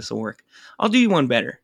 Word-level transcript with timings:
this 0.00 0.10
will 0.10 0.20
work. 0.20 0.42
I'll 0.78 0.88
do 0.88 0.98
you 0.98 1.10
one 1.10 1.26
better. 1.26 1.60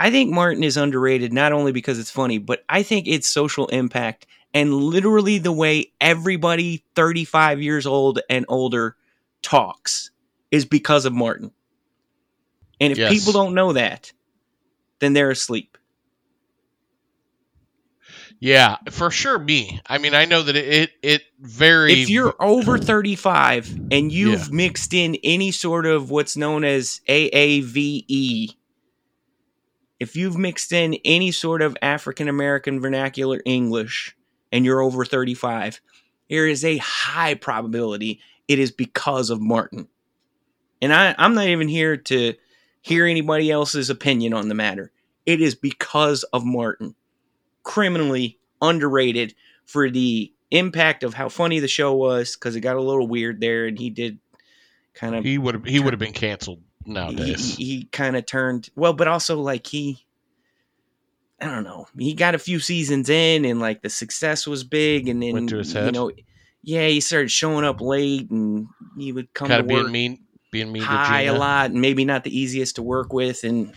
I 0.00 0.10
think 0.10 0.30
Martin 0.30 0.62
is 0.62 0.76
underrated 0.76 1.32
not 1.32 1.52
only 1.52 1.72
because 1.72 1.98
it's 1.98 2.10
funny, 2.10 2.38
but 2.38 2.64
I 2.68 2.82
think 2.82 3.08
its 3.08 3.26
social 3.26 3.66
impact 3.68 4.26
and 4.54 4.74
literally 4.74 5.38
the 5.38 5.52
way 5.52 5.92
everybody 6.00 6.84
35 6.94 7.62
years 7.62 7.86
old 7.86 8.20
and 8.28 8.44
older 8.48 8.96
talks 9.42 10.10
is 10.50 10.64
because 10.64 11.04
of 11.04 11.12
Martin. 11.12 11.52
And 12.80 12.92
if 12.92 12.98
Yes. 12.98 13.12
people 13.12 13.32
don't 13.32 13.54
know 13.54 13.72
that, 13.72 14.12
then 15.00 15.12
they're 15.12 15.30
asleep. 15.30 15.77
Yeah, 18.40 18.76
for 18.90 19.10
sure. 19.10 19.38
Me. 19.38 19.80
I 19.86 19.98
mean, 19.98 20.14
I 20.14 20.24
know 20.24 20.42
that 20.42 20.54
it 20.56 20.90
it, 21.02 21.22
very. 21.40 22.02
If 22.02 22.10
you're 22.10 22.36
over 22.40 22.78
35 22.78 23.68
and 23.90 24.12
you've 24.12 24.48
Yeah. 24.48 24.54
mixed 24.54 24.94
in 24.94 25.16
any 25.24 25.50
sort 25.50 25.86
of 25.86 26.10
what's 26.10 26.36
known 26.36 26.62
as 26.64 27.00
AAVE, 27.08 28.54
if 29.98 30.14
you've 30.14 30.36
mixed 30.36 30.72
in 30.72 30.94
any 31.04 31.32
sort 31.32 31.62
of 31.62 31.76
African 31.82 32.28
American 32.28 32.80
vernacular 32.80 33.42
English 33.44 34.16
and 34.52 34.64
you're 34.64 34.82
over 34.82 35.04
35, 35.04 35.80
there 36.30 36.46
is 36.46 36.64
a 36.64 36.76
high 36.78 37.34
probability 37.34 38.20
it 38.46 38.58
is 38.58 38.70
because 38.70 39.30
of 39.30 39.40
Martin. 39.40 39.88
And 40.80 40.92
I, 40.92 41.14
I'm 41.18 41.34
not 41.34 41.48
even 41.48 41.68
here 41.68 41.96
to 41.96 42.34
hear 42.82 43.04
anybody 43.04 43.50
else's 43.50 43.90
opinion 43.90 44.32
on 44.32 44.48
the 44.48 44.54
matter. 44.54 44.92
It 45.26 45.40
is 45.40 45.54
because 45.54 46.22
of 46.32 46.44
Martin. 46.46 46.94
Criminally 47.68 48.38
underrated 48.62 49.34
for 49.66 49.90
the 49.90 50.32
impact 50.50 51.02
of 51.02 51.12
how 51.12 51.28
funny 51.28 51.58
the 51.58 51.68
show 51.68 51.94
was 51.94 52.34
because 52.34 52.56
it 52.56 52.60
got 52.60 52.76
a 52.76 52.82
little 52.82 53.06
weird 53.06 53.40
there 53.40 53.66
and 53.66 53.78
he 53.78 53.90
did 53.90 54.18
kind 54.94 55.14
of 55.14 55.22
he 55.22 55.36
would 55.36 55.54
have 55.54 55.64
he 55.64 55.78
would 55.78 55.92
have 55.92 56.00
been 56.00 56.14
canceled 56.14 56.60
he, 56.86 56.92
nowadays. 56.92 57.56
he 57.56 57.84
kind 57.92 58.16
of 58.16 58.24
turned 58.24 58.70
well 58.74 58.94
but 58.94 59.06
also 59.06 59.38
like 59.38 59.66
he 59.66 60.06
i 61.38 61.44
don't 61.44 61.64
know 61.64 61.86
he 61.98 62.14
got 62.14 62.34
a 62.34 62.38
few 62.38 62.58
seasons 62.58 63.10
in 63.10 63.44
and 63.44 63.60
like 63.60 63.82
the 63.82 63.90
success 63.90 64.46
was 64.46 64.64
big 64.64 65.06
and 65.06 65.22
then 65.22 65.34
Went 65.34 65.48
to 65.50 65.58
his 65.58 65.74
you 65.74 65.92
know 65.92 66.10
yeah 66.62 66.86
he 66.86 67.00
started 67.00 67.30
showing 67.30 67.64
up 67.64 67.82
late 67.82 68.30
and 68.30 68.68
he 68.96 69.12
would 69.12 69.32
come 69.34 69.48
kind 69.48 69.58
to 69.58 69.64
of 69.64 69.68
being 69.68 69.82
work 69.82 69.92
mean, 69.92 70.18
being 70.50 70.72
mean 70.72 70.82
high 70.82 71.22
a 71.22 71.38
lot 71.38 71.70
and 71.70 71.82
maybe 71.82 72.06
not 72.06 72.24
the 72.24 72.36
easiest 72.36 72.76
to 72.76 72.82
work 72.82 73.12
with 73.12 73.44
and 73.44 73.74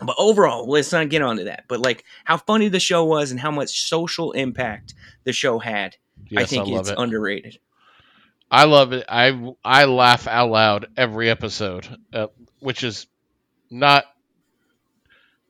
but 0.00 0.16
overall 0.18 0.66
let's 0.68 0.92
not 0.92 1.08
get 1.08 1.22
onto 1.22 1.44
that 1.44 1.64
but 1.68 1.80
like 1.80 2.04
how 2.24 2.36
funny 2.36 2.68
the 2.68 2.80
show 2.80 3.04
was 3.04 3.30
and 3.30 3.40
how 3.40 3.50
much 3.50 3.82
social 3.86 4.32
impact 4.32 4.94
the 5.24 5.32
show 5.32 5.58
had 5.58 5.96
Yes, 6.30 6.42
i 6.42 6.46
think 6.46 6.66
love 6.66 6.80
it's 6.80 6.90
it. 6.90 6.98
underrated 6.98 7.58
I 8.50 8.64
love 8.66 8.92
it. 8.92 9.04
I 9.08 9.52
I 9.64 9.86
laugh 9.86 10.28
out 10.28 10.50
loud 10.50 10.86
every 10.96 11.28
episode, 11.28 11.88
uh, 12.12 12.28
which 12.60 12.84
is 12.84 13.06
not 13.68 14.04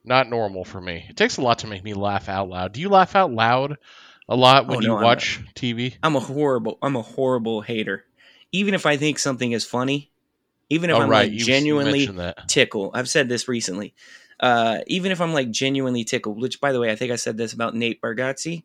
not 0.03 0.29
normal 0.29 0.63
for 0.65 0.79
me. 0.81 1.05
It 1.09 1.17
takes 1.17 1.37
a 1.37 1.41
lot 1.41 1.59
to 1.59 1.67
make 1.67 1.83
me 1.83 1.93
laugh 1.93 2.29
out 2.29 2.49
loud. 2.49 2.73
Do 2.73 2.81
you 2.81 2.89
laugh 2.89 3.15
out 3.15 3.31
loud 3.31 3.77
a 4.27 4.35
lot 4.35 4.67
when 4.67 4.77
Oh, 4.77 4.81
you 4.81 4.87
no, 4.87 4.97
I'm 4.97 5.03
watch 5.03 5.39
TV? 5.55 5.95
I'm 6.01 6.15
a 6.15 6.19
horrible 6.19 6.77
I'm 6.81 6.95
a 6.95 7.01
horrible 7.01 7.61
hater. 7.61 8.05
Even 8.51 8.73
if 8.73 8.85
I 8.85 8.97
think 8.97 9.19
something 9.19 9.51
is 9.51 9.65
funny, 9.65 10.11
even 10.69 10.89
if 10.89 10.95
oh 10.95 11.01
I'm 11.01 11.09
right, 11.09 11.29
like 11.31 11.37
genuinely 11.39 12.09
tickle. 12.47 12.91
I've 12.93 13.09
said 13.09 13.29
this 13.29 13.47
recently. 13.47 13.93
Uh, 14.39 14.79
even 14.87 15.11
if 15.11 15.21
I'm 15.21 15.33
like 15.33 15.49
genuinely 15.51 16.03
tickled, 16.03 16.41
which 16.41 16.59
by 16.59 16.71
the 16.71 16.79
way, 16.79 16.91
I 16.91 16.95
think 16.95 17.11
I 17.11 17.15
said 17.15 17.37
this 17.37 17.53
about 17.53 17.75
Nate 17.75 18.01
Bargatze. 18.01 18.63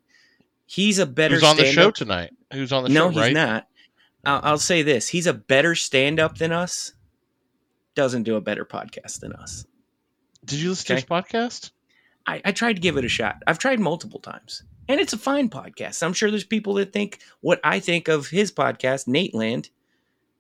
He's 0.67 0.99
a 0.99 1.07
better 1.07 1.35
Who's 1.35 1.45
on 1.45 1.57
the 1.57 1.67
show 1.67 1.91
tonight? 1.91 2.31
Who's 2.53 2.73
on 2.73 2.85
the 2.85 2.91
no, 2.91 3.07
show? 3.07 3.11
he's 3.11 3.21
right? 3.21 3.33
not. 3.33 3.67
I'll, 4.25 4.41
I'll 4.43 4.59
say 4.59 4.83
this: 4.83 5.09
he's 5.09 5.27
a 5.27 5.33
better 5.35 5.75
stand-up 5.75 6.39
than 6.39 6.53
us. 6.53 6.93
Doesn't 7.95 8.23
do 8.23 8.37
a 8.37 8.41
better 8.41 8.65
podcast 8.65 9.21
than 9.21 9.33
us. 9.33 9.65
Did 10.45 10.61
you 10.61 10.71
listen 10.71 10.95
Okay. 10.95 11.01
to 11.03 11.07
his 11.07 11.25
podcast? 11.25 11.71
I, 12.27 12.41
I 12.45 12.53
tried 12.53 12.75
to 12.75 12.81
give 12.81 12.97
it 12.97 13.05
a 13.05 13.09
shot. 13.09 13.43
I've 13.47 13.59
tried 13.59 13.81
multiple 13.81 14.21
times, 14.21 14.63
and 14.89 15.01
it's 15.01 15.13
a 15.13 15.19
fine 15.19 15.48
podcast. 15.48 16.03
I'm 16.03 16.13
sure 16.13 16.31
there's 16.31 16.45
people 16.45 16.75
that 16.75 16.93
think 16.93 17.21
what 17.41 17.61
I 17.64 17.80
think 17.80 18.09
of 18.09 18.29
his 18.29 18.53
podcast, 18.53 19.09
Nateland. 19.09 19.70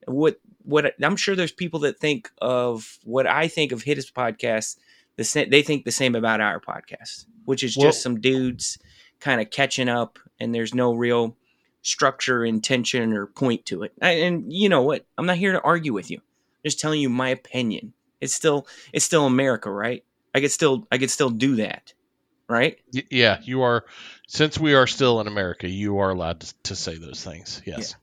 What 0.06 0.38
what 0.62 0.94
I'm 1.02 1.16
sure 1.16 1.34
there's 1.34 1.52
people 1.52 1.80
that 1.80 1.98
think 1.98 2.30
of 2.40 2.98
what 3.04 3.26
I 3.26 3.48
think 3.48 3.72
of 3.72 3.82
his 3.82 4.10
podcast. 4.10 4.76
The 5.20 5.46
they 5.50 5.62
think 5.62 5.84
the 5.84 5.90
same 5.90 6.14
about 6.14 6.40
our 6.40 6.60
podcast, 6.60 7.26
which 7.44 7.62
is 7.62 7.76
Well- 7.76 7.88
just 7.88 8.02
some 8.02 8.20
dudes 8.20 8.78
kind 9.20 9.38
of 9.40 9.50
catching 9.50 9.88
up, 9.88 10.18
and 10.38 10.54
there's 10.54 10.74
no 10.74 10.94
real 10.94 11.36
structure, 11.82 12.42
intention, 12.44 13.12
or 13.12 13.26
point 13.26 13.66
to 13.66 13.82
it. 13.82 13.92
I, 14.00 14.12
and 14.12 14.50
you 14.50 14.70
know 14.70 14.82
what? 14.82 15.04
I'm 15.18 15.26
not 15.26 15.36
here 15.36 15.52
to 15.52 15.60
argue 15.60 15.92
with 15.92 16.10
you. 16.10 16.18
I'm 16.18 16.68
just 16.68 16.80
telling 16.80 17.00
you 17.02 17.10
my 17.10 17.28
opinion. 17.28 17.92
It's 18.22 18.32
still 18.34 18.66
it's 18.94 19.04
still 19.04 19.26
America, 19.26 19.70
right? 19.70 20.04
I 20.34 20.40
could 20.40 20.52
still 20.52 20.86
I 20.90 20.96
could 20.96 21.10
still 21.10 21.30
do 21.30 21.56
that, 21.56 21.92
right? 22.48 22.78
Y- 22.94 23.04
yeah, 23.10 23.40
you 23.42 23.60
are. 23.62 23.84
Since 24.26 24.58
we 24.58 24.72
are 24.74 24.86
still 24.86 25.20
in 25.20 25.26
America, 25.26 25.68
you 25.68 25.98
are 25.98 26.10
allowed 26.10 26.40
to, 26.40 26.54
to 26.64 26.76
say 26.76 26.96
those 26.96 27.22
things. 27.22 27.60
Yes. 27.66 27.94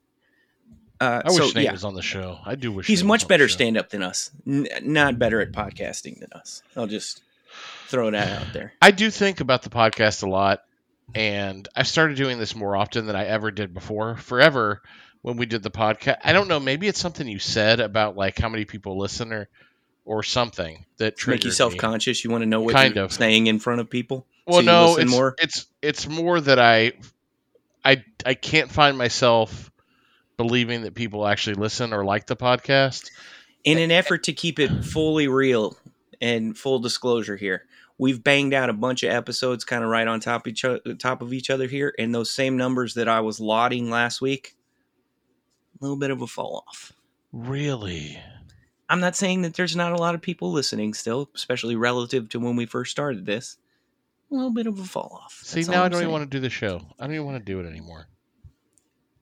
Uh, 1.00 1.22
I 1.25 1.30
wish 1.30 1.38
so 1.38 1.52
Nate 1.56 1.66
yeah, 1.66 1.72
was 1.72 1.84
on 1.84 1.94
the 1.94 2.02
show. 2.02 2.40
I 2.46 2.56
do 2.56 2.72
wish 2.72 2.88
he's 2.88 3.03
much 3.03 3.28
better 3.28 3.47
stand 3.47 3.78
up 3.78 3.90
than 3.90 4.02
us. 4.02 4.31
N- 4.47 4.68
not 4.81 5.19
better 5.19 5.41
at 5.41 5.52
podcasting 5.52 6.19
than 6.19 6.30
us. 6.34 6.63
I'll 6.75 6.88
just 6.88 7.22
throw 7.88 8.09
that 8.12 8.41
out 8.41 8.53
there. 8.53 8.74
I 8.81 8.91
do 8.91 9.09
think 9.12 9.40
about 9.40 9.62
the 9.63 9.69
podcast 9.69 10.24
a 10.24 10.30
lot, 10.30 10.63
and 11.13 11.68
I've 11.75 11.88
started 11.88 12.18
doing 12.18 12.40
this 12.40 12.56
more 12.56 12.75
often 12.75 13.06
than 13.06 13.16
I 13.16 13.25
ever 13.25 13.52
did 13.52 13.74
before. 13.74 14.18
Forever, 14.18 14.81
when 15.22 15.38
we 15.38 15.46
did 15.46 15.62
the 15.63 15.72
podcast, 15.72 16.18
I 16.24 16.34
don't 16.34 16.47
know. 16.47 16.59
Maybe 16.59 16.88
it's 16.88 17.00
something 17.00 17.28
you 17.28 17.40
said 17.40 17.80
about 17.80 18.16
like 18.16 18.40
how 18.40 18.50
many 18.50 18.66
people 18.66 18.97
listen 18.97 19.31
or 19.31 19.50
or 20.06 20.24
something 20.24 20.86
that 20.97 21.16
make 21.28 21.44
you 21.44 21.52
self 21.52 21.78
conscious. 21.78 22.24
You 22.24 22.31
want 22.31 22.41
to 22.41 22.46
know 22.47 22.62
what 22.62 22.74
Kind 22.74 22.96
you're 22.96 23.06
of. 23.06 23.13
saying 23.13 23.47
in 23.47 23.59
front 23.59 23.81
of 23.81 23.90
people. 23.90 24.25
Well, 24.47 24.59
so 24.59 24.66
no, 24.66 24.97
it's 24.97 25.12
more? 25.12 25.36
it's 25.38 25.68
it's 25.81 26.07
more 26.07 26.40
that 26.40 26.57
I 26.59 26.94
I 27.84 28.03
I 28.25 28.34
can't 28.34 28.72
find 28.72 28.97
myself 28.97 29.69
believing 30.38 30.84
that 30.84 30.96
people 30.96 31.28
actually 31.28 31.56
listen 31.56 31.94
or 31.94 32.06
like 32.06 32.28
the 32.28 32.36
podcast. 32.36 33.09
In 33.64 33.80
an 33.80 33.92
effort 33.92 34.24
to 34.24 34.34
keep 34.34 34.59
it 34.59 34.86
fully 34.86 35.28
real 35.28 35.78
and 36.22 36.58
full 36.58 36.80
disclosure 36.80 37.36
here, 37.36 37.66
we've 37.98 38.24
banged 38.24 38.53
out 38.53 38.70
a 38.70 38.74
bunch 38.74 39.03
of 39.03 39.12
episodes 39.12 39.66
kind 39.66 39.84
of 39.84 39.90
right 39.90 40.08
on 40.08 40.20
top 40.20 40.48
each 40.48 40.64
o- 40.64 40.80
top 41.00 41.22
of 41.22 41.34
each 41.34 41.50
other 41.50 41.68
here, 41.68 41.94
and 42.00 42.14
those 42.14 42.30
same 42.30 42.56
numbers 42.56 42.94
that 42.94 43.09
I 43.09 43.20
was 43.20 43.40
lauding 43.40 43.90
last 43.90 44.22
week, 44.22 44.56
a 45.80 45.84
little 45.84 45.98
bit 45.98 46.12
of 46.12 46.22
a 46.22 46.28
fall 46.28 46.64
off. 46.68 46.94
Really? 47.34 48.18
I'm 48.90 49.02
not 49.02 49.16
saying 49.16 49.42
that 49.42 49.56
there's 49.56 49.75
not 49.75 49.92
a 49.92 49.98
lot 49.98 50.16
of 50.16 50.22
people 50.22 50.52
listening 50.52 50.94
still, 50.94 51.30
especially 51.36 51.75
relative 51.75 52.30
to 52.30 52.40
when 52.40 52.56
we 52.56 52.66
first 52.66 52.92
started 52.92 53.25
this. 53.25 53.58
A 54.31 54.36
little 54.36 54.52
bit 54.52 54.68
of 54.68 54.80
a 54.80 54.84
fall 54.84 55.22
off. 55.24 55.42
See, 55.44 55.62
now 55.64 55.84
I 55.84 55.90
don't 55.90 56.02
even 56.02 56.12
want 56.12 56.30
to 56.30 56.38
do 56.38 56.42
the 56.42 56.50
show. 56.50 56.81
I 57.00 57.06
don't 57.06 57.14
even 57.14 57.25
want 57.25 57.38
to 57.38 57.44
do 57.44 57.59
it 57.59 57.68
anymore. 57.68 58.08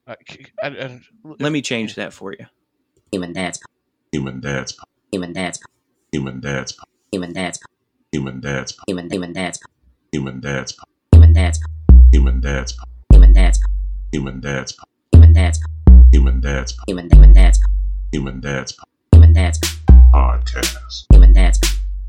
I, 0.06 0.14
I, 0.62 0.66
I, 0.68 1.00
Let 1.40 1.52
me 1.52 1.62
change 1.62 1.96
that 1.96 2.12
for 2.12 2.32
you. 2.32 2.46
Human 3.12 3.32
Dad's 3.32 3.60
Human 4.12 4.40
Dad's 4.40 4.72
Po- 4.72 4.84
Human 5.12 5.32
Dad's 5.32 5.60
Human 6.12 6.40
Dad's 6.40 6.72
Po- 6.72 6.84
Human 7.12 7.32
Dad's 7.32 7.60
Human 8.12 8.40
Dad's 8.40 8.72
Po- 8.72 8.84
Human 8.86 9.10
Human 9.10 9.32
Dad's 9.32 9.60
Human 10.12 10.40
Dad's 10.40 10.72
Po- 10.72 10.84
Human 11.12 11.32
Dad's 11.32 11.60
Human 12.12 12.40
Dad's 12.40 12.72
Po- 12.72 12.84
Human 13.12 13.32
Dad's 13.32 13.60
Human 14.12 14.40
Dad's 14.40 14.72
Po- 14.72 14.84
Human 15.12 15.32
Dad's 15.32 15.60
Human 16.12 16.40
Dad's 16.40 16.72
Po- 16.72 16.84
Human 16.86 17.08
Human 17.10 17.32
Dad's 17.32 17.60
Human 18.12 18.40
Dad's 18.40 18.72
Po- 18.72 18.84
Human 19.12 19.32
Dad's 19.32 19.58
Podcast 20.14 21.06
Human 21.12 21.32
Dad's 21.32 21.60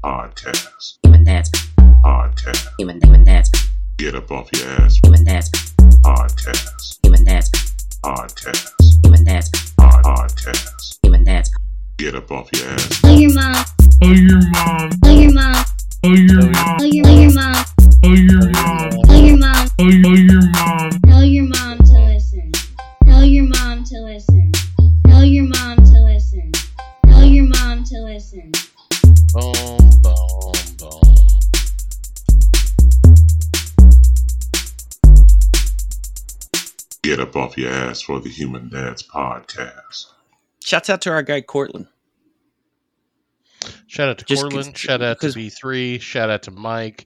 Podcast 0.04 0.98
Human 1.04 1.24
Dad's 1.24 1.50
Podcast 2.04 2.68
Human 2.78 3.02
Human 3.02 3.24
Dad's 3.24 3.50
Get 3.98 4.14
up 4.16 4.32
off 4.32 4.50
your 4.54 4.68
ass 4.70 5.00
Human 5.04 5.24
Dad's 5.24 5.50
Podcast 6.04 7.00
Human 7.04 7.24
Dad's 7.24 7.50
Podcast 8.04 8.74
Human 9.04 9.24
Dad's 9.24 9.50
Pod- 9.76 10.04
Podcast 10.04 10.98
Human 11.04 11.24
Dad's 11.24 11.52
Get 11.98 12.16
up 12.16 12.32
off 12.32 12.50
your 12.54 12.70
ass 12.70 13.02
Tell 13.02 13.20
your 13.20 13.34
mom. 13.34 13.56
Tell 14.02 14.14
your 14.14 14.42
mom. 14.52 14.90
Tell 15.04 15.14
your 15.14 15.32
mom. 15.34 15.66
Tell 16.04 16.16
your 16.16 16.42
mom. 16.42 16.54
Tell 16.54 16.78
tell 16.78 16.88
your 16.88 17.06
mom. 17.06 17.17
Your 37.68 37.76
ass 37.76 38.02
for 38.02 38.20
the 38.20 38.30
Human 38.30 38.70
Dads 38.70 39.04
Podcast 39.04 40.08
Shouts 40.64 40.90
out 40.90 41.02
to 41.02 41.12
our 41.12 41.24
guy 41.24 41.42
Cortland. 41.42 41.88
Shout 43.88 44.10
out 44.10 44.18
to 44.20 44.26
Just 44.26 44.42
Cortland. 44.42 44.74
'cause- 44.74 44.80
Shout 44.82 45.02
out 45.02 45.20
to 45.22 45.28
because- 45.28 45.36
B3. 45.36 46.00
Shout 46.00 46.30
out 46.30 46.44
to 46.44 46.52
Mike. 46.52 47.06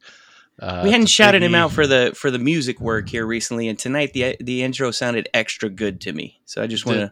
Uh, 0.59 0.81
we 0.83 0.91
hadn't 0.91 1.07
to 1.07 1.11
shouted 1.11 1.41
him 1.43 1.55
out 1.55 1.71
for 1.71 1.87
the 1.87 2.11
for 2.15 2.29
the 2.29 2.37
music 2.39 2.79
work 2.79 3.09
here 3.09 3.25
recently, 3.25 3.67
and 3.67 3.79
tonight 3.79 4.13
the 4.13 4.35
the 4.39 4.61
intro 4.63 4.91
sounded 4.91 5.27
extra 5.33 5.69
good 5.69 6.01
to 6.01 6.13
me. 6.13 6.39
So 6.45 6.61
I 6.61 6.67
just 6.67 6.85
Did. 6.85 6.89
want 6.97 7.11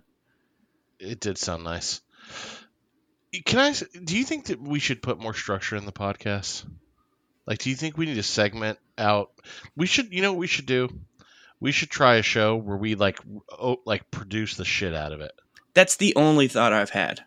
to 1.00 1.08
It 1.08 1.20
did 1.20 1.38
sound 1.38 1.64
nice. 1.64 2.02
Can 3.46 3.60
I? 3.60 3.74
Do 4.04 4.18
you 4.18 4.24
think 4.26 4.48
that 4.48 4.62
we 4.62 4.80
should 4.80 5.02
put 5.02 5.20
more 5.20 5.34
structure 5.34 5.76
in 5.78 5.86
the 5.86 5.92
podcast? 5.92 6.66
Like, 7.48 7.60
do 7.60 7.70
you 7.70 7.76
think 7.76 7.98
we 7.98 8.06
need 8.06 8.16
to 8.16 8.24
segment 8.24 8.78
out? 8.98 9.32
We 9.76 9.86
should. 9.88 10.14
You 10.14 10.22
know 10.22 10.34
what 10.34 10.40
we 10.40 10.48
should 10.48 10.66
do? 10.66 10.90
We 11.60 11.72
should 11.72 11.90
try 11.90 12.16
a 12.16 12.22
show 12.22 12.56
where 12.56 12.78
we 12.78 12.96
like, 12.96 13.20
oh, 13.52 13.78
like 13.86 14.10
produce 14.12 14.56
the 14.56 14.66
shit 14.66 14.94
out 14.94 15.12
of 15.12 15.22
it 15.22 15.34
That's 15.74 15.98
the 15.98 16.16
only 16.16 16.48
thought 16.48 16.74
I've 16.74 16.90
had. 16.90 17.22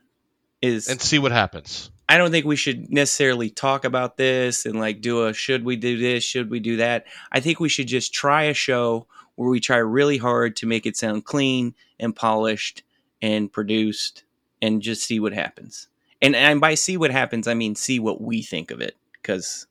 Is 0.61 0.89
and 0.89 1.01
see 1.01 1.19
what 1.19 1.33
happens. 1.33 1.91
I 2.09 2.19
don't 2.19 2.31
think 2.31 2.47
we 2.47 2.57
should 2.57 2.93
necessarily 2.93 3.51
talk 3.51 3.85
about 3.85 4.17
this 4.17 4.67
and 4.67 4.79
like 4.79 5.01
do 5.01 5.27
a 5.27 5.33
should 5.33 5.65
we 5.65 5.77
do 5.77 5.99
this, 5.99 6.23
should 6.23 6.51
we 6.51 6.61
do 6.61 6.77
that. 6.77 7.07
I 7.33 7.41
think 7.41 7.59
we 7.59 7.69
should 7.69 7.89
just 7.89 8.13
try 8.13 8.45
a 8.45 8.55
show 8.55 9.07
where 9.35 9.49
we 9.49 9.61
try 9.61 9.79
really 9.79 10.19
hard 10.19 10.55
to 10.57 10.67
make 10.67 10.87
it 10.87 10.97
sound 10.97 11.25
clean 11.25 11.75
and 11.99 12.15
polished 12.15 12.83
and 13.21 13.53
produced 13.53 14.25
and 14.61 14.83
just 14.83 15.05
see 15.05 15.19
what 15.21 15.33
happens. 15.33 15.89
And 16.21 16.37
and 16.37 16.61
by 16.61 16.75
see 16.75 16.97
what 16.97 17.11
happens, 17.11 17.49
I 17.49 17.55
mean 17.55 17.75
see 17.75 17.99
what 17.99 18.21
we 18.21 18.43
think 18.43 18.71
of 18.71 18.81
it 18.81 18.97
cuz 19.23 19.67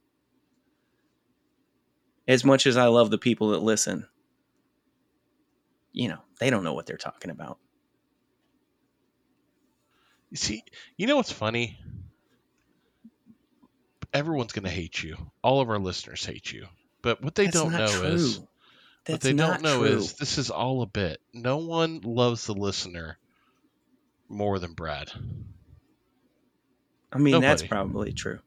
as 2.27 2.43
much 2.43 2.65
as 2.65 2.75
I 2.75 2.85
love 2.85 3.11
the 3.11 3.17
people 3.17 3.51
that 3.51 3.63
listen, 3.63 4.07
you 5.91 6.09
know, 6.09 6.19
they 6.39 6.49
don't 6.49 6.63
know 6.63 6.73
what 6.73 6.85
they're 6.85 6.97
talking 6.97 7.31
about. 7.31 7.57
You 10.29 10.37
see, 10.37 10.63
you 10.97 11.07
know 11.07 11.17
what's 11.17 11.31
funny? 11.31 11.77
Everyone's 14.13 14.53
gonna 14.53 14.69
hate 14.69 15.01
you. 15.01 15.17
All 15.41 15.61
of 15.61 15.69
our 15.69 15.79
listeners 15.79 16.25
hate 16.25 16.51
you. 16.51 16.67
But 17.01 17.21
what 17.23 17.35
they 17.35 17.45
That's 17.45 17.57
don't 17.57 17.71
know 17.73 17.87
true. 17.87 18.07
is 18.07 18.39
That's 19.05 19.13
what 19.13 19.21
they 19.21 19.33
don't 19.33 19.61
know 19.61 19.79
true. 19.79 19.87
is 19.87 20.13
this 20.13 20.37
is 20.37 20.49
all 20.49 20.81
a 20.81 20.87
bit. 20.87 21.19
No 21.33 21.57
one 21.57 22.01
loves 22.01 22.45
the 22.45 22.53
listener 22.53 23.17
more 24.29 24.59
than 24.59 24.73
Brad. 24.73 25.11
I 27.11 27.17
mean, 27.17 27.41
that's 27.41 27.63
probably 27.63 28.13
true. 28.13 28.39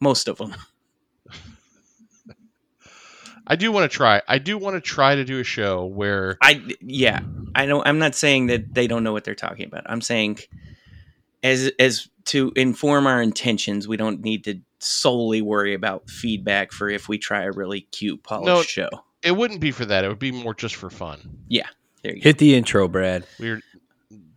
Most 0.00 0.28
of 0.28 0.38
them. 0.38 0.54
I 3.46 3.56
do 3.56 3.70
want 3.72 3.90
to 3.90 3.94
try. 3.94 4.22
I 4.26 4.38
do 4.38 4.56
want 4.56 4.74
to 4.76 4.80
try 4.80 5.14
to 5.16 5.24
do 5.24 5.40
a 5.40 5.44
show 5.44 5.84
where 5.84 6.36
I 6.42 6.62
yeah. 6.80 7.20
I 7.54 7.66
don't. 7.66 7.86
I'm 7.86 7.98
not 7.98 8.14
saying 8.14 8.46
that 8.46 8.74
they 8.74 8.86
don't 8.86 9.04
know 9.04 9.12
what 9.12 9.24
they're 9.24 9.34
talking 9.34 9.66
about. 9.66 9.82
I'm 9.86 10.00
saying 10.00 10.38
as 11.42 11.70
as 11.78 12.08
to 12.26 12.52
inform 12.56 13.06
our 13.06 13.20
intentions, 13.20 13.86
we 13.86 13.96
don't 13.96 14.20
need 14.22 14.44
to 14.44 14.60
solely 14.78 15.42
worry 15.42 15.74
about 15.74 16.08
feedback 16.08 16.72
for 16.72 16.88
if 16.88 17.08
we 17.08 17.18
try 17.18 17.42
a 17.42 17.50
really 17.52 17.82
cute 17.82 18.22
polished 18.22 18.46
No. 18.46 18.62
show. 18.62 18.88
it 19.22 19.32
wouldn't 19.32 19.60
be 19.60 19.70
for 19.70 19.84
that. 19.86 20.04
It 20.04 20.08
would 20.08 20.18
be 20.18 20.32
more 20.32 20.54
just 20.54 20.74
for 20.74 20.90
fun. 20.90 21.38
Yeah. 21.48 21.66
There 22.02 22.14
you 22.14 22.20
go. 22.20 22.24
Hit 22.24 22.38
the 22.38 22.54
intro, 22.54 22.88
Brad. 22.88 23.26
We're 23.38 23.60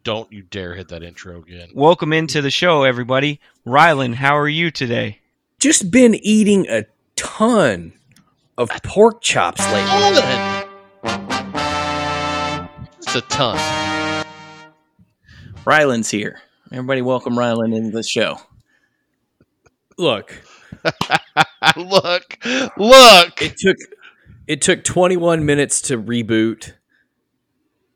don't 0.04 0.32
you 0.32 0.42
dare 0.44 0.74
hit 0.76 0.88
that 0.90 1.04
intro 1.04 1.40
again. 1.40 1.70
Welcome 1.74 2.14
into 2.14 2.42
the 2.42 2.52
show, 2.52 2.84
everybody. 2.84 3.42
Rylan, 3.66 4.14
how 4.16 4.38
are 4.38 4.48
you 4.48 4.72
today? 4.72 5.20
Just 5.60 5.92
been 5.92 6.16
eating 6.16 6.66
a 6.70 6.86
ton 7.18 7.92
of 8.58 8.70
pork 8.84 9.22
chops 9.22 9.62
lately. 9.72 10.68
It's 12.98 13.16
a 13.16 13.22
ton. 13.22 13.58
Rylan's 15.66 16.10
here. 16.10 16.40
Everybody, 16.72 17.02
welcome 17.02 17.36
Rylan 17.36 17.76
into 17.76 17.92
the 17.92 18.04
show. 18.04 18.38
Look, 19.98 20.42
look, 21.78 22.38
look. 22.78 23.42
it 23.42 23.58
took 23.58 23.78
it 24.48 24.62
took 24.62 24.84
21 24.84 25.46
minutes 25.46 25.82
to 25.82 25.98
reboot 26.02 26.74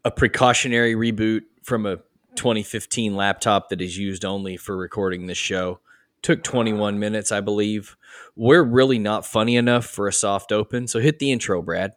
a 0.04 0.12
precautionary 0.12 0.96
reboot 0.96 1.42
from 1.64 1.86
a 1.86 1.98
2015 2.36 3.16
laptop 3.16 3.70
that 3.70 3.82
is 3.82 3.98
used 3.98 4.26
only 4.26 4.58
for 4.58 4.76
recording 4.76 5.28
this 5.28 5.38
show. 5.38 5.80
Took 6.22 6.44
21 6.44 7.00
minutes, 7.00 7.32
I 7.32 7.42
believe. 7.42 7.98
We're 8.36 8.64
really 8.64 9.00
not 9.00 9.26
funny 9.26 9.56
enough 9.56 9.86
for 9.86 10.08
a 10.08 10.14
soft 10.14 10.52
open, 10.52 10.88
so 10.88 11.00
hit 11.00 11.20
the 11.20 11.32
intro, 11.32 11.62
Brad. 11.62 11.94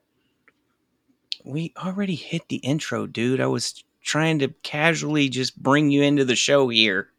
We 1.44 1.74
already 1.76 2.14
hit 2.14 2.48
the 2.48 2.56
intro, 2.56 3.06
dude. 3.06 3.40
I 3.40 3.46
was 3.46 3.84
trying 4.02 4.38
to 4.38 4.48
casually 4.62 5.28
just 5.28 5.62
bring 5.62 5.90
you 5.90 6.02
into 6.02 6.24
the 6.24 6.36
show 6.36 6.68
here. 6.68 7.10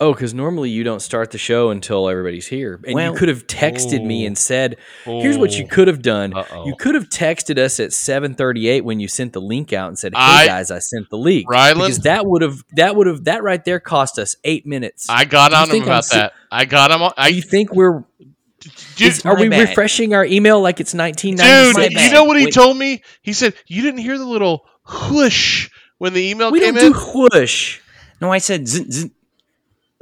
Oh, 0.00 0.12
because 0.12 0.34
normally 0.34 0.70
you 0.70 0.82
don't 0.82 1.00
start 1.00 1.30
the 1.30 1.38
show 1.38 1.70
until 1.70 2.08
everybody's 2.08 2.48
here. 2.48 2.80
And 2.84 2.94
Well- 2.96 3.12
you 3.12 3.18
could 3.18 3.28
have 3.28 3.46
texted 3.46 4.04
me 4.04 4.24
Oh. 4.24 4.26
and 4.26 4.36
said, 4.36 4.76
Here's 5.04 5.38
what 5.38 5.52
you 5.56 5.64
Oh. 5.64 5.68
could 5.68 5.86
have 5.86 6.02
done. 6.02 6.34
Uh-oh. 6.34 6.66
You 6.66 6.74
could 6.76 6.96
have 6.96 7.08
texted 7.08 7.58
us 7.58 7.78
at 7.78 7.92
7:38 7.92 8.84
when 8.84 8.98
you 8.98 9.06
sent 9.06 9.32
the 9.34 9.40
link 9.40 9.72
out 9.72 9.88
and 9.88 9.96
said, 9.98 10.12
"Hey 10.14 10.20
I- 10.20 10.46
guys, 10.46 10.72
I 10.72 10.80
sent 10.80 11.10
the 11.10 11.16
link." 11.16 11.48
Rylan? 11.48 11.74
because 11.74 11.98
that 12.00 12.26
would 12.26 12.42
have 12.42 12.64
that 12.74 12.96
would 12.96 13.06
have 13.06 13.24
that 13.24 13.44
right 13.44 13.64
there 13.64 13.78
cost 13.78 14.18
us 14.18 14.34
8 14.42 14.66
minutes. 14.66 15.06
I 15.08 15.24
got 15.26 15.50
Do 15.50 15.56
on 15.58 15.62
him 15.64 15.70
think 15.70 15.84
I'm 15.84 15.88
about 15.90 16.08
that. 16.10 16.32
I 16.50 16.64
got 16.64 16.90
him. 16.90 17.00
On, 17.02 17.12
I 17.16 17.28
you 17.28 17.40
think 17.42 17.72
we're 17.72 18.02
dude, 18.96 19.08
is- 19.08 19.24
are 19.24 19.36
we 19.38 19.48
bad. 19.48 19.68
refreshing 19.68 20.12
our 20.12 20.24
email 20.24 20.60
like 20.60 20.80
it's 20.80 20.90
dude. 20.90 20.98
1996? 20.98 21.94
my 21.94 22.02
You 22.04 22.12
know 22.12 22.24
what 22.24 22.36
he 22.36 22.46
Wait. 22.46 22.54
told 22.54 22.76
me? 22.76 23.00
He 23.22 23.32
said 23.32 23.54
you 23.68 23.80
didn't 23.82 24.00
hear 24.00 24.18
the 24.18 24.24
little 24.26 24.64
whoosh 25.10 25.68
when 25.98 26.14
the 26.14 26.30
email 26.30 26.50
we 26.50 26.58
came 26.58 26.74
don't 26.74 26.86
in. 26.86 26.92
do 26.92 26.98
whoosh. 26.98 27.78
No, 28.20 28.32
I 28.32 28.38
said 28.38 28.66
zzz, 28.66 28.90
zzz. 28.90 29.06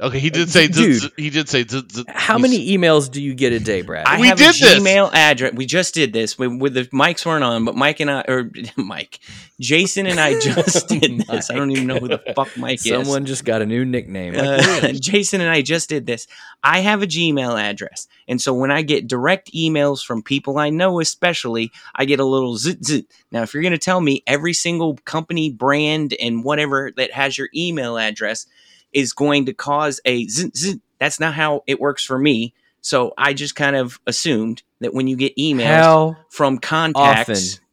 Okay, 0.03 0.19
he 0.19 0.29
did 0.29 0.49
say. 0.49 0.67
Dude. 0.67 1.11
he 1.17 1.29
did 1.29 1.49
say. 1.49 1.65
How 2.07 2.37
many 2.37 2.75
emails 2.75 3.09
do 3.09 3.21
you 3.21 3.33
get 3.33 3.53
a 3.53 3.59
day, 3.59 3.81
Brad? 3.81 4.05
I 4.05 4.19
We 4.19 4.27
have 4.27 4.37
did 4.37 4.49
a 4.49 4.59
this. 4.59 4.79
Gmail 4.79 5.13
address. 5.13 5.53
We 5.53 5.65
just 5.65 5.93
did 5.93 6.13
this 6.13 6.37
with, 6.37 6.59
with 6.59 6.73
the 6.73 6.83
mics 6.85 7.25
weren't 7.25 7.43
on, 7.43 7.65
but 7.65 7.75
Mike 7.75 7.99
and 7.99 8.11
I, 8.11 8.23
or 8.27 8.51
Mike, 8.75 9.19
Jason 9.59 10.05
and 10.05 10.19
I 10.19 10.39
just 10.39 10.87
did 10.87 11.21
this. 11.21 11.49
I 11.49 11.55
don't 11.55 11.71
even 11.71 11.87
know 11.87 11.97
who 11.97 12.09
the 12.09 12.21
fuck 12.35 12.55
Mike 12.57 12.85
is. 12.85 12.91
Someone 12.91 13.25
just 13.25 13.45
got 13.45 13.61
a 13.61 13.65
new 13.65 13.85
nickname. 13.85 14.35
Uh, 14.37 14.91
Jason 14.93 15.41
and 15.41 15.49
I 15.49 15.61
just 15.61 15.89
did 15.89 16.05
this. 16.05 16.27
I 16.63 16.81
have 16.81 17.01
a 17.01 17.07
Gmail 17.07 17.59
address, 17.59 18.07
and 18.27 18.41
so 18.41 18.53
when 18.53 18.71
I 18.71 18.81
get 18.81 19.07
direct 19.07 19.53
emails 19.53 20.05
from 20.05 20.21
people 20.21 20.57
I 20.57 20.69
know, 20.69 20.99
especially, 20.99 21.71
I 21.95 22.05
get 22.05 22.19
a 22.19 22.25
little 22.25 22.57
zit 22.57 22.83
zit. 22.85 23.05
Now, 23.31 23.41
if 23.43 23.53
you're 23.53 23.63
going 23.63 23.71
to 23.71 23.77
tell 23.77 24.01
me 24.01 24.23
every 24.27 24.53
single 24.53 24.97
company, 25.05 25.49
brand, 25.49 26.13
and 26.19 26.43
whatever 26.43 26.91
that 26.97 27.11
has 27.11 27.37
your 27.37 27.49
email 27.55 27.97
address 27.97 28.47
is 28.93 29.13
going 29.13 29.45
to 29.47 29.53
cause 29.53 29.99
a 30.05 30.27
zit 30.27 30.55
zit, 30.55 30.79
that's 30.99 31.19
not 31.19 31.33
how 31.33 31.63
it 31.67 31.79
works 31.79 32.05
for 32.05 32.17
me. 32.17 32.53
So 32.81 33.13
I 33.17 33.33
just 33.33 33.55
kind 33.55 33.75
of 33.75 33.99
assumed 34.07 34.63
that 34.81 34.93
when 34.93 35.07
you 35.07 35.15
get 35.15 35.35
emails 35.37 35.67
How 35.67 36.17
from 36.29 36.57
contacts, 36.57 37.29
often 37.29 37.65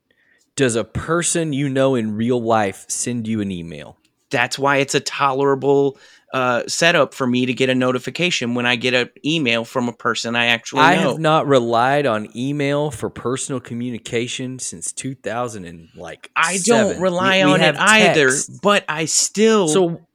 does 0.57 0.77
a 0.77 0.85
person 0.85 1.53
you 1.53 1.69
know 1.69 1.95
in 1.95 2.17
real 2.17 2.41
life 2.41 2.85
send 2.89 3.27
you 3.27 3.41
an 3.41 3.51
email? 3.51 3.97
that's 4.31 4.57
why 4.57 4.77
it's 4.77 4.95
a 4.95 5.01
tolerable 5.01 5.99
uh, 6.33 6.63
setup 6.69 7.13
for 7.15 7.27
me 7.27 7.47
to 7.47 7.53
get 7.53 7.69
a 7.69 7.75
notification 7.75 8.55
when 8.55 8.65
I 8.65 8.77
get 8.77 8.95
an 8.95 9.11
email 9.25 9.65
from 9.65 9.89
a 9.89 9.93
person 9.93 10.37
I 10.37 10.47
actually 10.47 10.83
I 10.83 10.95
know. 10.95 11.11
have 11.11 11.19
not 11.19 11.49
relied 11.49 12.07
on 12.07 12.29
email 12.37 12.93
for 12.93 13.11
personal 13.11 13.59
communication 13.61 14.61
since 14.61 14.93
2000 14.93 15.65
and 15.65 15.89
like 15.97 16.31
I 16.37 16.59
don't 16.63 17.01
rely 17.01 17.41
We- 17.41 17.47
we 17.47 17.53
on 17.55 17.61
it 17.61 17.75
have 17.75 17.77
either, 17.79 18.31
but 18.63 18.85
I 18.89 19.07
still. 19.07 19.67
So 19.67 20.07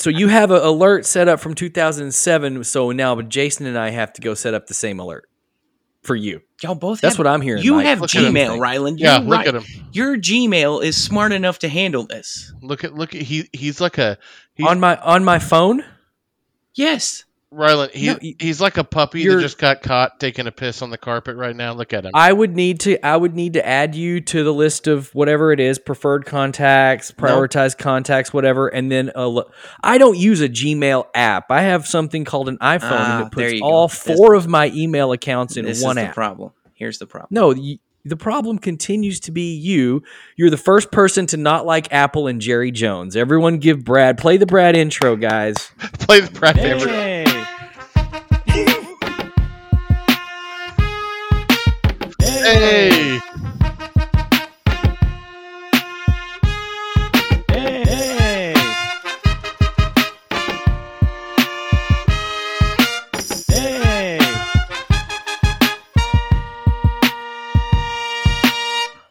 so 0.00 0.10
you 0.10 0.28
have 0.28 0.50
an 0.50 0.62
alert 0.62 1.04
set 1.06 1.28
up 1.28 1.40
from 1.40 1.54
2007 1.54 2.64
so 2.64 2.90
now 2.92 3.20
Jason 3.22 3.66
and 3.66 3.78
I 3.78 3.90
have 3.90 4.12
to 4.14 4.22
go 4.22 4.34
set 4.34 4.54
up 4.54 4.66
the 4.66 4.74
same 4.74 4.98
alert 4.98 5.28
for 6.02 6.16
you. 6.16 6.40
y'all 6.62 6.74
both. 6.74 7.00
That's 7.00 7.16
have, 7.16 7.24
what 7.24 7.30
I'm 7.30 7.40
hearing. 7.40 7.62
You 7.62 7.74
Mike. 7.74 7.86
have 7.86 8.00
Look 8.00 8.14
at 8.14 8.24
him. 8.24 8.34
Gmail, 8.34 8.58
Rylan. 8.58 8.98
Yeah, 8.98 9.18
You're 9.18 9.28
look 9.28 9.38
right. 9.38 9.48
at 9.48 9.54
him. 9.54 9.64
Your 9.92 10.16
Gmail 10.16 10.82
is 10.82 10.96
smart 10.96 11.32
enough 11.32 11.58
to 11.60 11.68
handle 11.68 12.04
this. 12.04 12.52
Look 12.62 12.84
at 12.84 12.94
look 12.94 13.14
at 13.14 13.22
he. 13.22 13.48
He's 13.52 13.80
like 13.80 13.98
a 13.98 14.18
he's, 14.54 14.66
on 14.66 14.80
my 14.80 14.96
on 14.96 15.24
my 15.24 15.38
phone? 15.38 15.84
Yes. 16.74 17.24
Rylan. 17.52 17.90
He, 17.90 18.06
No, 18.06 18.18
you- 18.20 18.34
he's 18.38 18.60
like 18.60 18.76
a 18.76 18.84
puppy 18.84 19.26
that 19.26 19.40
just 19.40 19.58
got 19.58 19.82
caught 19.82 20.20
taking 20.20 20.46
a 20.46 20.52
piss 20.52 20.82
on 20.82 20.90
the 20.90 20.98
carpet 20.98 21.36
right 21.36 21.54
now. 21.56 21.72
Look 21.72 21.92
at 21.92 22.04
him. 22.04 22.12
I 22.14 22.32
would 22.32 22.54
need 22.54 22.78
to 22.80 23.04
I 23.04 23.16
would 23.16 23.34
need 23.34 23.54
to 23.54 23.66
add 23.66 23.94
you 23.96 24.20
to 24.20 24.44
the 24.44 24.52
list 24.54 24.86
of 24.86 25.12
whatever 25.14 25.50
it 25.52 25.58
is, 25.58 25.78
preferred 25.80 26.26
contacts, 26.26 27.10
prioritized 27.10 27.78
contacts, 27.78 28.32
whatever, 28.32 28.68
and 28.68 28.90
then 28.90 29.10
a 29.16 29.26
lo- 29.26 29.50
I 29.82 29.98
don't 29.98 30.16
use 30.16 30.40
a 30.40 30.48
Gmail 30.48 31.06
app. 31.14 31.50
I 31.50 31.62
have 31.62 31.86
something 31.88 32.24
called 32.24 32.48
an 32.48 32.58
iPhone 32.58 32.80
Ah, 32.92 33.18
and 33.18 33.26
it 33.26 33.32
puts 33.32 33.52
you 33.52 33.60
go. 33.60 33.66
all 33.66 33.88
This- 33.88 33.98
four 34.16 34.34
of 34.34 34.46
my 34.46 34.68
email 34.74 35.10
accounts 35.10 35.56
in 35.56 35.64
this 35.64 35.82
one 35.82 35.98
is 35.98 36.04
the 36.04 36.08
app. 36.10 36.14
problem. 36.14 36.52
Here's 36.74 36.98
the 36.98 37.06
problem. 37.06 37.28
No, 37.32 37.48
y 37.48 37.78
the 38.02 38.16
problem 38.16 38.58
continues 38.58 39.20
to 39.20 39.30
be 39.30 39.54
you. 39.54 40.02
You're 40.34 40.48
the 40.48 40.56
first 40.56 40.90
person 40.90 41.26
to 41.26 41.36
not 41.36 41.66
like 41.66 41.92
Apple 41.92 42.28
and 42.28 42.40
Jerry 42.40 42.70
Jones. 42.70 43.14
Everyone 43.14 43.58
give 43.58 43.84
Brad 43.84 44.16
play 44.16 44.38
the 44.38 44.46
Brad 44.46 44.74
intro, 44.74 45.16
guys. 45.16 45.70
Play 45.98 46.20
the 46.20 46.30
Brad 46.30 46.56
favorite. 46.56 47.19
Hey. 48.50 48.80
Hey. 52.20 53.20
Hey. 57.50 58.54
Hey. 63.48 64.18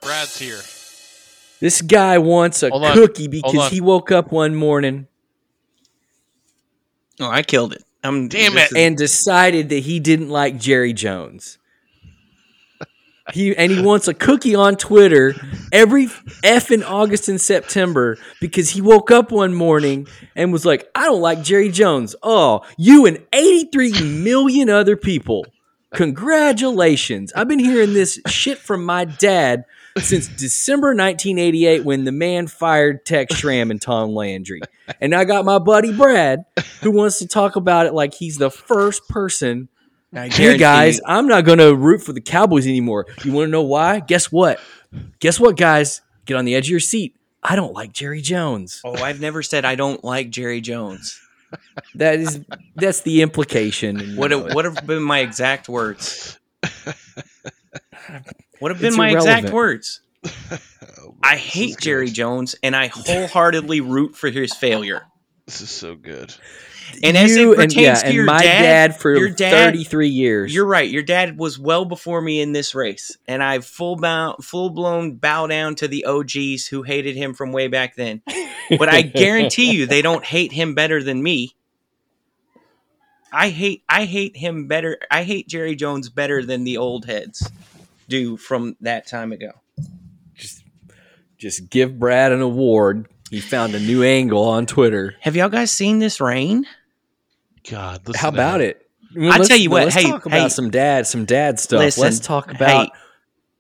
Brad's 0.02 0.38
here. 0.38 0.60
This 1.60 1.82
guy 1.82 2.18
wants 2.18 2.64
a 2.64 2.70
Hold 2.70 2.86
on. 2.86 2.94
cookie 2.94 3.24
Hold 3.24 3.32
because 3.32 3.66
on. 3.66 3.72
he 3.72 3.82
woke 3.82 4.12
up 4.12 4.32
one 4.32 4.56
morning. 4.56 5.08
Oh, 7.20 7.30
I 7.30 7.44
killed 7.44 7.74
it. 7.74 7.84
I'm 8.04 8.28
Damn 8.28 8.58
it, 8.58 8.72
and 8.76 8.98
decided 8.98 9.70
that 9.70 9.80
he 9.80 10.00
didn't 10.00 10.30
like 10.30 10.58
Jerry 10.58 10.94
Jones. 10.94 11.58
He 13.34 13.56
and 13.56 13.72
he 13.72 13.82
wants 13.82 14.08
a 14.08 14.14
cookie 14.14 14.56
on 14.56 14.76
Twitter 14.76 15.36
every 15.72 16.08
effing 16.44 16.84
August 16.84 17.30
and 17.30 17.40
September 17.40 18.18
because 18.42 18.72
he 18.72 18.82
woke 18.82 19.12
up 19.12 19.32
one 19.32 19.54
morning 19.54 20.08
and 20.36 20.52
was 20.52 20.66
like, 20.66 20.90
"I 20.96 21.06
don't 21.06 21.22
like 21.22 21.44
Jerry 21.44 21.70
Jones." 21.70 22.16
Oh, 22.24 22.62
you 22.78 23.06
and 23.06 23.20
eighty-three 23.34 24.02
million 24.02 24.70
other 24.70 24.96
people. 24.96 25.46
Congratulations! 25.94 27.32
I've 27.36 27.48
been 27.48 27.60
hearing 27.60 27.94
this 27.94 28.20
shit 28.28 28.58
from 28.58 28.84
my 28.84 29.06
dad 29.06 29.66
since 30.02 30.28
December 30.28 30.90
1988 30.90 31.84
when 31.86 32.04
the 32.04 32.12
man 32.12 32.48
fired 32.48 33.06
Tex 33.06 33.36
Schramm 33.36 33.72
and 33.72 33.82
Tom 33.82 34.12
Landry. 34.12 34.62
And 35.00 35.14
I 35.14 35.26
got 35.26 35.46
my 35.46 35.60
buddy 35.60 35.92
Brad 35.92 36.46
who 36.82 36.92
wants 36.92 37.20
to 37.20 37.28
talk 37.28 37.56
about 37.56 37.86
it 37.86 37.94
like 37.94 38.14
he's 38.14 38.38
the 38.38 38.50
first 38.50 39.08
person. 39.08 39.70
Hey 40.12 40.58
guys, 40.58 41.00
I'm 41.06 41.28
not 41.28 41.46
going 41.46 41.60
to 41.60 41.76
root 41.76 42.02
for 42.02 42.14
the 42.14 42.22
Cowboys 42.22 42.66
anymore. 42.66 43.06
You 43.24 43.32
want 43.32 43.48
to 43.48 43.52
know 43.52 43.62
why? 43.62 44.00
Guess 44.00 44.32
what? 44.32 44.60
Guess 45.20 45.40
what, 45.40 45.56
guys? 45.56 46.02
Get 46.26 46.36
on 46.36 46.46
the 46.46 46.56
edge 46.56 46.66
of 46.68 46.72
your 46.72 46.80
seat. 46.80 47.16
I 47.44 47.56
don't 47.56 47.74
like 47.74 47.94
Jerry 47.94 48.22
Jones. 48.22 48.82
Oh, 48.84 48.96
I've 48.96 49.22
never 49.22 49.44
said 49.44 49.66
I 49.66 49.76
don't 49.76 50.04
like 50.04 50.30
Jerry 50.30 50.62
Jones. 50.62 51.20
That 51.96 52.20
is 52.20 52.42
that's 52.76 53.02
the 53.02 53.22
implication. 53.22 54.16
What 54.16 54.32
have, 54.32 54.54
what 54.54 54.66
have 54.66 54.86
been 54.86 55.02
my 55.02 55.20
exact 55.20 55.70
words? 55.70 56.38
What 58.60 58.72
have 58.72 58.80
been 58.80 58.90
It's 58.90 58.98
my 58.98 59.12
exact 59.12 59.50
words? 59.52 60.02
Oh, 61.02 61.16
I 61.24 61.36
hate 61.38 61.78
Jerry 61.80 62.08
good. 62.08 62.16
Jones 62.16 62.56
and 62.64 62.76
I 62.76 62.88
wholeheartedly 62.88 63.82
root 63.82 64.16
for 64.16 64.30
his 64.30 64.54
failure. 64.54 65.04
This 65.46 65.62
is 65.62 65.70
so 65.70 65.96
good. 65.96 66.34
And 67.04 67.16
as 67.16 67.36
it 67.36 67.56
pertains 67.56 67.74
and, 67.76 67.82
yeah, 67.82 67.94
to 67.96 68.14
your 68.14 68.26
my 68.26 68.42
dad, 68.42 68.62
dad, 68.92 69.00
for 69.00 69.16
your 69.16 69.30
dad- 69.30 69.74
33 69.74 70.10
years. 70.10 70.54
You're 70.54 70.66
right. 70.66 70.90
Your 70.90 71.04
dad 71.04 71.38
was 71.38 71.60
well 71.60 71.86
before 71.86 72.22
me 72.22 72.42
in 72.42 72.52
this 72.52 72.74
race, 72.76 73.18
and 73.28 73.44
I 73.44 73.60
full 73.60 73.96
bow, 73.96 74.36
full 74.42 74.70
blown 74.72 75.16
bow 75.16 75.48
down 75.48 75.76
to 75.76 75.88
the 75.88 76.06
OGs 76.06 76.68
who 76.68 76.84
hated 76.84 77.16
him 77.16 77.34
from 77.34 77.52
way 77.52 77.68
back 77.68 77.96
then. 77.96 78.22
But 78.78 78.90
I 78.90 79.02
guarantee 79.02 79.72
you, 79.72 79.86
they 79.86 80.02
don't 80.02 80.24
hate 80.26 80.52
him 80.52 80.76
better 80.76 81.02
than 81.04 81.22
me. 81.22 81.56
I 83.32 83.50
hate 83.50 83.84
I 83.88 84.06
hate 84.06 84.36
him 84.36 84.68
better. 84.68 84.98
I 85.12 85.24
hate 85.24 85.48
Jerry 85.48 85.76
Jones 85.76 86.10
better 86.10 86.44
than 86.44 86.64
the 86.64 86.78
old 86.78 87.06
heads 87.06 87.52
do 88.10 88.36
from 88.38 88.76
that 88.82 89.08
time 89.08 89.32
ago. 89.32 89.52
just 90.36 90.64
just 91.38 91.70
give 91.70 91.98
Brad 91.98 92.32
an 92.32 92.42
award. 92.42 93.08
He 93.30 93.40
found 93.40 93.76
a 93.76 93.80
new 93.80 94.04
angle 94.04 94.44
on 94.44 94.66
Twitter. 94.66 95.16
Have 95.22 95.36
y'all 95.36 95.50
guys 95.50 95.72
seen 95.72 96.00
this 96.00 96.20
rain? 96.20 96.66
God, 97.70 98.02
listen 98.08 98.20
How 98.22 98.30
about 98.30 98.62
him. 98.62 98.70
it? 98.72 98.90
Well, 99.16 99.32
I'll 99.32 99.38
let's- 99.38 99.48
tell 99.50 99.58
you 99.58 99.70
what, 99.70 99.84
Let's 99.86 99.96
hey, 99.96 100.04
talk 100.04 100.26
about 100.26 100.42
hey. 100.42 100.50
some 100.50 100.70
dad, 100.72 101.08
some 101.08 101.26
dad 101.26 101.60
stuff. 101.60 101.80
Listen, 101.80 102.04
let's 102.04 102.20
talk 102.20 102.52
about 102.52 102.88
hey. 102.88 102.92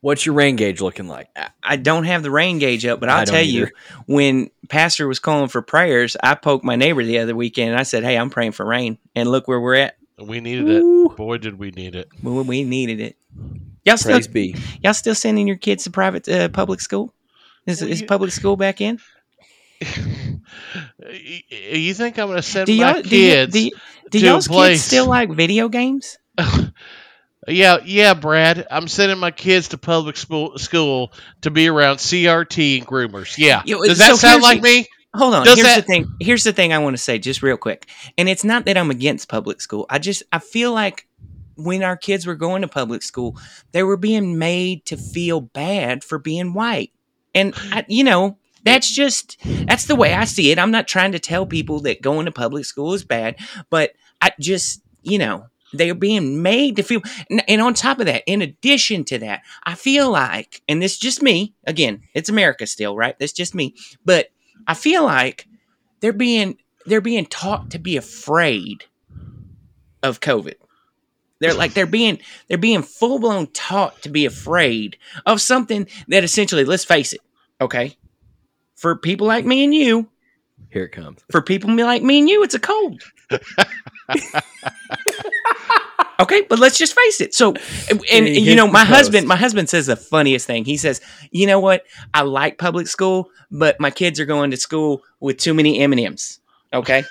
what's 0.01 0.25
your 0.25 0.35
rain 0.35 0.55
gauge 0.55 0.81
looking 0.81 1.07
like. 1.07 1.29
I- 1.35 1.49
I 1.63 1.75
don't 1.75 2.05
have 2.05 2.23
the 2.23 2.31
rain 2.31 2.57
gauge 2.59 2.85
up, 2.85 2.99
but 2.99 3.09
I 3.09 3.19
I'll 3.19 3.25
don't 3.25 3.35
tell 3.35 3.43
you, 3.45 3.67
when 4.07 4.49
Pastor 4.69 5.07
was 5.07 5.19
calling 5.19 5.47
for 5.49 5.61
prayers, 5.61 6.17
I 6.23 6.33
poked 6.35 6.65
my 6.65 6.75
neighbor 6.75 7.03
the 7.03 7.19
other 7.19 7.35
weekend 7.35 7.71
and 7.71 7.79
I 7.79 7.83
said, 7.83 8.03
"Hey, 8.03 8.17
I'm 8.17 8.29
praying 8.31 8.53
for 8.53 8.65
rain." 8.65 8.97
And 9.15 9.29
look 9.29 9.47
where 9.47 9.59
we're 9.59 9.75
at. 9.75 9.97
We 10.19 10.39
needed 10.41 10.67
it. 10.69 11.15
Boy, 11.15 11.37
did 11.37 11.59
we 11.59 11.69
need 11.71 11.95
it. 11.95 12.09
We, 12.23 12.41
we 12.41 12.63
needed 12.63 12.99
it. 12.99 13.17
Y'all 13.85 13.97
still, 13.97 14.11
Praise 14.13 14.27
be. 14.27 14.55
y'all 14.83 14.93
still 14.93 15.15
sending 15.15 15.47
your 15.47 15.57
kids 15.57 15.85
to 15.85 15.91
private 15.91 16.27
uh, 16.27 16.49
public 16.49 16.81
school? 16.81 17.13
Is, 17.65 17.81
Well, 17.81 17.89
is 17.91 18.01
you- 18.01 18.07
public 18.07 18.31
school 18.31 18.55
back 18.57 18.81
in? 18.81 18.99
You 21.49 21.93
think 21.93 22.17
I'm 22.19 22.27
going 22.27 22.37
to 22.37 22.41
send 22.41 22.67
Do 22.67 22.77
my 22.77 22.93
y'all 22.93 23.01
do, 23.01 23.01
y- 23.03 23.09
kids? 23.09 23.53
do, 23.53 23.59
y- 23.63 23.69
do 24.11 24.19
to 24.19 24.25
a 24.25 24.29
y'all's 24.29 24.47
place- 24.47 24.77
kids 24.79 24.83
still 24.83 25.05
like 25.07 25.29
video 25.31 25.69
games? 25.69 26.17
yeah, 27.47 27.77
yeah, 27.85 28.13
Brad. 28.13 28.67
I'm 28.69 28.87
sending 28.87 29.17
my 29.17 29.31
kids 29.31 29.69
to 29.69 29.77
public 29.77 30.17
school 30.17 30.57
school 30.57 31.13
to 31.41 31.51
be 31.51 31.67
around 31.67 31.97
CRT 31.97 32.79
and 32.79 32.87
groomers. 32.87 33.37
Yeah. 33.37 33.61
Yo, 33.65 33.81
Does 33.83 33.97
so 33.97 34.03
that 34.03 34.15
sound 34.17 34.41
like 34.43 34.61
me? 34.61 34.87
Hold 35.15 35.33
on. 35.33 35.45
Does 35.45 35.55
here's 35.55 35.67
that- 35.67 35.75
the 35.77 35.81
thing. 35.87 36.07
Here's 36.19 36.43
the 36.43 36.53
thing 36.53 36.73
I 36.73 36.79
want 36.79 36.95
to 36.95 37.01
say 37.01 37.17
just 37.17 37.41
real 37.41 37.57
quick. 37.57 37.87
And 38.17 38.29
it's 38.29 38.43
not 38.43 38.65
that 38.65 38.77
I'm 38.77 38.91
against 38.91 39.29
public 39.29 39.61
school. 39.61 39.85
I 39.89 39.99
just 39.99 40.23
I 40.31 40.39
feel 40.39 40.71
like 40.73 41.07
when 41.59 41.83
our 41.83 41.97
kids 41.97 42.25
were 42.25 42.35
going 42.35 42.61
to 42.61 42.67
public 42.67 43.03
school, 43.03 43.37
they 43.71 43.83
were 43.83 43.97
being 43.97 44.37
made 44.37 44.85
to 44.85 44.97
feel 44.97 45.41
bad 45.41 46.03
for 46.03 46.17
being 46.17 46.53
white. 46.53 46.91
And 47.35 47.53
I, 47.71 47.85
you 47.87 48.03
know, 48.03 48.37
that's 48.63 48.91
just 48.91 49.37
that's 49.67 49.85
the 49.85 49.95
way 49.95 50.13
I 50.13 50.25
see 50.25 50.51
it. 50.51 50.59
I'm 50.59 50.71
not 50.71 50.87
trying 50.87 51.11
to 51.11 51.19
tell 51.19 51.45
people 51.45 51.81
that 51.81 52.01
going 52.01 52.25
to 52.25 52.31
public 52.31 52.65
school 52.65 52.93
is 52.93 53.03
bad, 53.03 53.35
but 53.69 53.93
I 54.21 54.31
just, 54.39 54.81
you 55.03 55.17
know, 55.17 55.45
they 55.73 55.89
are 55.89 55.95
being 55.95 56.41
made 56.41 56.75
to 56.77 56.83
feel 56.83 57.01
and, 57.29 57.43
and 57.47 57.61
on 57.61 57.73
top 57.73 57.99
of 57.99 58.07
that, 58.07 58.23
in 58.25 58.41
addition 58.41 59.03
to 59.05 59.19
that, 59.19 59.41
I 59.63 59.75
feel 59.75 60.09
like 60.09 60.61
and 60.67 60.81
this 60.81 60.93
is 60.93 60.99
just 60.99 61.21
me, 61.21 61.53
again, 61.65 62.01
it's 62.13 62.29
America 62.29 62.65
still, 62.65 62.95
right? 62.95 63.17
That's 63.19 63.33
just 63.33 63.53
me. 63.53 63.75
But 64.05 64.29
I 64.67 64.73
feel 64.73 65.03
like 65.03 65.47
they're 65.99 66.13
being 66.13 66.57
they're 66.85 67.01
being 67.01 67.25
taught 67.25 67.71
to 67.71 67.79
be 67.79 67.97
afraid 67.97 68.85
of 70.01 70.19
COVID. 70.19 70.55
They're 71.39 71.53
like 71.53 71.73
they're 71.73 71.85
being 71.85 72.19
they're 72.47 72.57
being 72.57 72.81
full 72.81 73.19
blown 73.19 73.47
taught 73.47 74.01
to 74.03 74.09
be 74.09 74.25
afraid 74.25 74.97
of 75.25 75.41
something 75.41 75.87
that 76.09 76.23
essentially, 76.23 76.65
let's 76.65 76.85
face 76.85 77.13
it, 77.13 77.21
okay, 77.61 77.97
for 78.75 78.95
people 78.95 79.27
like 79.27 79.45
me 79.45 79.63
and 79.63 79.73
you, 79.73 80.09
Here 80.69 80.83
it 80.85 80.91
comes. 80.91 81.21
for 81.31 81.41
people 81.41 81.73
like 81.75 82.03
me 82.03 82.19
and 82.19 82.29
you, 82.29 82.43
it's 82.43 82.55
a 82.55 82.59
cold. 82.59 83.01
okay, 86.19 86.41
but 86.49 86.59
let's 86.59 86.77
just 86.77 86.93
face 86.95 87.21
it. 87.21 87.33
So, 87.33 87.53
and, 87.89 88.01
and, 88.11 88.27
you 88.27 88.55
know, 88.55 88.67
my 88.67 88.83
husband, 88.85 89.27
my 89.27 89.35
husband 89.35 89.69
says 89.69 89.87
the 89.87 89.95
funniest 89.95 90.45
thing. 90.47 90.65
He 90.65 90.77
says, 90.77 91.01
"You 91.31 91.47
know 91.47 91.59
what? 91.59 91.83
I 92.13 92.21
like 92.23 92.57
public 92.57 92.87
school, 92.87 93.29
but 93.51 93.79
my 93.79 93.91
kids 93.91 94.19
are 94.19 94.25
going 94.25 94.51
to 94.51 94.57
school 94.57 95.03
with 95.19 95.37
too 95.37 95.53
many 95.53 95.79
M 95.79 95.91
and 95.93 96.01
M's. 96.01 96.39
Okay, 96.73 97.03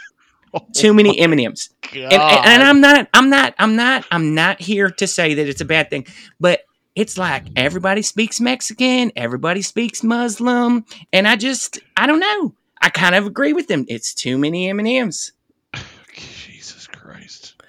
too 0.73 0.95
many 0.95 1.19
M 1.19 1.33
and 1.33 1.41
M's." 1.41 1.71
and, 1.93 2.13
and, 2.13 2.47
and 2.47 2.63
I'm 2.63 2.81
not, 2.81 3.09
I'm 3.15 3.31
not, 3.31 3.55
I'm 3.59 3.77
not, 3.77 4.05
I'm 4.11 4.35
not 4.35 4.61
here 4.61 4.91
to 4.91 5.07
say 5.07 5.35
that 5.35 5.49
it's 5.49 5.61
a 5.61 5.65
bad 5.65 5.91
thing, 5.91 6.07
but 6.41 6.61
it's 6.95 7.17
like 7.17 7.45
everybody 7.57 8.03
speaks 8.03 8.41
Mexican, 8.41 9.13
everybody 9.17 9.63
speaks 9.63 10.03
Muslim, 10.03 10.85
and 11.13 11.29
I 11.29 11.37
just, 11.37 11.79
I 11.97 12.07
don't 12.07 12.21
know. 12.21 12.55
I 12.81 12.91
kind 12.91 13.15
of 13.15 13.27
agree 13.27 13.53
with 13.53 13.69
them. 13.69 13.85
It's 13.89 14.15
too 14.15 14.39
many 14.39 14.69
M 14.69 14.79
and 14.79 14.89
M's. 14.89 15.33
Jesus 16.15 16.87
Christ. 16.87 17.61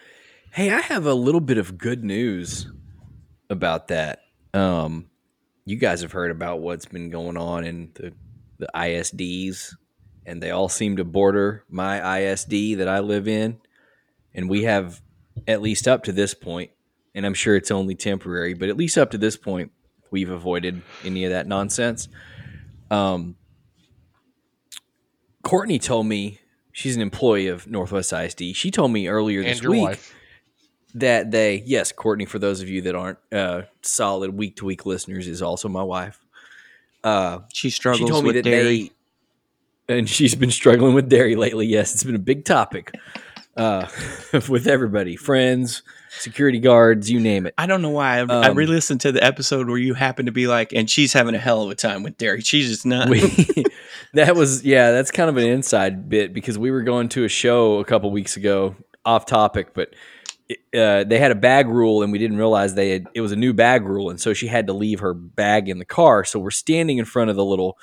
Hey, 0.51 0.71
I 0.71 0.79
have 0.81 1.05
a 1.05 1.13
little 1.13 1.41
bit 1.41 1.57
of 1.57 1.77
good 1.77 2.03
news 2.03 2.71
about 3.49 3.89
that. 3.89 4.21
Um, 4.53 5.09
you 5.65 5.77
guys 5.77 6.01
have 6.01 6.11
heard 6.11 6.31
about 6.31 6.61
what's 6.61 6.85
been 6.85 7.09
going 7.09 7.37
on 7.37 7.63
in 7.63 7.91
the 7.93 8.13
the 8.59 8.67
ISDs, 8.75 9.73
and 10.25 10.41
they 10.41 10.51
all 10.51 10.69
seem 10.69 10.97
to 10.97 11.03
border 11.03 11.63
my 11.69 12.19
ISD 12.19 12.77
that 12.77 12.87
I 12.87 12.99
live 12.99 13.27
in, 13.27 13.59
and 14.33 14.49
we 14.49 14.63
have 14.63 15.01
at 15.47 15.61
least 15.61 15.87
up 15.87 16.03
to 16.03 16.11
this 16.11 16.33
point, 16.33 16.71
and 17.15 17.25
I'm 17.25 17.33
sure 17.33 17.55
it's 17.55 17.71
only 17.71 17.95
temporary, 17.95 18.53
but 18.53 18.69
at 18.69 18.77
least 18.77 18.97
up 18.97 19.11
to 19.11 19.17
this 19.17 19.37
point, 19.37 19.71
we've 20.11 20.29
avoided 20.29 20.81
any 21.03 21.23
of 21.25 21.31
that 21.31 21.47
nonsense. 21.47 22.07
Um, 22.91 23.35
Courtney 25.43 25.79
told 25.79 26.05
me 26.05 26.39
she's 26.71 26.95
an 26.95 27.01
employee 27.01 27.47
of 27.47 27.67
Northwest 27.67 28.11
ISD. 28.13 28.55
She 28.55 28.71
told 28.71 28.91
me 28.91 29.07
earlier 29.07 29.41
this 29.43 29.63
week 29.63 29.81
wife. 29.81 30.15
that 30.95 31.31
they 31.31 31.63
yes 31.65 31.91
courtney 31.91 32.25
for 32.25 32.39
those 32.39 32.61
of 32.61 32.69
you 32.69 32.81
that 32.81 32.95
aren't 32.95 33.19
uh, 33.31 33.61
solid 33.81 34.31
week 34.35 34.55
to 34.57 34.65
week 34.65 34.85
listeners 34.85 35.27
is 35.27 35.41
also 35.41 35.69
my 35.69 35.83
wife 35.83 36.19
uh, 37.03 37.39
She 37.53 37.69
struggles 37.69 37.99
she 37.99 38.05
struggles 38.05 38.09
told 38.11 38.23
me 38.23 38.27
with 38.29 38.35
that 38.37 38.43
dairy. 38.49 38.63
they 38.63 38.91
and 39.89 40.07
she's 40.07 40.35
been 40.35 40.51
struggling 40.51 40.93
with 40.93 41.09
dairy 41.09 41.35
lately 41.35 41.65
yes 41.67 41.93
it's 41.93 42.03
been 42.05 42.15
a 42.15 42.19
big 42.19 42.45
topic 42.45 42.93
uh, 43.57 43.85
with 44.47 44.67
everybody 44.67 45.17
friends 45.17 45.81
security 46.09 46.59
guards 46.59 47.11
you 47.11 47.19
name 47.19 47.45
it 47.45 47.53
I 47.57 47.65
don't 47.65 47.81
know 47.81 47.89
why. 47.89 48.19
I, 48.19 48.21
I 48.21 48.47
Um, 48.49 48.57
re-listened 48.57 49.01
to 49.01 49.11
the 49.11 49.21
episode 49.23 49.67
where 49.67 49.77
you 49.77 49.93
happen 49.93 50.27
to 50.27 50.31
be 50.31 50.47
like, 50.47 50.71
and 50.73 50.89
she's 50.89 51.11
having 51.13 51.35
a 51.35 51.37
hell 51.37 51.63
of 51.63 51.69
a 51.69 51.75
time 51.75 52.03
with 52.03 52.17
dairy. 52.17 52.41
She's 52.41 52.69
just 52.69 52.85
not. 52.85 53.09
we, 53.09 53.19
that 54.13 54.35
was 54.35 54.63
yeah 54.63 54.91
that's 54.91 55.11
kind 55.11 55.29
of 55.29 55.37
an 55.37 55.43
inside 55.43 56.07
bit 56.09 56.33
because 56.33 56.57
we 56.57 56.71
were 56.71 56.83
going 56.83 57.09
to 57.09 57.25
a 57.25 57.29
show 57.29 57.79
a 57.79 57.85
couple 57.85 58.09
weeks 58.11 58.37
ago 58.37 58.75
off 59.05 59.25
topic 59.25 59.73
but 59.73 59.93
uh, 60.73 61.03
they 61.03 61.19
had 61.19 61.31
a 61.31 61.35
bag 61.35 61.67
rule 61.67 62.01
and 62.01 62.11
we 62.11 62.17
didn't 62.17 62.37
realize 62.37 62.75
they 62.75 62.91
had 62.91 63.07
it 63.13 63.21
was 63.21 63.31
a 63.31 63.35
new 63.35 63.53
bag 63.53 63.83
rule 63.85 64.09
and 64.09 64.19
so 64.19 64.33
she 64.33 64.47
had 64.47 64.67
to 64.67 64.73
leave 64.73 64.99
her 64.99 65.13
bag 65.13 65.69
in 65.69 65.79
the 65.79 65.85
car 65.85 66.23
so 66.23 66.39
we're 66.39 66.49
standing 66.49 66.97
in 66.97 67.05
front 67.05 67.29
of 67.29 67.35
the 67.35 67.45
little 67.45 67.77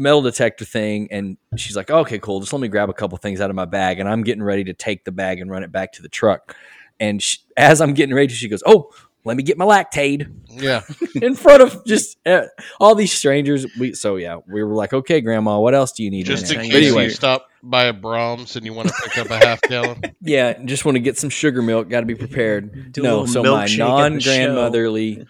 metal 0.00 0.22
detector 0.22 0.64
thing 0.64 1.06
and 1.10 1.36
she's 1.56 1.76
like 1.76 1.90
okay 1.90 2.18
cool 2.18 2.40
just 2.40 2.52
let 2.52 2.60
me 2.60 2.68
grab 2.68 2.88
a 2.88 2.92
couple 2.94 3.18
things 3.18 3.40
out 3.40 3.50
of 3.50 3.56
my 3.56 3.66
bag 3.66 4.00
and 4.00 4.08
i'm 4.08 4.22
getting 4.22 4.42
ready 4.42 4.64
to 4.64 4.72
take 4.72 5.04
the 5.04 5.12
bag 5.12 5.40
and 5.40 5.50
run 5.50 5.62
it 5.62 5.70
back 5.70 5.92
to 5.92 6.00
the 6.00 6.08
truck 6.08 6.56
and 6.98 7.22
she, 7.22 7.38
as 7.56 7.80
i'm 7.82 7.92
getting 7.92 8.14
ready 8.14 8.26
to 8.28 8.34
she 8.34 8.48
goes 8.48 8.62
oh 8.64 8.90
let 9.24 9.36
me 9.36 9.42
get 9.42 9.58
my 9.58 9.66
lactaid 9.66 10.32
Yeah. 10.48 10.80
in 11.16 11.34
front 11.34 11.62
of 11.62 11.84
just 11.84 12.16
uh, 12.26 12.44
all 12.80 12.94
these 12.94 13.12
strangers. 13.12 13.66
We 13.78 13.92
so 13.92 14.16
yeah, 14.16 14.38
we 14.48 14.64
were 14.64 14.74
like, 14.74 14.94
okay, 14.94 15.20
grandma, 15.20 15.58
what 15.58 15.74
else 15.74 15.92
do 15.92 16.02
you 16.02 16.10
need? 16.10 16.24
Just 16.24 16.50
in 16.50 16.60
in 16.60 16.66
case 16.66 16.72
But 16.72 16.82
anyway, 16.82 17.04
you 17.04 17.10
stop 17.10 17.46
by 17.62 17.84
a 17.84 17.92
Braum's 17.92 18.56
and 18.56 18.64
you 18.64 18.72
want 18.72 18.88
to 18.88 18.94
pick 19.04 19.18
up 19.18 19.30
a 19.30 19.36
half 19.36 19.60
gallon. 19.62 20.00
Yeah, 20.22 20.54
just 20.64 20.86
want 20.86 20.96
to 20.96 21.00
get 21.00 21.18
some 21.18 21.28
sugar 21.28 21.60
milk. 21.60 21.90
Got 21.90 22.00
to 22.00 22.06
be 22.06 22.14
prepared. 22.14 22.92
Do 22.92 23.02
no, 23.02 23.26
so 23.26 23.42
my 23.42 23.66
milkshake 23.66 23.72
at 23.72 23.76
the 23.76 23.76
non-grandmotherly, 23.78 25.26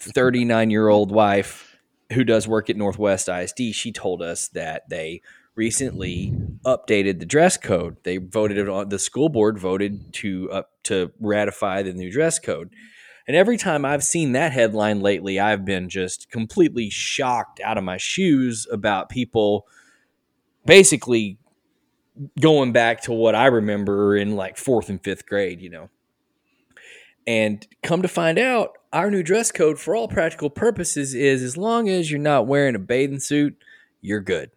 thirty-nine-year-old 0.00 1.12
wife 1.12 1.67
who 2.12 2.24
does 2.24 2.48
work 2.48 2.70
at 2.70 2.76
Northwest 2.76 3.28
ISD, 3.28 3.74
she 3.74 3.92
told 3.92 4.22
us 4.22 4.48
that 4.48 4.88
they 4.88 5.20
recently 5.54 6.32
updated 6.64 7.18
the 7.18 7.26
dress 7.26 7.56
code. 7.56 7.96
They 8.04 8.18
voted 8.18 8.68
on 8.68 8.88
the 8.88 8.98
school 8.98 9.28
board 9.28 9.58
voted 9.58 10.12
to 10.14 10.50
up 10.50 10.70
to 10.84 11.10
ratify 11.20 11.82
the 11.82 11.92
new 11.92 12.10
dress 12.10 12.38
code. 12.38 12.70
And 13.26 13.36
every 13.36 13.58
time 13.58 13.84
I've 13.84 14.04
seen 14.04 14.32
that 14.32 14.52
headline 14.52 15.00
lately, 15.00 15.38
I've 15.38 15.64
been 15.64 15.90
just 15.90 16.30
completely 16.30 16.88
shocked 16.88 17.60
out 17.60 17.76
of 17.76 17.84
my 17.84 17.98
shoes 17.98 18.66
about 18.72 19.10
people 19.10 19.66
basically 20.64 21.38
going 22.40 22.72
back 22.72 23.02
to 23.02 23.12
what 23.12 23.34
I 23.34 23.46
remember 23.46 24.16
in 24.16 24.34
like 24.34 24.56
fourth 24.56 24.88
and 24.88 25.02
fifth 25.02 25.26
grade, 25.26 25.60
you 25.60 25.70
know. 25.70 25.90
And 27.26 27.66
come 27.82 28.00
to 28.00 28.08
find 28.08 28.38
out, 28.38 28.77
our 28.92 29.10
new 29.10 29.22
dress 29.22 29.52
code 29.52 29.78
for 29.78 29.94
all 29.94 30.08
practical 30.08 30.50
purposes 30.50 31.14
is 31.14 31.42
as 31.42 31.56
long 31.56 31.88
as 31.88 32.10
you're 32.10 32.20
not 32.20 32.46
wearing 32.46 32.74
a 32.74 32.78
bathing 32.78 33.20
suit, 33.20 33.56
you're 34.00 34.20
good. 34.20 34.50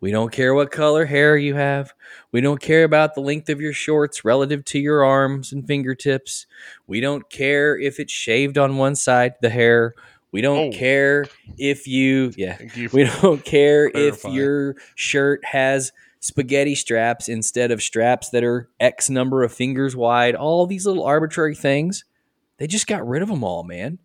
We 0.00 0.10
don't 0.10 0.32
care 0.32 0.54
what 0.54 0.70
color 0.70 1.06
hair 1.06 1.36
you 1.36 1.54
have. 1.54 1.94
We 2.30 2.40
don't 2.42 2.60
care 2.60 2.84
about 2.84 3.14
the 3.14 3.22
length 3.22 3.48
of 3.48 3.60
your 3.60 3.72
shorts 3.72 4.24
relative 4.24 4.64
to 4.66 4.78
your 4.78 5.02
arms 5.04 5.50
and 5.52 5.66
fingertips. 5.66 6.46
We 6.86 7.00
don't 7.00 7.28
care 7.30 7.78
if 7.78 7.98
it's 7.98 8.12
shaved 8.12 8.58
on 8.58 8.76
one 8.76 8.96
side, 8.96 9.34
the 9.40 9.48
hair. 9.48 9.94
We 10.30 10.40
don't 10.42 10.74
Oh. 10.74 10.76
care 10.76 11.26
if 11.56 11.86
you, 11.86 12.32
yeah, 12.36 12.58
you 12.74 12.90
we 12.92 13.04
don't 13.04 13.44
care 13.44 13.86
if 13.94 14.24
your 14.24 14.76
shirt 14.94 15.44
has 15.44 15.92
spaghetti 16.20 16.74
straps 16.74 17.28
instead 17.28 17.70
of 17.70 17.82
straps 17.82 18.30
that 18.30 18.44
are 18.44 18.68
X 18.80 19.08
number 19.08 19.42
of 19.42 19.52
fingers 19.52 19.94
wide. 19.96 20.34
All 20.34 20.66
these 20.66 20.86
little 20.86 21.04
arbitrary 21.04 21.54
things. 21.54 22.04
They 22.58 22.66
just 22.66 22.86
got 22.86 23.06
rid 23.06 23.22
of 23.22 23.28
them 23.28 23.44
all, 23.44 23.64
man. 23.64 23.98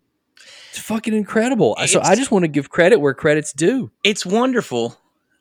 It's 0.70 0.78
fucking 0.78 1.14
incredible. 1.14 1.76
so 1.86 2.00
I 2.00 2.14
just 2.14 2.30
want 2.30 2.44
to 2.44 2.48
give 2.48 2.70
credit 2.70 2.98
where 3.00 3.14
credit's 3.14 3.52
due. 3.52 3.90
It's 4.04 4.24
wonderful. 4.24 4.96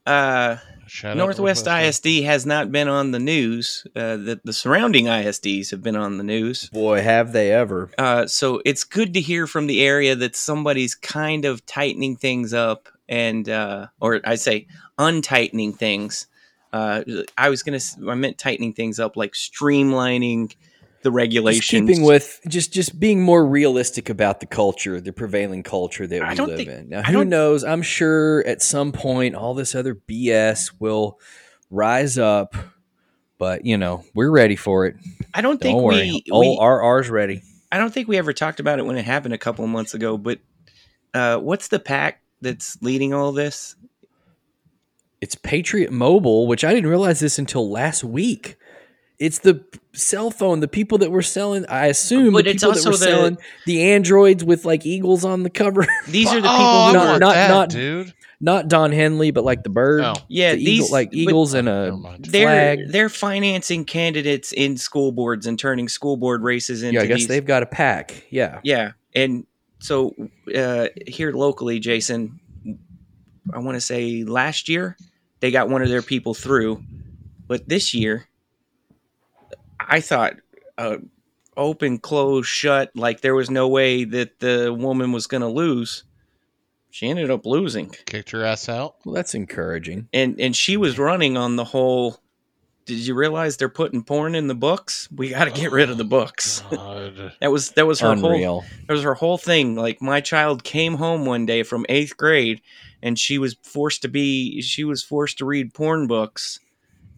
Uh, 0.06 0.58
Northwest 1.04 1.66
Northwest 1.66 1.68
ISD 1.68 2.24
has 2.24 2.46
not 2.46 2.72
been 2.72 2.88
on 2.88 3.12
the 3.12 3.20
news. 3.20 3.86
Uh, 3.96 4.18
the, 4.18 4.42
the 4.44 4.54
surrounding 4.54 5.06
ISDs 5.06 5.70
have 5.72 5.84
been 5.84 5.96
on 5.96 6.18
the 6.18 6.24
news. 6.24 6.70
Boy, 6.70 7.02
have 7.02 7.32
they 7.32 7.52
ever. 7.52 7.92
Uh, 7.98 8.26
so 8.26 8.62
it's 8.66 8.84
good 8.84 9.14
to 9.14 9.22
hear 9.22 9.46
from 9.46 9.68
the 9.68 9.86
area 9.86 10.16
that 10.16 10.36
somebody's 10.36 10.96
kind 10.96 11.46
of 11.46 11.66
tightening 11.66 12.16
things 12.16 12.54
up 12.54 12.90
and, 13.08 13.48
uh, 13.48 13.88
or 14.00 14.20
I 14.26 14.36
say 14.36 14.68
untightening 14.98 15.76
things. 15.76 16.28
Uh, 16.74 17.04
I 17.38 17.50
was 17.50 17.64
gonna, 17.64 17.80
I 18.08 18.16
meant 18.16 18.38
tightening 18.38 18.74
things 18.74 19.00
up, 19.00 19.16
like 19.16 19.34
streamlining 19.34 20.56
the 21.02 21.10
Just 21.10 21.16
regulations. 21.16 21.88
keeping 21.88 22.04
with 22.04 22.40
just 22.48 22.74
just 22.74 23.00
being 23.00 23.22
more 23.22 23.46
realistic 23.46 24.10
about 24.10 24.40
the 24.40 24.46
culture, 24.46 25.00
the 25.00 25.14
prevailing 25.14 25.64
culture 25.64 26.06
that 26.08 26.22
I 26.22 26.34
we 26.34 26.40
live 26.40 26.58
think- 26.58 26.70
in. 26.70 26.90
Now, 26.90 27.04
who 27.04 27.24
knows? 27.26 27.64
I'm 27.64 27.82
sure 27.82 28.46
at 28.46 28.62
some 28.62 28.92
point 28.92 29.36
all 29.36 29.54
this 29.54 29.76
other 29.76 29.96
BS 29.96 30.72
will 30.80 31.20
rise 31.70 32.18
up, 32.18 32.56
but 33.38 33.66
you 33.66 33.78
know 33.78 34.04
we're 34.14 34.32
ready 34.32 34.56
for 34.56 34.86
it. 34.88 34.96
I 35.34 35.42
don't 35.42 35.62
think 35.62 35.76
Don't 35.78 35.84
worry. 35.84 36.12
we, 36.12 36.24
oh, 36.32 36.40
we 36.40 36.58
RR's 36.60 37.10
ready. 37.10 37.44
I 37.72 37.78
don't 37.78 37.94
think 37.94 38.08
we 38.08 38.18
ever 38.18 38.34
talked 38.34 38.60
about 38.60 38.80
it 38.80 38.86
when 38.86 38.98
it 38.98 39.06
happened 39.06 39.34
a 39.34 39.38
couple 39.38 39.64
of 39.64 39.70
months 39.72 39.94
ago. 39.94 40.18
But 40.18 40.40
uh, 41.14 41.38
what's 41.38 41.68
the 41.68 41.80
pack 41.80 42.22
that's 42.42 42.82
leading 42.82 43.14
all 43.14 43.32
this? 43.32 43.76
It's 45.22 45.36
Patriot 45.36 45.92
Mobile, 45.92 46.48
which 46.48 46.64
I 46.64 46.74
didn't 46.74 46.90
realize 46.90 47.20
this 47.20 47.38
until 47.40 47.70
last 47.70 48.04
week. 48.04 48.56
It's 49.20 49.40
the 49.40 49.64
cell 49.94 50.32
phone, 50.32 50.62
the 50.62 50.68
people 50.68 50.98
that 51.00 51.12
were 51.12 51.22
selling. 51.22 51.66
I 51.68 51.88
assume, 51.88 52.34
But 52.34 52.46
the 52.46 52.52
it's 52.52 52.64
people 52.64 52.74
that 52.74 52.78
also 52.88 52.90
were 52.92 52.98
the- 52.98 53.04
selling 53.06 53.38
the 53.66 53.84
androids 53.92 54.44
with 54.46 54.64
like 54.66 54.86
eagles 54.86 55.26
on 55.26 55.44
the 55.44 55.50
cover. 55.50 55.86
These 56.08 56.30
are 56.32 56.36
the 56.42 56.48
people 56.48 56.56
oh, 56.58 56.92
who 56.92 56.98
I 56.98 57.04
not- 57.04 57.20
not- 57.20 57.34
that, 57.34 57.50
not- 57.50 57.70
dude. 57.70 58.14
Not 58.42 58.70
Don 58.70 58.94
Henley, 58.94 59.32
but 59.32 59.44
like 59.44 59.64
the 59.64 59.70
bird. 59.70 60.02
Oh. 60.02 60.14
Yeah, 60.30 60.54
the 60.54 60.64
these 60.64 60.80
eagle, 60.86 60.92
like 60.94 61.10
eagles 61.14 61.54
and 61.54 61.68
a. 61.68 61.94
They're 62.20 62.78
flag. 62.78 62.80
they're 62.88 63.10
financing 63.10 63.84
candidates 63.84 64.54
in 64.54 64.78
school 64.78 65.12
boards 65.12 65.46
and 65.46 65.60
turning 65.60 65.90
school 65.90 66.16
board 66.16 66.42
races 66.42 66.82
into 66.82 66.94
yeah, 66.94 67.02
I 67.02 67.06
guess 67.08 67.18
these. 67.18 67.28
they've 67.28 67.46
got 67.46 67.64
a 67.64 67.66
PAC. 67.66 68.24
Yeah. 68.30 68.62
Yeah, 68.64 68.94
and 69.14 69.46
so 69.80 70.16
uh, 70.56 70.88
here 71.06 71.34
locally, 71.34 71.82
Jason, 71.82 72.40
I 73.54 73.60
want 73.60 73.76
to 73.76 73.82
say 73.82 74.24
last 74.24 74.70
year 74.70 74.96
they 75.42 75.52
got 75.52 75.68
one 75.68 75.82
of 75.82 75.90
their 75.90 76.02
people 76.02 76.34
through, 76.34 76.82
but 77.46 77.68
this 77.68 77.94
year, 77.94 78.26
I 79.90 80.02
thought 80.02 80.36
uh, 80.78 80.98
open, 81.58 81.98
close, 81.98 82.46
shut, 82.48 82.96
like 82.96 83.22
there 83.22 83.36
was 83.36 83.50
no 83.50 83.68
way 83.68 84.04
that 84.06 84.40
the 84.40 84.74
woman 84.74 85.12
was 85.12 85.28
going 85.28 85.42
to 85.42 85.48
lose. 85.48 86.04
She 86.92 87.08
ended 87.08 87.30
up 87.30 87.46
losing, 87.46 87.90
Kicked 88.06 88.32
her 88.32 88.44
ass 88.44 88.68
out. 88.70 88.96
Well, 89.06 89.14
that's 89.16 89.36
encouraging. 89.36 90.08
and 90.14 90.40
and 90.40 90.56
she 90.56 90.76
was 90.78 90.98
running 90.98 91.38
on 91.38 91.56
the 91.56 91.66
whole. 91.66 92.20
Did 92.86 93.06
you 93.06 93.14
realize 93.14 93.58
they're 93.58 93.70
putting 93.70 94.04
porn 94.04 94.34
in 94.34 94.48
the 94.48 94.56
books? 94.56 95.08
We 95.16 95.30
got 95.30 95.46
to 95.46 95.52
get 95.52 95.72
rid 95.72 95.92
of 95.92 96.00
the 96.00 96.04
books. 96.06 96.64
God. 96.72 97.34
That 97.42 97.52
was 97.52 97.70
that 97.72 97.86
was 97.86 98.00
her 98.00 98.16
whole 98.22 98.32
that 98.88 98.94
was 98.94 99.04
her 99.04 99.14
whole 99.14 99.38
thing. 99.38 99.76
Like 99.76 100.02
my 100.02 100.22
child 100.22 100.64
came 100.64 100.96
home 100.96 101.26
one 101.26 101.46
day 101.46 101.62
from 101.62 101.86
eighth 101.90 102.18
grade, 102.18 102.62
and 103.04 103.20
she 103.20 103.38
was 103.38 103.56
forced 103.62 104.02
to 104.02 104.08
be 104.08 104.62
she 104.64 104.84
was 104.84 105.04
forced 105.04 105.38
to 105.38 105.46
read 105.46 105.76
porn 105.76 106.08
books, 106.08 106.60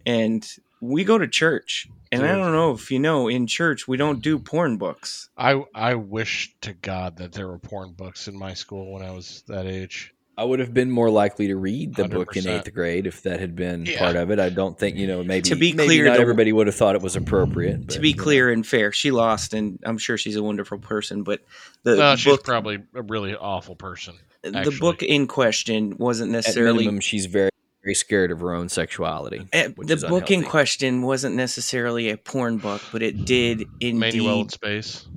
and 0.05 0.45
we 0.81 1.05
go 1.05 1.17
to 1.17 1.27
church, 1.29 1.87
and 2.11 2.23
I 2.25 2.35
don't 2.35 2.51
know 2.53 2.71
if 2.73 2.91
you 2.91 2.99
know, 2.99 3.27
in 3.27 3.47
church 3.47 3.87
we 3.87 3.97
don't 3.97 4.21
do 4.21 4.37
porn 4.39 4.77
books. 4.77 5.29
I 5.37 5.63
I 5.73 5.95
wish 5.95 6.53
to 6.61 6.73
God 6.73 7.17
that 7.17 7.31
there 7.33 7.47
were 7.47 7.59
porn 7.59 7.93
books 7.93 8.27
in 8.27 8.37
my 8.37 8.53
school 8.53 8.93
when 8.93 9.01
I 9.03 9.11
was 9.11 9.43
that 9.47 9.65
age. 9.65 10.13
I 10.37 10.43
would 10.45 10.59
have 10.59 10.73
been 10.73 10.89
more 10.89 11.09
likely 11.11 11.47
to 11.47 11.55
read 11.57 11.93
the 11.93 12.07
book 12.07 12.35
in 12.37 12.47
eighth 12.47 12.73
grade 12.73 13.05
if 13.05 13.23
that 13.23 13.39
had 13.39 13.55
been 13.55 13.85
Yeah. 13.85 13.99
part 13.99 14.15
of 14.15 14.31
it. 14.31 14.39
I 14.39 14.49
don't 14.49 14.79
think 14.79 14.95
you 14.95 15.05
know 15.05 15.23
maybe 15.23 15.43
To 15.49 15.55
be 15.55 15.73
maybe 15.73 15.87
clear, 15.87 16.05
not 16.05 16.15
the- 16.15 16.21
everybody 16.21 16.51
would 16.53 16.67
have 16.67 16.75
thought 16.75 16.95
it 16.95 17.01
was 17.01 17.15
appropriate. 17.15 17.89
to 17.89 17.99
be 17.99 18.09
you 18.11 18.15
know. 18.15 18.23
clear 18.23 18.49
and 18.49 18.65
fair, 18.65 18.91
she 18.91 19.11
lost, 19.11 19.53
and 19.53 19.77
I'm 19.83 19.97
sure 19.99 20.17
she's 20.17 20.37
a 20.37 20.41
wonderful 20.43 20.79
person. 20.79 21.23
But 21.23 21.41
the 21.83 21.97
No, 21.97 22.15
she's 22.15 22.31
book, 22.33 22.43
probably 22.43 22.79
a 22.95 23.01
really 23.03 23.35
awful 23.35 23.75
person. 23.75 24.15
the 24.41 24.75
book 24.79 25.03
in 25.03 25.27
question 25.27 25.97
wasn't 25.97 26.29
at 26.29 26.33
necessarily 26.37 26.85
minimum, 26.85 27.01
she's 27.01 27.27
very 27.27 27.50
very 27.83 27.95
scared 27.95 28.31
of 28.31 28.39
her 28.39 28.53
own 28.53 28.69
sexuality. 28.69 29.47
Eh, 29.53 29.69
the 29.77 29.93
is 29.93 30.03
book 30.03 30.29
in 30.29 30.43
question 30.43 31.01
wasn't 31.01 31.35
necessarily 31.35 32.09
a 32.09 32.17
porn 32.17 32.57
book, 32.57 32.81
but 32.91 33.01
it 33.01 33.25
did 33.25 33.67
Manuel 33.81 34.33
in 34.33 34.39
indeed 34.39 34.51
space. 34.51 35.07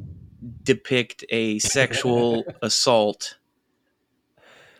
depict 0.63 1.25
a 1.31 1.59
sexual 1.61 2.45
assault. 2.63 3.37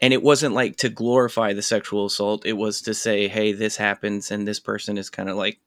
And 0.01 0.13
it 0.13 0.23
wasn't 0.23 0.55
like 0.55 0.77
to 0.79 0.89
glorify 0.89 1.53
the 1.53 1.63
sexual 1.63 2.07
assault. 2.07 2.45
It 2.45 2.55
was 2.55 2.83
to 2.83 2.95
say, 2.95 3.29
hey, 3.29 3.53
this 3.53 3.77
happens, 3.77 4.31
and 4.31 4.47
this 4.47 4.61
person 4.61 4.99
is 4.99 5.09
kind 5.09 5.29
of 5.29 5.37
like 5.37 5.61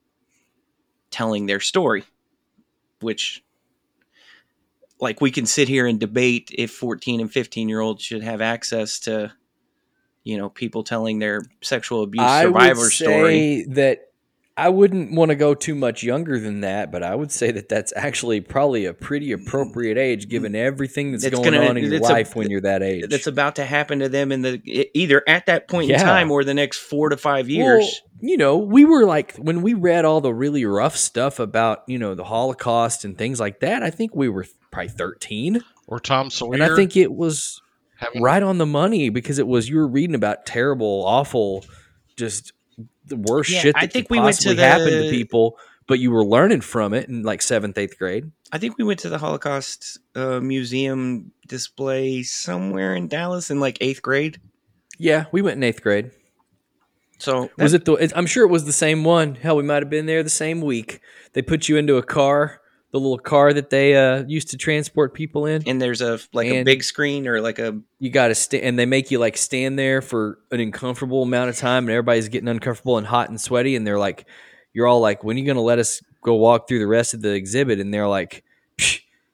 telling 1.10 1.46
their 1.46 1.60
story, 1.60 2.04
which, 3.02 3.44
like, 5.00 5.22
we 5.22 5.32
can 5.32 5.46
sit 5.46 5.68
here 5.68 5.88
and 5.88 6.00
debate 6.00 6.52
if 6.56 6.72
14 6.72 7.22
and 7.22 7.32
15 7.32 7.70
year 7.70 7.80
olds 7.80 8.04
should 8.04 8.24
have 8.24 8.42
access 8.42 9.00
to, 9.02 9.32
you 10.28 10.38
know, 10.38 10.50
people 10.50 10.84
telling 10.84 11.20
their 11.20 11.42
sexual 11.62 12.04
abuse 12.04 12.24
I 12.24 12.44
survivor 12.44 12.82
would 12.82 12.92
story. 12.92 13.66
that 13.70 14.02
I 14.60 14.70
wouldn't 14.70 15.12
want 15.14 15.30
to 15.30 15.36
go 15.36 15.54
too 15.54 15.76
much 15.76 16.02
younger 16.02 16.40
than 16.40 16.62
that, 16.62 16.92
but 16.92 17.04
I 17.04 17.14
would 17.14 17.32
say 17.32 17.52
that 17.52 17.70
that's 17.70 17.94
actually 17.96 18.42
probably 18.42 18.86
a 18.86 18.94
pretty 18.94 19.32
appropriate 19.32 20.00
age 20.00 20.28
given 20.30 20.56
everything 20.56 21.12
that's 21.12 21.24
It's 21.24 21.36
going 21.36 21.54
gonna- 21.54 21.68
on 21.68 21.78
in 21.78 21.84
your 21.86 21.94
it's 21.94 22.10
a- 22.10 22.12
life 22.12 22.36
when 22.36 22.50
you're 22.50 22.62
that 22.62 22.82
age. 22.82 23.06
that's 23.08 23.28
about 23.28 23.58
to 23.58 23.66
happen 23.66 24.00
to 24.00 24.10
them 24.10 24.32
in 24.32 24.42
the 24.42 24.60
either 24.96 25.22
at 25.28 25.46
that 25.46 25.68
point 25.68 25.92
in 25.92 26.00
time 26.00 26.32
or 26.32 26.44
the 26.44 26.56
next 26.56 26.78
four 26.80 27.10
to 27.10 27.18
five 27.18 27.48
years. 27.50 27.84
Well, 27.84 28.30
you 28.32 28.36
know, 28.38 28.58
we 28.58 28.84
were 28.84 29.06
like 29.06 29.36
when 29.38 29.62
we 29.62 29.76
read 29.76 30.06
all 30.06 30.22
the 30.22 30.34
really 30.34 30.66
rough 30.66 30.98
stuff 30.98 31.40
about 31.40 31.84
you 31.88 32.00
know 32.00 32.16
the 32.16 32.24
Holocaust 32.24 33.06
and 33.06 33.16
things 33.16 33.40
like 33.40 33.60
that. 33.60 33.84
I 33.84 33.92
think 33.92 34.16
we 34.16 34.28
were 34.28 34.46
probably 34.72 34.90
thirteen, 34.90 35.62
Or 35.86 36.00
Tom 36.00 36.32
Sawyer. 36.32 36.56
and 36.56 36.64
I 36.64 36.76
think 36.76 36.98
it 36.98 37.14
was 37.14 37.62
having, 37.62 37.67
right 38.20 38.44
on 38.44 38.58
the 38.58 38.66
money 38.66 39.10
because 39.10 39.40
it 39.40 39.48
was 39.48 39.70
you 39.70 39.78
were 39.78 39.88
reading 39.88 40.16
about 40.16 40.46
terrible, 40.46 41.04
awful, 41.06 41.66
just 42.16 42.54
the 43.06 43.16
worst 43.16 43.50
Yeah, 43.50 43.62
shit 43.62 43.76
I 43.78 43.88
think 43.88 44.10
we 44.10 44.20
went 44.20 44.38
to 44.38 44.50
possibly 44.50 44.64
happen 44.64 45.04
to 45.04 45.10
people. 45.10 45.58
But 45.88 46.00
you 46.00 46.12
were 46.12 46.26
learning 46.26 46.62
from 46.62 46.94
it 46.94 47.08
in 47.08 47.24
like 47.24 47.42
seventh, 47.42 47.78
eighth 47.78 47.98
grade. 47.98 48.30
I 48.52 48.58
think 48.58 48.78
we 48.78 48.84
went 48.84 49.00
to 49.02 49.10
the 49.10 49.18
Holocaust 49.18 50.00
uh, 50.16 50.42
Museum 50.42 51.32
display 51.48 52.24
somewhere 52.24 52.94
in 52.94 53.08
Dallas 53.08 53.50
in 53.50 53.62
like 53.62 53.78
eighth 53.80 54.02
grade. 54.02 54.42
Yeah, 54.98 55.26
we 55.32 55.42
went 55.42 55.56
in 55.56 55.64
eighth 55.64 55.82
grade. 55.82 56.12
So 57.20 57.50
Was 57.58 57.74
it 57.74 57.86
the? 57.86 58.12
I'm 58.16 58.26
sure 58.26 58.46
it 58.46 58.52
was 58.52 58.66
the 58.66 58.74
same 58.74 59.04
one. 59.06 59.36
Hell, 59.36 59.56
we 59.56 59.64
might 59.64 59.82
have 59.82 59.90
been 59.90 60.08
there 60.08 60.24
the 60.24 60.30
same 60.30 60.60
week. 60.62 61.00
They 61.34 61.42
put 61.42 61.70
you 61.70 61.78
into 61.78 61.96
a 61.96 62.04
car 62.04 62.62
the 62.92 63.00
little 63.00 63.18
car 63.18 63.52
that 63.54 63.70
they 63.70 63.96
uh, 63.96 64.24
used 64.28 64.50
to 64.52 64.58
transport 64.58 65.14
people 65.14 65.46
in. 65.46 65.64
And 65.68 65.82
there's 65.82 66.02
a 66.02 66.20
like 66.34 66.48
a 66.48 66.64
big 66.64 66.84
screen 66.84 67.28
or 67.28 67.42
like 67.42 67.60
a 67.60 67.80
You 68.00 68.10
got 68.10 68.30
to 68.30 68.36
stand, 68.36 68.64
and 68.64 68.80
they 68.80 68.86
make 68.86 69.12
you 69.12 69.20
like 69.20 69.38
stand 69.38 69.78
there 69.78 70.02
for 70.02 70.40
an 70.52 70.60
uncomfortable 70.60 71.24
amount 71.24 71.50
of 71.50 71.58
time, 71.58 71.84
and 71.86 71.92
everybody's 71.92 72.30
getting 72.30 72.48
uncomfortable 72.48 72.98
and 72.98 73.06
hot 73.06 73.30
and 73.30 73.40
sweaty, 73.40 73.76
and 73.76 73.86
they're 73.86 74.00
like, 74.00 74.26
"You're 74.74 74.88
all 74.88 75.02
like, 75.02 75.24
when 75.24 75.36
are 75.36 75.40
you 75.40 75.46
going 75.46 75.56
to 75.56 75.62
let 75.62 75.80
us 75.80 76.02
go 76.22 76.36
walk 76.36 76.68
through 76.68 76.80
the 76.80 76.88
rest 76.88 77.14
of 77.14 77.22
the 77.22 77.34
exhibit?" 77.34 77.80
And 77.80 77.94
they're 77.94 78.08
like, 78.08 78.44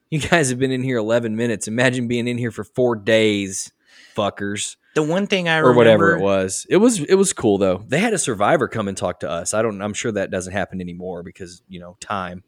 "You 0.09 0.19
guys 0.19 0.49
have 0.49 0.59
been 0.59 0.71
in 0.71 0.83
here 0.83 0.97
11 0.97 1.35
minutes. 1.35 1.67
Imagine 1.67 2.07
being 2.07 2.27
in 2.27 2.37
here 2.37 2.51
for 2.51 2.63
four 2.63 2.95
days, 2.95 3.71
fuckers." 4.15 4.77
the 4.93 5.03
one 5.03 5.27
thing 5.27 5.49
I 5.49 5.57
or 5.57 5.69
remember 5.69 5.77
whatever 5.77 6.15
it 6.15 6.21
was. 6.21 6.67
It 6.69 6.77
was 6.77 6.99
it 6.99 7.15
was 7.15 7.33
cool 7.33 7.57
though. 7.57 7.83
They 7.87 7.99
had 7.99 8.13
a 8.13 8.17
survivor 8.17 8.67
come 8.67 8.87
and 8.87 8.97
talk 8.97 9.21
to 9.21 9.29
us. 9.29 9.53
I 9.53 9.61
don't. 9.61 9.81
I'm 9.81 9.93
sure 9.93 10.11
that 10.11 10.31
doesn't 10.31 10.53
happen 10.53 10.81
anymore 10.81 11.23
because 11.23 11.61
you 11.67 11.79
know 11.79 11.97
time. 11.99 12.43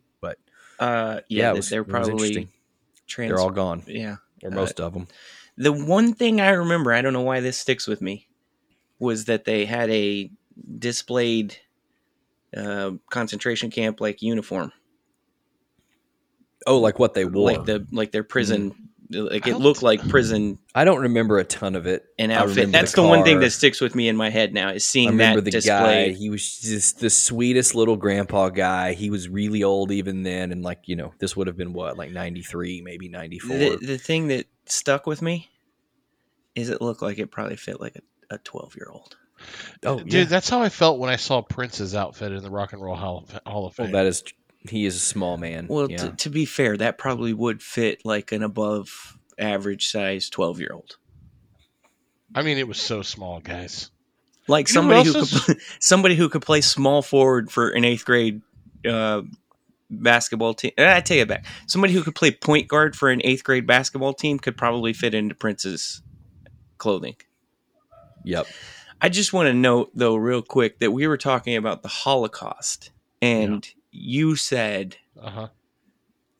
Uh, 0.80 1.22
yeah, 1.30 1.44
yeah, 1.44 1.50
it 1.50 1.54
they- 1.54 1.58
was- 1.60 1.70
they're 1.70 1.84
probably 1.84 2.48
trans- 3.08 3.30
they're 3.30 3.40
all 3.40 3.52
gone 3.52 3.84
yeah. 3.88 4.18
or 4.44 4.52
Uh, 4.52 4.56
most 4.56 4.80
of 4.80 4.94
them. 4.94 5.08
The 5.58 5.72
one 5.72 6.14
thing 6.14 6.42
I 6.42 6.50
remember, 6.50 6.92
I 6.92 7.02
don't 7.02 7.14
know 7.14 7.22
why 7.22 7.40
this 7.40 7.58
sticks 7.58 7.88
with 7.88 8.02
me, 8.02 8.28
was 9.00 9.26
that 9.26 9.46
they 9.46 9.66
had 9.66 9.90
a 9.90 10.30
displayed 10.80 11.58
uh, 12.56 12.92
concentration 13.10 13.70
camp 13.70 14.00
like 14.02 14.22
uniform, 14.22 14.72
Oh, 16.68 16.80
like 16.80 17.00
what 17.00 17.14
they 17.14 17.26
wore. 17.26 17.52
like 17.52 17.66
the 17.66 17.86
like 17.92 18.12
their 18.12 18.24
prison. 18.24 18.85
Like 19.10 19.46
it 19.46 19.58
looked 19.58 19.84
like 19.84 20.08
prison 20.10 20.58
I 20.74 20.84
don't 20.84 21.02
remember 21.02 21.38
a 21.38 21.44
ton 21.44 21.76
of 21.76 21.86
it. 21.86 22.06
and 22.18 22.32
outfit. 22.32 22.72
That's 22.72 22.94
the, 22.94 23.04
one 23.04 23.24
thing 23.24 23.40
that 23.42 23.52
sticks 23.52 23.80
with 23.80 23.94
me 23.94 24.08
in 24.08 24.18
my 24.18 24.30
head 24.30 24.54
now 24.54 24.70
is 24.70 24.84
I 24.84 24.86
seeing 24.86 25.10
remember 25.10 25.42
that 25.42 25.46
the 25.46 25.52
display. 25.52 26.12
guy. 26.12 26.18
He 26.18 26.30
was 26.30 26.60
just 26.60 27.00
the 27.00 27.10
sweetest 27.10 27.76
little 27.76 27.98
grandpa 27.98 28.50
guy. 28.50 28.94
He 28.94 29.10
was 29.10 29.30
really 29.30 29.64
old 29.64 29.92
even 29.92 30.24
then, 30.24 30.52
and 30.52 30.64
like 30.64 30.80
you 30.86 30.96
know, 30.96 31.14
this 31.20 31.36
would 31.36 31.48
have 31.48 31.58
been 31.58 31.74
what 31.74 31.98
like 31.98 32.12
93, 32.12 32.82
maybe 32.82 33.08
94. 33.10 33.58
The, 33.58 33.76
the 33.78 33.98
thing 33.98 34.30
that 34.30 34.48
stuck 34.66 35.06
with 35.06 35.22
me 35.22 35.50
is 36.56 36.70
it 36.70 36.82
looked 36.82 37.02
like 37.02 37.20
it 37.20 37.32
probably 37.32 37.58
fit 37.58 37.80
like 37.80 37.96
a, 38.32 38.36
a 38.36 38.38
12 38.40 38.76
year 38.76 38.88
old. 38.92 39.16
oh, 39.86 40.00
Dude, 40.00 40.14
yeah. 40.14 40.24
that's 40.24 40.50
how 40.50 40.62
I 40.62 40.70
felt 40.70 40.98
when 41.00 41.10
I 41.10 41.18
saw 41.18 41.42
Prince's 41.42 41.94
outfit 41.94 42.32
in 42.32 42.42
the 42.42 42.50
Rock 42.50 42.74
and 42.74 42.82
Roll 42.82 42.96
Hall 42.96 43.26
of, 43.28 43.40
Hall 43.46 43.66
of 43.68 43.78
Well, 43.78 43.88
Fame. 43.88 43.92
that 43.94 44.06
is. 44.06 44.24
He 44.70 44.86
is 44.86 44.96
a 44.96 45.00
small 45.00 45.38
man. 45.38 45.68
Well, 45.68 45.90
yeah. 45.90 45.98
to, 45.98 46.10
to 46.12 46.30
be 46.30 46.46
fair, 46.46 46.78
that 46.78 46.98
probably 46.98 47.34
would 47.34 47.62
fit 47.62 48.06
like 48.06 48.32
an 48.32 48.44
above 48.44 49.18
average 49.38 49.88
size 49.88 50.30
12 50.30 50.60
year 50.60 50.72
old. 50.74 50.98
I 52.34 52.42
mean, 52.42 52.58
it 52.58 52.68
was 52.68 52.80
so 52.80 53.02
small, 53.02 53.40
guys. 53.40 53.92
Like 54.48 54.68
You 54.68 54.74
somebody 54.74 55.06
who 55.06 55.14
who 55.14 55.20
else 55.20 55.46
could, 55.46 55.58
somebody 55.80 56.16
who 56.16 56.30
could 56.30 56.42
play 56.42 56.62
small 56.62 57.02
forward 57.02 57.52
for 57.52 57.70
an 57.70 57.84
eighth 57.86 58.06
grade 58.06 58.42
uh, 58.88 59.22
basketball 59.90 60.54
team. 60.54 60.72
I 60.78 61.02
take 61.02 61.22
it 61.22 61.28
back. 61.28 61.46
Somebody 61.68 61.94
who 61.94 62.04
could 62.04 62.16
play 62.16 62.32
point 62.32 62.68
guard 62.68 62.96
for 62.96 63.10
an 63.10 63.22
eighth 63.24 63.44
grade 63.44 63.66
basketball 63.66 64.14
team 64.14 64.40
could 64.40 64.58
probably 64.58 64.94
fit 64.94 65.14
into 65.14 65.36
Prince's 65.36 66.02
clothing. 66.78 67.16
yep. 68.24 68.48
I 69.02 69.10
just 69.10 69.34
want 69.34 69.48
to 69.48 69.54
note, 69.54 69.92
though, 69.94 70.16
real 70.16 70.42
quick, 70.42 70.80
that 70.80 70.92
we 70.92 71.06
were 71.06 71.18
talking 71.18 71.56
about 71.58 71.84
the 71.84 71.90
Holocaust, 71.90 72.92
and 73.22 73.68
you 73.96 74.36
said 74.36 74.98
Uh 75.22 75.30
huh. 75.30 75.48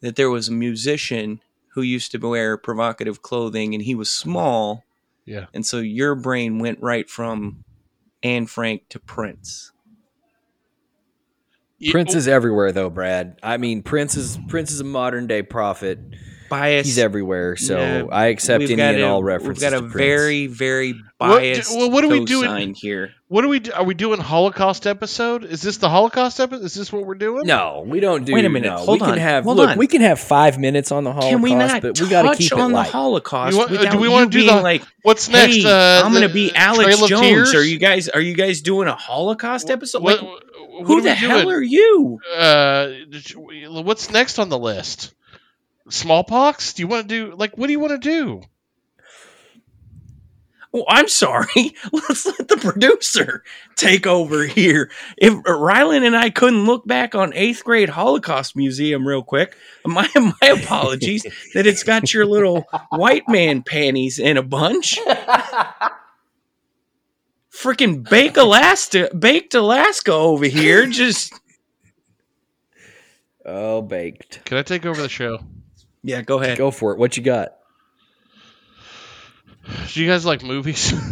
that 0.02 0.16
there 0.16 0.30
was 0.30 0.50
a 0.50 0.54
musician 0.54 1.42
who 1.74 1.82
used 1.82 2.12
to 2.12 2.18
wear 2.18 2.58
provocative 2.58 3.22
clothing, 3.22 3.74
and 3.74 3.84
he 3.84 3.96
was 3.96 4.10
small, 4.10 4.84
Yeah. 5.26 5.48
and 5.54 5.66
so 5.66 5.80
your 5.80 6.16
brain 6.16 6.60
went 6.60 6.80
right 6.82 7.10
from 7.10 7.64
Anne 8.24 8.48
Frank 8.48 8.84
to 8.90 9.00
Prince. 9.00 9.72
Prince 11.92 12.16
is 12.16 12.28
everywhere 12.28 12.72
though, 12.72 12.90
Brad. 12.90 13.38
I 13.44 13.58
mean, 13.58 13.84
Prince 13.84 14.16
is 14.16 14.40
Prince 14.48 14.72
is 14.72 14.80
a 14.80 14.86
modern 14.86 15.28
day 15.28 15.44
prophet. 15.44 16.00
Bias. 16.50 16.86
He's 16.86 16.98
everywhere, 17.00 17.56
so 17.56 17.78
Yeah, 17.80 18.04
I 18.12 18.28
accept 18.28 18.60
we've 18.60 18.72
any 18.72 18.82
and 18.82 19.02
a- 19.02 19.08
all 19.08 19.24
references. 19.24 19.64
We've 19.64 19.72
got 19.72 19.78
a 19.78 19.82
to 19.82 19.88
very, 19.88 20.48
very 20.48 20.94
What- 21.18 21.40
biased 21.40 21.76
well, 21.76 21.90
what 21.92 22.04
are 22.04 22.08
we 22.08 22.24
doing- 22.26 22.74
here. 22.76 23.12
What 23.28 23.44
are 23.44 23.48
we? 23.48 23.60
Do? 23.60 23.72
Are 23.74 23.84
we 23.84 23.96
doing 23.96 24.20
Holocaust 24.20 24.86
episode? 24.86 25.44
Is 25.46 25.62
this 25.64 25.78
the 25.78 25.90
Holocaust 25.90 26.40
episode? 26.40 26.64
Is 26.64 26.76
this 26.76 26.94
what 26.94 27.06
we're 27.08 27.16
doing? 27.16 27.48
No, 27.48 27.84
we 27.88 28.00
don't 28.00 28.24
do. 28.24 28.34
Wait 28.34 28.46
a 28.46 28.50
minute, 28.50 28.68
no. 28.70 28.78
hold 28.78 29.02
we 29.02 29.08
can 29.08 29.18
have 29.18 29.44
hold 29.46 29.58
look. 29.58 29.70
on. 29.72 29.78
We 29.80 29.88
can 29.88 30.02
have 30.02 30.20
five 30.20 30.60
minutes 30.60 30.92
on 30.92 31.04
the 31.04 31.12
Holocaust, 31.12 31.32
Can 31.34 31.42
we 31.42 31.56
not 31.56 31.82
but 31.82 32.00
we 32.00 32.08
got 32.08 32.22
to 32.22 32.28
touch 32.30 32.38
keep 32.38 32.52
it 32.52 32.60
on 32.60 32.72
the. 32.72 32.84
Holocaust 32.84 33.58
want- 33.58 33.72
do 33.92 33.98
we 33.98 34.08
wanna 34.08 34.28
do 34.28 34.40
being 34.44 34.56
the- 34.56 34.62
like, 34.62 34.84
What's 35.02 35.26
hey, 35.28 35.34
next? 35.48 35.66
Uh, 35.66 36.04
I'm 36.06 36.14
gonna 36.14 36.30
be 36.30 36.52
Alex 36.56 36.98
Trail 36.98 37.08
Jones. 37.08 37.22
Tears? 37.22 37.56
Are 37.56 37.64
you 37.66 37.80
guys? 37.80 38.08
Are 38.10 38.22
you 38.22 38.36
guys 38.36 38.62
doing 38.62 38.88
a 38.88 38.96
Holocaust 38.96 39.72
episode? 39.72 40.04
What, 40.04 40.22
Like, 40.22 40.30
what 40.30 40.86
who 40.88 41.02
the 41.02 41.14
hell 41.16 41.42
doing? 41.42 41.56
are 41.56 41.62
you? 41.64 42.20
Uh, 42.38 42.88
what's 43.82 44.12
next 44.12 44.38
on 44.38 44.50
the 44.50 44.60
list? 44.60 45.14
Smallpox? 45.90 46.74
Do 46.74 46.84
you 46.84 46.88
want 46.88 47.08
to 47.08 47.30
do 47.30 47.36
like? 47.36 47.58
What 47.58 47.68
do 47.68 47.72
you 47.72 47.80
want 47.80 47.92
to 47.92 47.98
do? 48.10 48.42
Oh, 50.74 50.84
I'm 50.90 51.08
sorry. 51.08 51.48
Let's 51.94 52.26
let 52.26 52.50
the 52.50 52.58
producer 52.58 53.44
take 53.78 54.06
over 54.06 54.46
here. 54.46 54.92
If 55.18 55.34
uh, 55.34 55.42
Rylan 55.44 56.06
and 56.06 56.18
I 56.18 56.30
couldn't 56.30 56.66
look 56.66 56.86
back 56.86 57.16
on 57.16 57.34
eighth 57.34 57.64
grade 57.64 57.88
Holocaust 57.88 58.58
Museum 58.58 59.08
real 59.08 59.24
quick, 59.24 59.56
my 59.86 60.10
my 60.16 60.48
apologies 60.48 61.24
that 61.54 61.66
it's 61.66 61.84
got 61.84 62.14
your 62.14 62.26
little 62.26 62.66
white 62.90 63.30
man 63.30 63.64
panties 63.64 64.20
in 64.20 64.36
a 64.36 64.44
bunch. 64.44 65.00
Freaking 67.54 68.08
bake 68.10 68.36
Alaska, 68.36 69.10
baked 69.18 69.56
Alaska 69.56 70.12
over 70.12 70.46
here. 70.46 70.88
Just 70.88 71.34
Oh, 73.46 73.82
baked. 73.82 74.44
Can 74.44 74.58
I 74.58 74.64
take 74.64 74.86
over 74.86 75.02
the 75.02 75.08
show? 75.08 75.40
Yeah, 76.06 76.22
go 76.22 76.40
ahead. 76.40 76.58
Go 76.58 76.72
for 76.72 76.94
it. 76.94 77.00
What 77.00 77.18
you 77.18 77.24
got? 77.24 77.56
Do 79.94 80.02
you 80.02 80.08
guys 80.08 80.26
like 80.26 80.44
movies? 80.44 80.94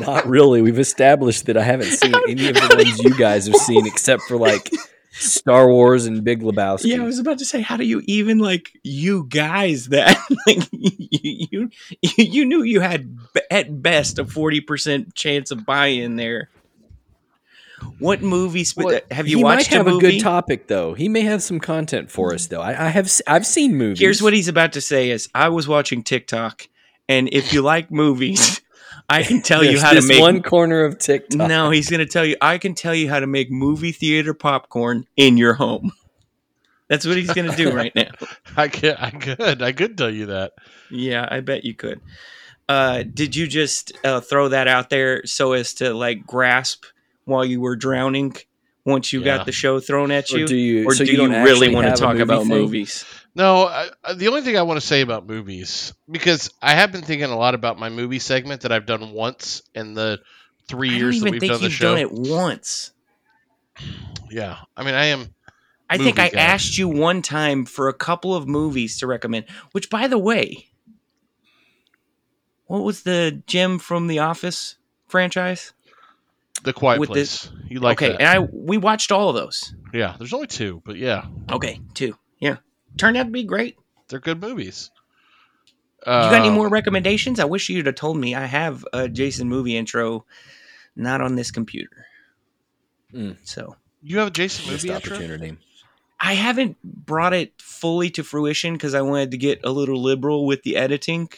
Not 0.00 0.28
really. 0.28 0.62
We've 0.62 0.78
established 0.78 1.46
that 1.46 1.56
I 1.56 1.64
haven't 1.64 1.90
seen 1.90 2.14
any 2.28 2.48
of 2.48 2.54
the 2.54 2.74
ones 2.76 3.02
you 3.02 3.16
guys 3.16 3.46
have 3.46 3.56
seen, 3.56 3.86
except 3.86 4.22
for 4.22 4.36
like 4.36 4.70
Star 5.10 5.68
Wars 5.68 6.06
and 6.06 6.22
Big 6.22 6.42
Lebowski. 6.42 6.90
Yeah, 6.90 7.02
I 7.02 7.04
was 7.04 7.18
about 7.18 7.38
to 7.38 7.44
say, 7.44 7.60
how 7.60 7.76
do 7.76 7.84
you 7.84 8.02
even 8.06 8.38
like 8.38 8.70
you 8.84 9.26
guys 9.28 9.86
that 9.88 10.16
like 10.46 10.68
you 10.70 11.70
you, 12.02 12.10
you 12.16 12.44
knew 12.44 12.62
you 12.62 12.80
had 12.80 13.16
at 13.50 13.82
best 13.82 14.20
a 14.20 14.24
forty 14.24 14.60
percent 14.60 15.14
chance 15.14 15.50
of 15.50 15.66
buy-in 15.66 16.14
there. 16.14 16.50
What 17.98 18.22
movies? 18.22 18.74
Well, 18.76 19.00
have 19.10 19.28
you 19.28 19.38
he 19.38 19.44
watched 19.44 19.70
might 19.70 19.76
have 19.76 19.86
a 19.86 19.96
a, 19.96 20.00
good 20.00 20.20
topic 20.20 20.66
though. 20.66 20.94
He 20.94 21.08
may 21.08 21.22
have 21.22 21.42
some 21.42 21.60
content 21.60 22.10
for 22.10 22.32
us 22.32 22.46
though. 22.46 22.60
I, 22.62 22.86
I 22.86 22.88
have 22.88 23.06
s- 23.06 23.22
I've 23.26 23.46
seen 23.46 23.76
movies. 23.76 24.00
Here's 24.00 24.22
what 24.22 24.32
he's 24.32 24.48
about 24.48 24.72
to 24.74 24.80
say: 24.80 25.10
is 25.10 25.28
I 25.34 25.50
was 25.50 25.68
watching 25.68 26.02
TikTok, 26.02 26.68
and 27.08 27.28
if 27.32 27.52
you 27.52 27.60
like 27.62 27.90
movies, 27.90 28.60
I 29.10 29.22
can 29.22 29.42
tell 29.42 29.62
you 29.62 29.70
There's 29.72 29.82
how 29.82 29.92
to 29.92 30.06
make. 30.06 30.20
one 30.20 30.42
corner 30.42 30.84
of 30.84 30.98
TikTok. 30.98 31.48
no, 31.48 31.70
he's 31.70 31.90
going 31.90 32.00
to 32.00 32.06
tell 32.06 32.24
you. 32.24 32.36
I 32.40 32.58
can 32.58 32.74
tell 32.74 32.94
you 32.94 33.08
how 33.10 33.20
to 33.20 33.26
make 33.26 33.50
movie 33.50 33.92
theater 33.92 34.32
popcorn 34.32 35.06
in 35.16 35.36
your 35.36 35.54
home. 35.54 35.92
That's 36.88 37.06
what 37.06 37.16
he's 37.16 37.32
going 37.32 37.50
to 37.50 37.56
do 37.56 37.72
right 37.76 37.94
now. 37.94 38.10
I 38.56 38.68
could, 38.68 38.96
I 38.98 39.10
could, 39.10 39.60
I 39.60 39.72
could 39.72 39.98
tell 39.98 40.10
you 40.10 40.26
that. 40.26 40.52
Yeah, 40.90 41.26
I 41.30 41.40
bet 41.40 41.64
you 41.64 41.74
could. 41.74 42.00
Uh, 42.68 43.02
did 43.02 43.36
you 43.36 43.46
just 43.46 43.92
uh, 44.04 44.20
throw 44.20 44.48
that 44.48 44.66
out 44.66 44.88
there 44.90 45.24
so 45.26 45.52
as 45.52 45.74
to 45.74 45.92
like 45.94 46.26
grasp 46.26 46.84
while 47.26 47.44
you 47.44 47.60
were 47.60 47.76
drowning 47.76 48.34
once 48.86 49.12
you 49.12 49.20
Yeah. 49.20 49.36
got 49.36 49.46
the 49.46 49.52
show 49.52 49.78
thrown 49.80 50.10
at 50.10 50.32
Or 50.32 50.38
you? 50.38 50.46
do 50.46 50.56
you? 50.56 50.88
Or 50.88 50.94
so 50.94 51.04
do 51.04 51.12
you, 51.12 51.20
you, 51.22 51.28
don't 51.28 51.44
really 51.44 51.74
want 51.74 51.86
to 51.88 52.00
talk 52.00 52.12
movie 52.12 52.22
about 52.22 52.40
thing? 52.40 52.48
movies? 52.48 53.04
No, 53.34 53.64
I, 53.66 53.88
I- 54.04 54.14
the 54.14 54.28
only 54.28 54.40
thing 54.42 54.56
I 54.56 54.62
want 54.62 54.80
to 54.80 54.86
say 54.86 55.02
about 55.02 55.26
movies 55.26 55.92
because 56.10 56.50
I 56.62 56.72
have 56.72 56.90
been 56.92 57.02
thinking 57.02 57.28
a 57.30 57.36
lot 57.36 57.54
about 57.54 57.78
my 57.78 57.90
movie 57.90 58.18
segment 58.20 58.62
that 58.62 58.72
I've 58.72 58.86
done 58.86 59.10
once 59.12 59.62
in 59.74 59.92
the 59.94 60.20
three 60.68 60.90
I 60.90 60.98
years 60.98 61.20
that 61.20 61.30
we've 61.30 61.40
think 61.40 61.52
done 61.52 61.60
the 61.60 61.64
you've 61.66 61.72
show. 61.74 61.90
done 61.94 61.98
it 61.98 62.12
once. 62.12 62.92
Yeah, 64.30 64.56
I 64.76 64.84
mean, 64.84 64.94
I 64.94 65.06
am. 65.06 65.34
I 65.90 65.98
think 65.98 66.18
I 66.18 66.30
guy. 66.30 66.40
asked 66.40 66.78
you 66.78 66.88
one 66.88 67.22
time 67.22 67.64
for 67.64 67.88
a 67.88 67.92
couple 67.92 68.34
of 68.34 68.48
movies 68.48 68.98
to 68.98 69.06
recommend, 69.06 69.44
which, 69.72 69.88
by 69.90 70.08
the 70.08 70.18
way, 70.18 70.68
what 72.66 72.82
was 72.82 73.02
the 73.02 73.42
Jim 73.46 73.78
from 73.78 74.06
The 74.08 74.18
Office 74.18 74.76
franchise? 75.06 75.72
The 76.66 76.72
Quiet 76.74 77.00
With 77.00 77.08
Place. 77.10 77.48
You 77.68 77.80
like 77.80 78.02
okay, 78.02 78.12
that? 78.12 78.20
and 78.20 78.28
I 78.28 78.38
we 78.52 78.76
watched 78.76 79.10
all 79.12 79.28
of 79.30 79.34
those. 79.36 79.74
yeah, 79.94 80.14
there's 80.18 80.32
only 80.34 80.46
two, 80.48 80.82
but 80.84 80.96
yeah, 80.96 81.24
Okay, 81.50 81.80
two. 81.94 82.14
Yeah, 82.40 82.56
turned 82.98 83.16
out 83.16 83.24
to 83.24 83.30
be 83.30 83.44
great. 83.44 83.76
they're 84.08 84.20
good 84.20 84.40
movies. 84.40 84.90
You 86.04 86.12
got 86.12 86.34
any 86.34 86.48
Um, 86.48 86.54
more 86.54 86.68
recommendations? 86.68 87.40
I 87.40 87.44
wish 87.46 87.68
you'd 87.68 87.86
have 87.86 87.94
told 87.96 88.16
me. 88.16 88.34
I 88.34 88.44
have 88.46 88.84
a 88.92 89.08
Jason 89.08 89.48
movie 89.48 89.76
intro, 89.76 90.24
not 90.94 91.20
on 91.20 91.34
this 91.34 91.50
computer. 91.50 92.04
Mm. 93.12 93.36
So 93.44 93.76
You 94.02 94.18
have 94.18 94.28
a 94.28 94.30
Jason 94.30 94.70
Missed 94.72 94.84
movie 94.84 94.94
intro? 94.94 95.16
opportunity. 95.16 95.56
I 96.20 96.34
haven't 96.34 96.76
brought 96.82 97.32
it 97.32 97.52
fully 97.60 98.10
to 98.10 98.22
fruition 98.24 98.74
because 98.74 98.94
I 98.94 99.02
wanted 99.02 99.30
to 99.32 99.36
get 99.36 99.60
a 99.64 99.70
little 99.70 100.00
liberal 100.02 100.46
with 100.46 100.62
the 100.62 100.76
editing. 100.76 101.28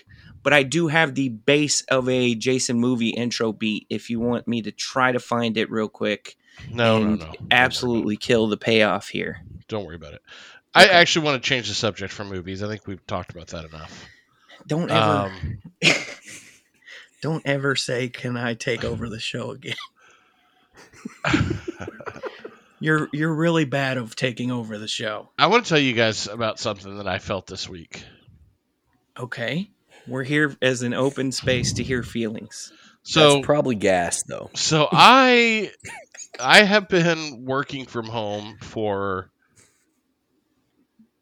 But 0.42 0.52
I 0.52 0.62
do 0.62 0.86
have 0.88 1.14
the 1.14 1.28
base 1.28 1.82
of 1.82 2.08
a 2.08 2.34
Jason 2.34 2.78
movie 2.78 3.08
intro 3.10 3.52
beat. 3.52 3.86
If 3.90 4.08
you 4.10 4.20
want 4.20 4.46
me 4.48 4.62
to 4.62 4.72
try 4.72 5.12
to 5.12 5.18
find 5.20 5.56
it 5.56 5.70
real 5.70 5.88
quick, 5.88 6.36
No, 6.70 6.98
no, 6.98 7.04
no. 7.04 7.16
Don't 7.16 7.18
worry 7.20 7.28
about 7.34 7.46
absolutely 7.50 8.16
kill 8.16 8.46
the 8.48 8.56
payoff 8.56 9.08
here. 9.08 9.40
Don't 9.68 9.84
worry 9.84 9.96
about 9.96 10.14
it. 10.14 10.22
I 10.74 10.86
actually 10.86 11.24
want 11.26 11.42
to 11.42 11.48
change 11.48 11.68
the 11.68 11.74
subject 11.74 12.12
from 12.12 12.28
movies. 12.28 12.62
I 12.62 12.68
think 12.68 12.86
we've 12.86 13.04
talked 13.06 13.30
about 13.32 13.48
that 13.48 13.64
enough. 13.64 14.06
Don't 14.66 14.90
ever, 14.90 15.00
Um, 15.00 15.58
don't 17.22 17.42
ever 17.46 17.74
say, 17.74 18.08
"Can 18.08 18.36
I 18.36 18.54
take 18.54 18.84
over 18.84 19.08
the 19.08 19.18
show 19.18 19.50
again?" 19.52 19.74
you're 22.80 23.08
you're 23.12 23.34
really 23.34 23.64
bad 23.64 23.96
of 23.96 24.14
taking 24.14 24.50
over 24.50 24.78
the 24.78 24.88
show. 24.88 25.30
I 25.38 25.46
want 25.46 25.64
to 25.64 25.68
tell 25.68 25.78
you 25.78 25.94
guys 25.94 26.26
about 26.26 26.58
something 26.58 26.98
that 26.98 27.08
I 27.08 27.18
felt 27.18 27.46
this 27.46 27.68
week. 27.68 28.04
Okay, 29.18 29.70
we're 30.08 30.24
here 30.24 30.56
as 30.62 30.82
an 30.82 30.94
open 30.94 31.32
space 31.32 31.74
to 31.74 31.82
hear 31.82 32.02
feelings. 32.02 32.72
So 33.02 33.34
That's 33.34 33.46
probably 33.46 33.74
gas, 33.76 34.22
though. 34.24 34.50
So 34.54 34.88
I 34.92 35.70
I 36.40 36.62
have 36.62 36.88
been 36.88 37.44
working 37.44 37.86
from 37.86 38.06
home 38.06 38.58
for 38.60 39.30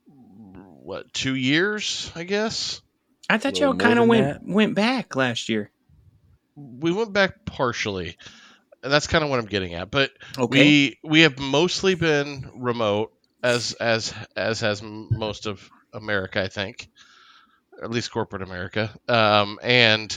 what 0.06 1.12
two 1.12 1.34
years, 1.34 2.10
I 2.14 2.24
guess. 2.24 2.80
I 3.28 3.38
thought 3.38 3.58
y'all 3.58 3.74
kind 3.74 3.98
of 3.98 4.06
went 4.06 4.24
that. 4.24 4.42
went 4.44 4.74
back 4.74 5.16
last 5.16 5.48
year. 5.48 5.70
We 6.54 6.92
went 6.92 7.12
back 7.12 7.44
partially, 7.44 8.16
and 8.82 8.92
that's 8.92 9.06
kind 9.08 9.24
of 9.24 9.30
what 9.30 9.38
I'm 9.40 9.46
getting 9.46 9.74
at. 9.74 9.90
But 9.90 10.12
Okay, 10.38 10.58
we 10.58 10.98
we 11.02 11.20
have 11.20 11.38
mostly 11.38 11.94
been 11.96 12.50
remote, 12.54 13.12
as 13.42 13.72
as 13.74 14.14
as 14.36 14.60
has 14.60 14.80
most 14.82 15.46
of 15.46 15.68
America, 15.92 16.42
I 16.42 16.48
think, 16.48 16.88
or 16.88 16.96
at 17.82 17.90
least 17.90 18.10
corporate 18.10 18.42
America. 18.42 18.90
Um, 19.08 19.58
and 19.62 20.16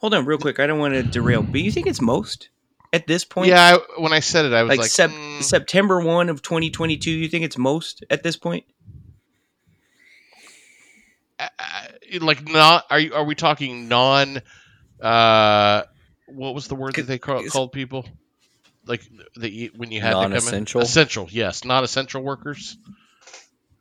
hold 0.00 0.14
on, 0.14 0.24
real 0.24 0.38
quick. 0.38 0.58
I 0.60 0.66
don't 0.66 0.78
want 0.78 0.94
to 0.94 1.02
derail, 1.02 1.42
but 1.42 1.60
you 1.60 1.70
think 1.72 1.86
it's 1.86 2.00
most 2.00 2.48
at 2.92 3.06
this 3.06 3.24
point? 3.24 3.48
yeah, 3.48 3.76
I, 3.96 4.00
when 4.00 4.12
I 4.12 4.20
said 4.20 4.44
it, 4.46 4.52
I 4.52 4.62
was 4.62 4.70
like, 4.70 4.78
like, 4.80 4.90
Sep- 4.90 5.10
"Mm, 5.10 5.42
September 5.42 6.00
one 6.00 6.28
of 6.28 6.42
2022. 6.42 7.10
You 7.10 7.28
think 7.28 7.44
it's 7.44 7.58
most 7.58 8.04
at 8.10 8.22
this 8.22 8.36
point? 8.36 8.64
I- 11.38 11.88
like 12.20 12.46
not 12.48 12.84
are 12.90 12.98
you 12.98 13.14
are 13.14 13.24
we 13.24 13.34
talking 13.34 13.88
non 13.88 14.42
uh 15.00 15.82
what 16.26 16.54
was 16.54 16.68
the 16.68 16.74
word 16.74 16.94
that 16.96 17.06
they 17.06 17.18
call, 17.18 17.42
called 17.44 17.72
people 17.72 18.04
like 18.86 19.02
the 19.36 19.70
when 19.76 19.90
you 19.90 20.00
had 20.00 20.10
to 20.10 20.14
come 20.16 20.24
in 20.24 20.32
Non-essential? 20.32 20.80
essential 20.82 21.28
yes 21.30 21.64
not 21.64 21.82
essential 21.84 22.22
workers 22.22 22.76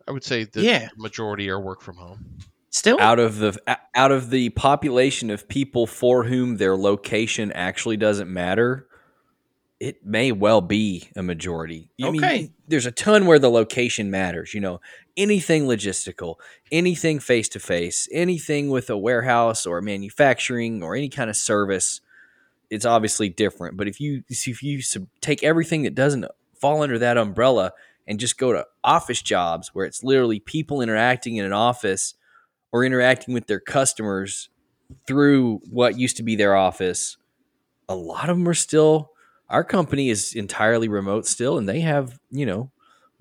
i 0.07 0.11
would 0.11 0.23
say 0.23 0.45
the 0.45 0.61
Yeah. 0.61 0.89
majority 0.95 1.49
are 1.49 1.59
work 1.59 1.81
from 1.81 1.97
home 1.97 2.37
Still, 2.71 2.99
out 2.99 3.19
of 3.19 3.37
the 3.39 3.57
out 3.95 4.11
of 4.11 4.29
the 4.29 4.49
population 4.49 5.29
of 5.31 5.47
people 5.47 5.87
for 5.87 6.23
whom 6.25 6.57
their 6.57 6.75
location 6.77 7.51
actually 7.53 7.97
doesn't 7.97 8.31
matter, 8.31 8.87
it 9.79 10.05
may 10.05 10.31
well 10.31 10.61
be 10.61 11.09
a 11.15 11.23
majority. 11.23 11.89
I 12.01 12.11
mean, 12.11 12.23
Okay. 12.23 12.51
there's 12.67 12.85
a 12.85 12.91
ton 12.91 13.25
where 13.25 13.39
the 13.39 13.49
location 13.49 14.11
matters. 14.11 14.53
You 14.53 14.61
know, 14.61 14.81
anything 15.17 15.63
logistical, 15.65 16.35
anything 16.71 17.19
face 17.19 17.49
to 17.49 17.59
face, 17.59 18.07
anything 18.11 18.69
with 18.69 18.89
a 18.89 18.97
warehouse 18.97 19.65
or 19.65 19.81
manufacturing 19.81 20.83
or 20.83 20.95
any 20.95 21.09
kind 21.09 21.29
of 21.29 21.35
service. 21.35 22.01
It's 22.69 22.85
obviously 22.85 23.29
different. 23.29 23.77
But 23.77 23.87
if 23.87 23.99
you 23.99 24.23
if 24.29 24.61
you 24.61 24.81
sub- 24.83 25.07
take 25.21 25.43
everything 25.43 25.83
that 25.83 25.95
doesn't 25.95 26.25
fall 26.59 26.83
under 26.83 26.99
that 26.99 27.17
umbrella 27.17 27.71
and 28.05 28.19
just 28.19 28.37
go 28.37 28.53
to 28.53 28.65
office 28.83 29.21
jobs 29.23 29.69
where 29.73 29.85
it's 29.87 30.03
literally 30.03 30.39
people 30.39 30.81
interacting 30.81 31.37
in 31.37 31.45
an 31.45 31.53
office 31.53 32.13
or 32.71 32.83
interacting 32.83 33.33
with 33.33 33.47
their 33.47 33.59
customers 33.59 34.49
through 35.07 35.61
what 35.69 35.99
used 35.99 36.17
to 36.17 36.23
be 36.23 36.35
their 36.35 36.55
office, 36.55 37.17
a 37.87 37.95
lot 37.95 38.29
of 38.29 38.37
them 38.37 38.47
are 38.47 38.53
still. 38.53 39.11
Our 39.49 39.63
company 39.63 40.09
is 40.09 40.35
entirely 40.35 40.87
remote 40.87 41.25
still, 41.25 41.57
and 41.57 41.67
they 41.67 41.79
have 41.81 42.19
you 42.29 42.45
know, 42.45 42.71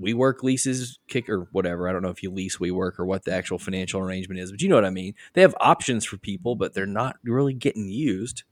WeWork 0.01 0.43
leases, 0.43 0.99
kick 1.09 1.29
or 1.29 1.49
whatever. 1.53 1.89
I 1.89 1.93
don't 1.93 2.03
know 2.03 2.11
if 2.11 2.23
you 2.23 2.31
lease 2.31 2.59
WeWork 2.59 2.99
or 2.99 3.07
what 3.07 3.25
the 3.25 3.33
actual 3.33 3.59
financial 3.59 4.01
arrangement 4.01 4.41
is, 4.41 4.51
but 4.51 4.63
you 4.63 4.69
know 4.69 4.77
what 4.77 4.85
I 4.85 4.91
mean. 4.91 5.15
They 5.33 5.43
have 5.43 5.55
options 5.61 6.05
for 6.05 6.19
people, 6.19 6.55
but 6.55 6.75
they're 6.75 6.87
not 6.87 7.17
really 7.25 7.55
getting 7.55 7.89
used. 7.89 8.45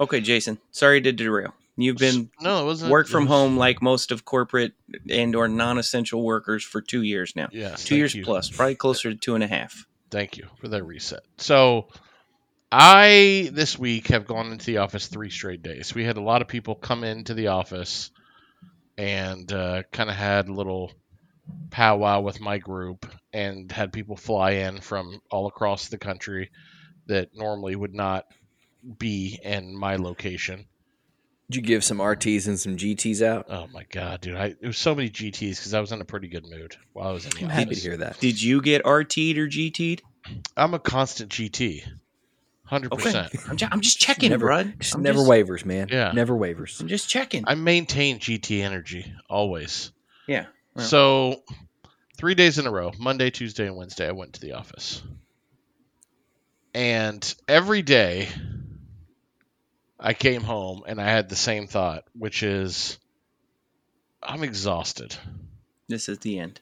okay, 0.00 0.20
Jason. 0.20 0.58
Sorry 0.70 1.00
to 1.00 1.12
derail. 1.12 1.54
You've 1.76 1.96
been 1.96 2.30
no 2.40 2.62
it 2.62 2.66
wasn't 2.66 2.92
work 2.92 3.08
from 3.08 3.24
was- 3.24 3.30
home 3.30 3.56
like 3.56 3.82
most 3.82 4.12
of 4.12 4.24
corporate 4.24 4.72
and 5.10 5.34
or 5.34 5.48
non-essential 5.48 6.22
workers 6.22 6.62
for 6.62 6.80
two 6.80 7.02
years 7.02 7.34
now. 7.34 7.48
Yeah, 7.52 7.74
Two 7.76 7.96
years 7.96 8.14
you. 8.14 8.24
plus, 8.24 8.48
probably 8.50 8.76
closer 8.76 9.10
to 9.10 9.16
two 9.16 9.34
and 9.34 9.42
a 9.42 9.48
half. 9.48 9.86
thank 10.10 10.36
you 10.36 10.46
for 10.60 10.68
that 10.68 10.84
reset 10.84 11.20
so 11.38 11.88
i 12.70 13.50
this 13.52 13.76
week 13.78 14.08
have 14.08 14.26
gone 14.26 14.52
into 14.52 14.66
the 14.66 14.78
office 14.78 15.06
three 15.08 15.30
straight 15.30 15.62
days 15.62 15.94
we 15.94 16.04
had 16.04 16.16
a 16.16 16.20
lot 16.22 16.42
of 16.42 16.48
people 16.48 16.74
come 16.76 17.02
into 17.04 17.34
the 17.34 17.48
office 17.48 18.10
and 18.96 19.52
uh, 19.52 19.82
kind 19.92 20.08
of 20.08 20.14
had 20.16 20.48
a 20.48 20.52
little 20.52 20.92
powwow 21.70 22.20
with 22.20 22.40
my 22.40 22.58
group 22.58 23.06
and 23.32 23.70
had 23.72 23.92
people 23.92 24.16
fly 24.16 24.52
in 24.52 24.80
from 24.80 25.20
all 25.30 25.46
across 25.48 25.88
the 25.88 25.98
country 25.98 26.50
that 27.06 27.30
normally 27.34 27.74
would 27.74 27.92
not 27.94 28.24
be 28.98 29.38
in 29.42 29.76
my 29.76 29.96
location. 29.96 30.66
Did 31.50 31.56
you 31.56 31.62
give 31.62 31.84
some 31.84 31.98
RTs 31.98 32.46
and 32.48 32.58
some 32.58 32.76
GTs 32.76 33.20
out? 33.20 33.46
Oh 33.50 33.66
my 33.72 33.84
god, 33.90 34.22
dude! 34.22 34.34
I 34.36 34.46
it 34.60 34.62
was 34.66 34.78
so 34.78 34.94
many 34.94 35.10
GTS 35.10 35.50
because 35.58 35.74
I 35.74 35.80
was 35.80 35.92
in 35.92 36.00
a 36.00 36.04
pretty 36.04 36.28
good 36.28 36.46
mood 36.48 36.76
while 36.94 37.08
I 37.08 37.12
was 37.12 37.24
in 37.26 37.30
the 37.32 37.38
I'm 37.40 37.44
office. 37.46 37.54
happy 37.58 37.74
to 37.74 37.80
hear 37.80 37.96
that. 37.98 38.18
Did 38.18 38.40
you 38.42 38.62
get 38.62 38.82
RT'd 38.84 39.36
or 39.38 39.46
GT'd? 39.46 40.02
I'm 40.56 40.72
a 40.72 40.78
constant 40.78 41.30
GT, 41.30 41.82
hundred 42.64 42.92
Okay, 42.94 43.02
percent. 43.04 43.32
I'm, 43.46 43.56
ju- 43.58 43.66
I'm 43.70 43.82
just 43.82 43.98
checking, 44.00 44.30
Never- 44.30 44.46
Brud. 44.46 44.74
Just 44.80 44.94
I'm 44.94 45.02
never 45.02 45.18
just, 45.18 45.28
wavers, 45.28 45.66
man. 45.66 45.88
Yeah. 45.90 46.12
never 46.12 46.34
wavers. 46.34 46.80
I'm 46.80 46.88
just 46.88 47.10
checking. 47.10 47.44
I 47.46 47.54
maintain 47.56 48.18
GT 48.20 48.60
energy 48.62 49.12
always. 49.28 49.92
yeah. 50.26 50.46
well, 50.74 50.86
So, 50.86 51.42
three 52.16 52.34
days 52.34 52.58
in 52.58 52.66
a 52.66 52.70
row, 52.70 52.90
Monday, 52.98 53.28
Tuesday, 53.28 53.66
and 53.66 53.76
Wednesday, 53.76 54.08
I 54.08 54.12
went 54.12 54.32
to 54.32 54.40
the 54.40 54.52
office. 54.52 55.02
And 56.74 57.34
every 57.46 57.82
day, 57.82 58.28
I 60.04 60.12
came 60.12 60.42
home 60.42 60.82
and 60.86 61.00
I 61.00 61.08
had 61.08 61.30
the 61.30 61.34
same 61.34 61.66
thought, 61.66 62.04
which 62.12 62.42
is, 62.42 62.98
I'm 64.22 64.44
exhausted. 64.44 65.16
this 65.88 66.10
is 66.10 66.18
the 66.18 66.38
end. 66.40 66.60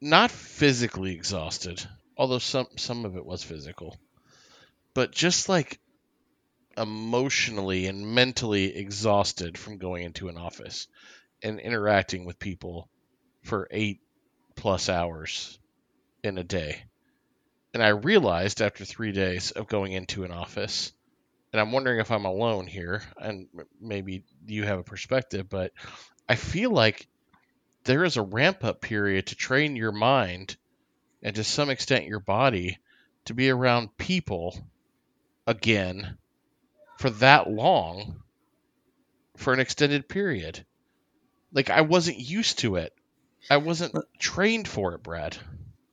Not 0.00 0.32
physically 0.32 1.12
exhausted, 1.12 1.86
although 2.16 2.40
some 2.40 2.66
some 2.76 3.04
of 3.04 3.16
it 3.16 3.24
was 3.24 3.44
physical, 3.44 3.96
but 4.92 5.12
just 5.12 5.48
like 5.48 5.78
emotionally 6.76 7.86
and 7.86 8.12
mentally 8.12 8.76
exhausted 8.76 9.56
from 9.56 9.78
going 9.78 10.02
into 10.02 10.28
an 10.28 10.36
office 10.36 10.88
and 11.44 11.60
interacting 11.60 12.24
with 12.24 12.40
people 12.40 12.88
for 13.44 13.68
eight 13.70 14.00
plus 14.56 14.88
hours 14.88 15.60
in 16.24 16.38
a 16.38 16.44
day. 16.44 16.82
And 17.72 17.84
I 17.84 17.90
realized 17.90 18.60
after 18.60 18.84
three 18.84 19.12
days 19.12 19.52
of 19.52 19.68
going 19.68 19.92
into 19.92 20.24
an 20.24 20.32
office, 20.32 20.92
and 21.54 21.60
I'm 21.60 21.70
wondering 21.70 22.00
if 22.00 22.10
I'm 22.10 22.24
alone 22.24 22.66
here, 22.66 23.00
and 23.16 23.46
maybe 23.80 24.24
you 24.44 24.64
have 24.64 24.80
a 24.80 24.82
perspective, 24.82 25.48
but 25.48 25.70
I 26.28 26.34
feel 26.34 26.72
like 26.72 27.06
there 27.84 28.02
is 28.02 28.16
a 28.16 28.22
ramp 28.22 28.64
up 28.64 28.80
period 28.80 29.28
to 29.28 29.36
train 29.36 29.76
your 29.76 29.92
mind 29.92 30.56
and 31.22 31.36
to 31.36 31.44
some 31.44 31.70
extent 31.70 32.06
your 32.06 32.18
body 32.18 32.78
to 33.26 33.34
be 33.34 33.50
around 33.50 33.96
people 33.96 34.66
again 35.46 36.18
for 36.98 37.10
that 37.10 37.48
long 37.48 38.20
for 39.36 39.52
an 39.52 39.60
extended 39.60 40.08
period. 40.08 40.66
Like 41.52 41.70
I 41.70 41.82
wasn't 41.82 42.18
used 42.18 42.58
to 42.58 42.74
it. 42.74 42.92
I 43.48 43.58
wasn't 43.58 43.94
trained 44.18 44.66
for 44.66 44.92
it, 44.94 45.04
Brad. 45.04 45.36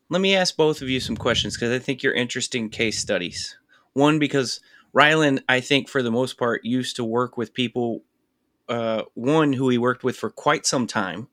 Let 0.09 0.21
me 0.21 0.35
ask 0.35 0.57
both 0.57 0.81
of 0.81 0.89
you 0.89 0.99
some 0.99 1.17
questions 1.17 1.55
because 1.55 1.71
I 1.71 1.77
think 1.77 2.01
you're 2.01 2.15
interesting 2.15 2.69
case 2.69 2.97
studies. 2.97 3.59
One, 3.93 4.17
because 4.17 4.59
Rylan, 4.95 5.41
I 5.47 5.61
think 5.61 5.87
for 5.89 6.01
the 6.03 6.11
most 6.11 6.37
part, 6.37 6.65
used 6.65 6.95
to 6.97 7.03
work 7.03 7.37
with 7.37 7.53
people. 7.53 8.03
Uh, 8.69 9.03
one 9.15 9.51
who 9.53 9.67
he 9.69 9.77
worked 9.77 10.03
with 10.03 10.15
for 10.15 10.29
quite 10.29 10.65
some 10.65 10.87
time. 10.87 11.27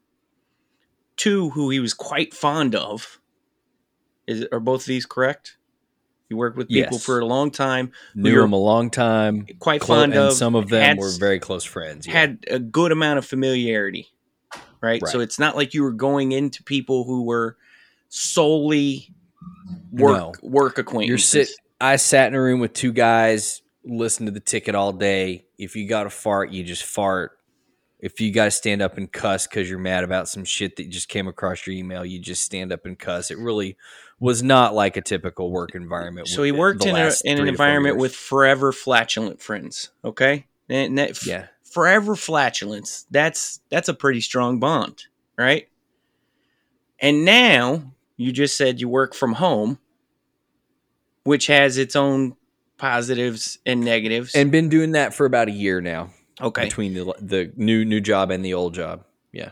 Two, 1.16 1.50
who 1.50 1.70
he 1.70 1.78
was 1.80 1.94
quite 1.94 2.34
fond 2.34 2.74
of. 2.74 3.20
Is 4.26 4.44
are 4.52 4.60
both 4.60 4.82
of 4.82 4.86
these 4.86 5.06
correct? 5.06 5.56
You 6.28 6.36
worked 6.36 6.56
with 6.58 6.68
people 6.68 6.96
Yes. 6.96 7.04
for 7.04 7.18
a 7.20 7.24
long 7.24 7.50
time, 7.50 7.92
Knew 8.14 8.30
you're 8.30 8.42
them 8.42 8.52
a 8.52 8.58
long 8.58 8.90
time. 8.90 9.46
quite 9.60 9.80
Clo- 9.80 9.96
fond 10.00 10.12
and 10.12 10.22
of. 10.24 10.32
some 10.34 10.54
of 10.54 10.68
them 10.68 10.82
had 10.82 10.98
were 10.98 11.10
very 11.18 11.38
close 11.38 11.64
friends. 11.64 12.06
yeah. 12.06 12.12
had 12.12 12.44
a 12.50 12.58
good 12.58 12.92
amount 12.92 13.18
of 13.18 13.24
familiarity, 13.24 14.08
right? 14.82 15.00
So 15.06 15.20
it's 15.20 15.38
not 15.38 15.56
like 15.56 15.72
you 15.74 15.82
were 15.82 15.92
going 15.92 16.32
into 16.32 16.62
people 16.62 17.04
who 17.04 17.22
were 17.24 17.56
solely 18.10 19.14
work 19.90 20.42
work 20.42 20.76
You're 20.76 20.82
acquaintances. 20.82 21.28
sit. 21.30 21.48
I 21.80 21.96
sat 21.96 22.28
in 22.28 22.34
a 22.34 22.42
room 22.42 22.60
with 22.60 22.72
two 22.72 22.92
guys, 22.92 23.62
listened 23.84 24.26
to 24.26 24.32
the 24.32 24.40
ticket 24.40 24.74
all 24.74 24.92
day. 24.92 25.46
If 25.58 25.76
you 25.76 25.88
got 25.88 26.04
to 26.04 26.10
fart, 26.10 26.50
you 26.50 26.64
just 26.64 26.84
fart. 26.84 27.32
If 28.00 28.20
you 28.20 28.32
got 28.32 28.44
to 28.44 28.50
stand 28.52 28.80
up 28.80 28.96
and 28.96 29.10
cuss 29.10 29.46
because 29.46 29.68
you're 29.68 29.78
mad 29.78 30.04
about 30.04 30.28
some 30.28 30.44
shit 30.44 30.76
that 30.76 30.88
just 30.88 31.08
came 31.08 31.26
across 31.26 31.66
your 31.66 31.74
email, 31.74 32.04
you 32.04 32.20
just 32.20 32.42
stand 32.42 32.72
up 32.72 32.86
and 32.86 32.96
cuss. 32.96 33.30
It 33.30 33.38
really 33.38 33.76
was 34.20 34.42
not 34.42 34.74
like 34.74 34.96
a 34.96 35.00
typical 35.00 35.50
work 35.50 35.74
environment. 35.74 36.28
So 36.28 36.44
he 36.44 36.52
worked 36.52 36.84
in 36.84 36.94
a 36.94 37.10
in 37.24 37.38
an 37.38 37.38
three 37.38 37.50
to 37.50 37.56
four 37.56 37.66
environment 37.66 37.96
with 37.96 38.14
forever 38.14 38.72
flatulent 38.72 39.42
friends. 39.42 39.90
Okay, 40.04 40.46
and 40.68 40.96
that 40.98 41.10
f- 41.10 41.26
yeah 41.26 41.46
forever 41.64 42.16
flatulence. 42.16 43.06
That's 43.10 43.60
that's 43.68 43.88
a 43.88 43.94
pretty 43.94 44.20
strong 44.20 44.58
bond, 44.58 45.04
right? 45.36 45.68
And 47.00 47.24
now 47.24 47.94
you 48.16 48.32
just 48.32 48.56
said 48.56 48.80
you 48.80 48.88
work 48.88 49.14
from 49.14 49.34
home, 49.34 49.78
which 51.28 51.46
has 51.46 51.76
its 51.76 51.94
own 51.94 52.34
positives 52.78 53.58
and 53.66 53.82
negatives. 53.82 54.34
and 54.34 54.50
been 54.50 54.70
doing 54.70 54.92
that 54.92 55.12
for 55.12 55.26
about 55.26 55.46
a 55.46 55.50
year 55.52 55.78
now 55.78 56.08
okay. 56.40 56.64
between 56.64 56.94
the 56.94 57.14
the 57.20 57.52
new 57.54 57.84
new 57.84 58.00
job 58.00 58.30
and 58.30 58.42
the 58.42 58.54
old 58.54 58.72
job. 58.72 59.04
Yeah. 59.30 59.50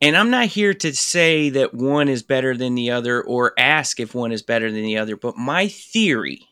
And 0.00 0.16
I'm 0.16 0.30
not 0.30 0.46
here 0.46 0.72
to 0.72 0.94
say 0.94 1.50
that 1.50 1.74
one 1.74 2.08
is 2.08 2.22
better 2.22 2.56
than 2.56 2.74
the 2.74 2.92
other 2.92 3.22
or 3.22 3.52
ask 3.58 4.00
if 4.00 4.14
one 4.14 4.32
is 4.32 4.40
better 4.40 4.72
than 4.72 4.80
the 4.80 4.96
other, 4.96 5.14
but 5.14 5.36
my 5.36 5.68
theory 5.68 6.48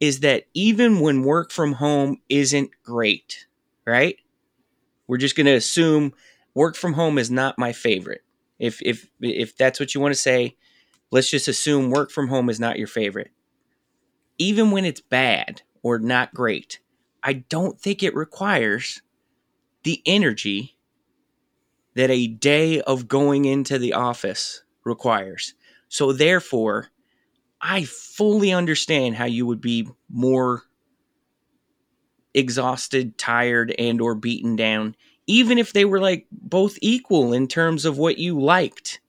is 0.00 0.20
that 0.20 0.44
even 0.54 1.00
when 1.00 1.22
work 1.22 1.52
from 1.52 1.74
home 1.74 2.16
isn't 2.30 2.70
great, 2.82 3.46
right? 3.86 4.16
We're 5.06 5.18
just 5.18 5.36
going 5.36 5.44
to 5.48 5.54
assume 5.54 6.14
work 6.54 6.76
from 6.76 6.94
home 6.94 7.18
is 7.18 7.30
not 7.30 7.58
my 7.58 7.74
favorite. 7.74 8.22
If 8.58 8.80
if 8.80 9.06
if 9.20 9.54
that's 9.54 9.78
what 9.78 9.94
you 9.94 10.00
want 10.00 10.14
to 10.14 10.20
say, 10.20 10.56
let's 11.10 11.30
just 11.30 11.46
assume 11.46 11.90
work 11.90 12.10
from 12.10 12.28
home 12.28 12.48
is 12.48 12.58
not 12.58 12.78
your 12.78 12.88
favorite. 12.88 13.32
Even 14.38 14.70
when 14.70 14.84
it's 14.84 15.00
bad 15.00 15.62
or 15.82 15.98
not 15.98 16.34
great, 16.34 16.80
I 17.22 17.34
don't 17.34 17.80
think 17.80 18.02
it 18.02 18.14
requires 18.14 19.02
the 19.82 20.02
energy 20.06 20.76
that 21.94 22.10
a 22.10 22.26
day 22.26 22.80
of 22.82 23.08
going 23.08 23.44
into 23.44 23.78
the 23.78 23.94
office 23.94 24.62
requires. 24.84 25.54
So 25.88 26.12
therefore, 26.12 26.88
I 27.60 27.84
fully 27.84 28.52
understand 28.52 29.16
how 29.16 29.24
you 29.24 29.46
would 29.46 29.60
be 29.60 29.88
more 30.10 30.62
exhausted, 32.34 33.16
tired 33.16 33.74
and 33.78 34.00
or 34.00 34.14
beaten 34.14 34.56
down 34.56 34.94
even 35.26 35.58
if 35.58 35.72
they 35.72 35.84
were 35.84 36.00
like 36.00 36.26
both 36.30 36.78
equal 36.80 37.32
in 37.32 37.48
terms 37.48 37.84
of 37.84 37.98
what 37.98 38.18
you 38.18 38.40
liked. 38.40 39.00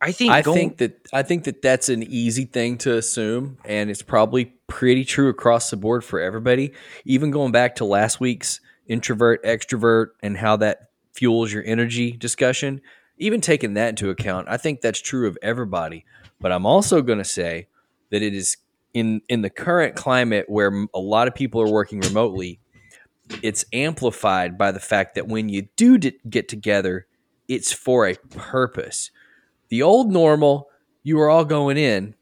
I 0.00 0.12
think 0.12 0.32
I 0.32 0.42
going- 0.42 0.56
think 0.56 0.78
that 0.78 1.08
I 1.12 1.22
think 1.22 1.44
that 1.44 1.62
that's 1.62 1.88
an 1.88 2.02
easy 2.02 2.44
thing 2.46 2.78
to 2.78 2.96
assume, 2.96 3.58
and 3.64 3.90
it's 3.90 4.02
probably 4.02 4.54
pretty 4.66 5.04
true 5.04 5.28
across 5.28 5.70
the 5.70 5.76
board 5.76 6.04
for 6.04 6.20
everybody. 6.20 6.72
Even 7.04 7.30
going 7.30 7.52
back 7.52 7.76
to 7.76 7.84
last 7.84 8.20
week's 8.20 8.60
introvert 8.86 9.44
extrovert 9.44 10.08
and 10.22 10.38
how 10.38 10.56
that 10.56 10.90
fuels 11.12 11.52
your 11.52 11.62
energy 11.66 12.12
discussion, 12.12 12.80
even 13.18 13.40
taking 13.40 13.74
that 13.74 13.90
into 13.90 14.08
account, 14.10 14.48
I 14.48 14.56
think 14.56 14.80
that's 14.80 15.00
true 15.00 15.26
of 15.28 15.36
everybody. 15.42 16.06
But 16.40 16.52
I'm 16.52 16.64
also 16.64 17.02
going 17.02 17.18
to 17.18 17.24
say 17.24 17.66
that 18.10 18.22
it 18.22 18.34
is 18.34 18.56
in 18.94 19.20
in 19.28 19.42
the 19.42 19.50
current 19.50 19.96
climate 19.96 20.46
where 20.48 20.86
a 20.94 20.98
lot 20.98 21.28
of 21.28 21.34
people 21.34 21.60
are 21.60 21.70
working 21.70 22.00
remotely. 22.00 22.58
It's 23.42 23.64
amplified 23.72 24.56
by 24.56 24.72
the 24.72 24.80
fact 24.80 25.14
that 25.14 25.28
when 25.28 25.48
you 25.48 25.68
do 25.76 25.98
get 25.98 26.48
together, 26.48 27.06
it's 27.48 27.72
for 27.72 28.06
a 28.06 28.16
purpose 28.30 29.10
the 29.70 29.82
old 29.82 30.12
normal, 30.12 30.68
you 31.02 31.16
were 31.16 31.30
all 31.30 31.44
going 31.44 31.78
in 31.78 32.14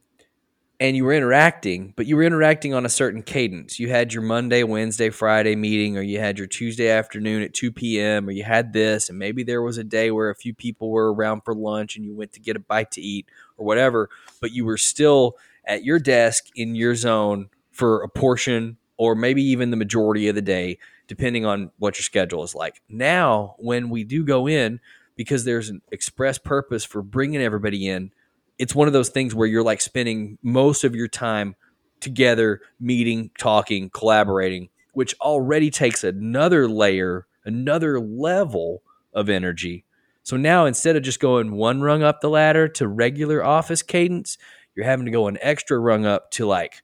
and 0.80 0.96
you 0.96 1.04
were 1.04 1.12
interacting, 1.12 1.92
but 1.96 2.06
you 2.06 2.14
were 2.14 2.22
interacting 2.22 2.72
on 2.72 2.86
a 2.86 2.88
certain 2.88 3.22
cadence. 3.22 3.80
You 3.80 3.88
had 3.88 4.12
your 4.12 4.22
Monday, 4.22 4.62
Wednesday, 4.62 5.10
Friday 5.10 5.56
meeting, 5.56 5.98
or 5.98 6.02
you 6.02 6.20
had 6.20 6.38
your 6.38 6.46
Tuesday 6.46 6.88
afternoon 6.88 7.42
at 7.42 7.52
2 7.52 7.72
p.m., 7.72 8.28
or 8.28 8.30
you 8.30 8.44
had 8.44 8.72
this, 8.72 9.08
and 9.08 9.18
maybe 9.18 9.42
there 9.42 9.62
was 9.62 9.76
a 9.76 9.82
day 9.82 10.12
where 10.12 10.30
a 10.30 10.36
few 10.36 10.54
people 10.54 10.90
were 10.90 11.12
around 11.12 11.40
for 11.40 11.54
lunch 11.54 11.96
and 11.96 12.04
you 12.04 12.14
went 12.14 12.32
to 12.34 12.40
get 12.40 12.54
a 12.54 12.60
bite 12.60 12.92
to 12.92 13.00
eat 13.00 13.26
or 13.56 13.66
whatever, 13.66 14.08
but 14.40 14.52
you 14.52 14.64
were 14.64 14.78
still 14.78 15.36
at 15.64 15.84
your 15.84 15.98
desk 15.98 16.46
in 16.54 16.76
your 16.76 16.94
zone 16.94 17.48
for 17.72 18.02
a 18.02 18.08
portion 18.08 18.76
or 18.98 19.14
maybe 19.14 19.42
even 19.42 19.70
the 19.70 19.76
majority 19.76 20.28
of 20.28 20.34
the 20.34 20.42
day, 20.42 20.78
depending 21.08 21.44
on 21.44 21.70
what 21.78 21.96
your 21.96 22.02
schedule 22.02 22.44
is 22.44 22.54
like. 22.54 22.82
Now, 22.88 23.56
when 23.58 23.90
we 23.90 24.04
do 24.04 24.24
go 24.24 24.48
in, 24.48 24.80
because 25.18 25.44
there's 25.44 25.68
an 25.68 25.82
express 25.90 26.38
purpose 26.38 26.84
for 26.84 27.02
bringing 27.02 27.42
everybody 27.42 27.88
in. 27.88 28.12
It's 28.56 28.74
one 28.74 28.86
of 28.86 28.92
those 28.94 29.08
things 29.08 29.34
where 29.34 29.48
you're 29.48 29.64
like 29.64 29.80
spending 29.80 30.38
most 30.42 30.84
of 30.84 30.94
your 30.94 31.08
time 31.08 31.56
together, 31.98 32.60
meeting, 32.78 33.32
talking, 33.36 33.90
collaborating, 33.90 34.68
which 34.92 35.16
already 35.20 35.70
takes 35.70 36.04
another 36.04 36.68
layer, 36.68 37.26
another 37.44 37.98
level 37.98 38.82
of 39.12 39.28
energy. 39.28 39.84
So 40.22 40.36
now 40.36 40.66
instead 40.66 40.94
of 40.94 41.02
just 41.02 41.18
going 41.18 41.50
one 41.50 41.80
rung 41.80 42.04
up 42.04 42.20
the 42.20 42.30
ladder 42.30 42.68
to 42.68 42.86
regular 42.86 43.44
office 43.44 43.82
cadence, 43.82 44.38
you're 44.76 44.86
having 44.86 45.06
to 45.06 45.12
go 45.12 45.26
an 45.26 45.38
extra 45.42 45.80
rung 45.80 46.06
up 46.06 46.30
to 46.32 46.46
like 46.46 46.80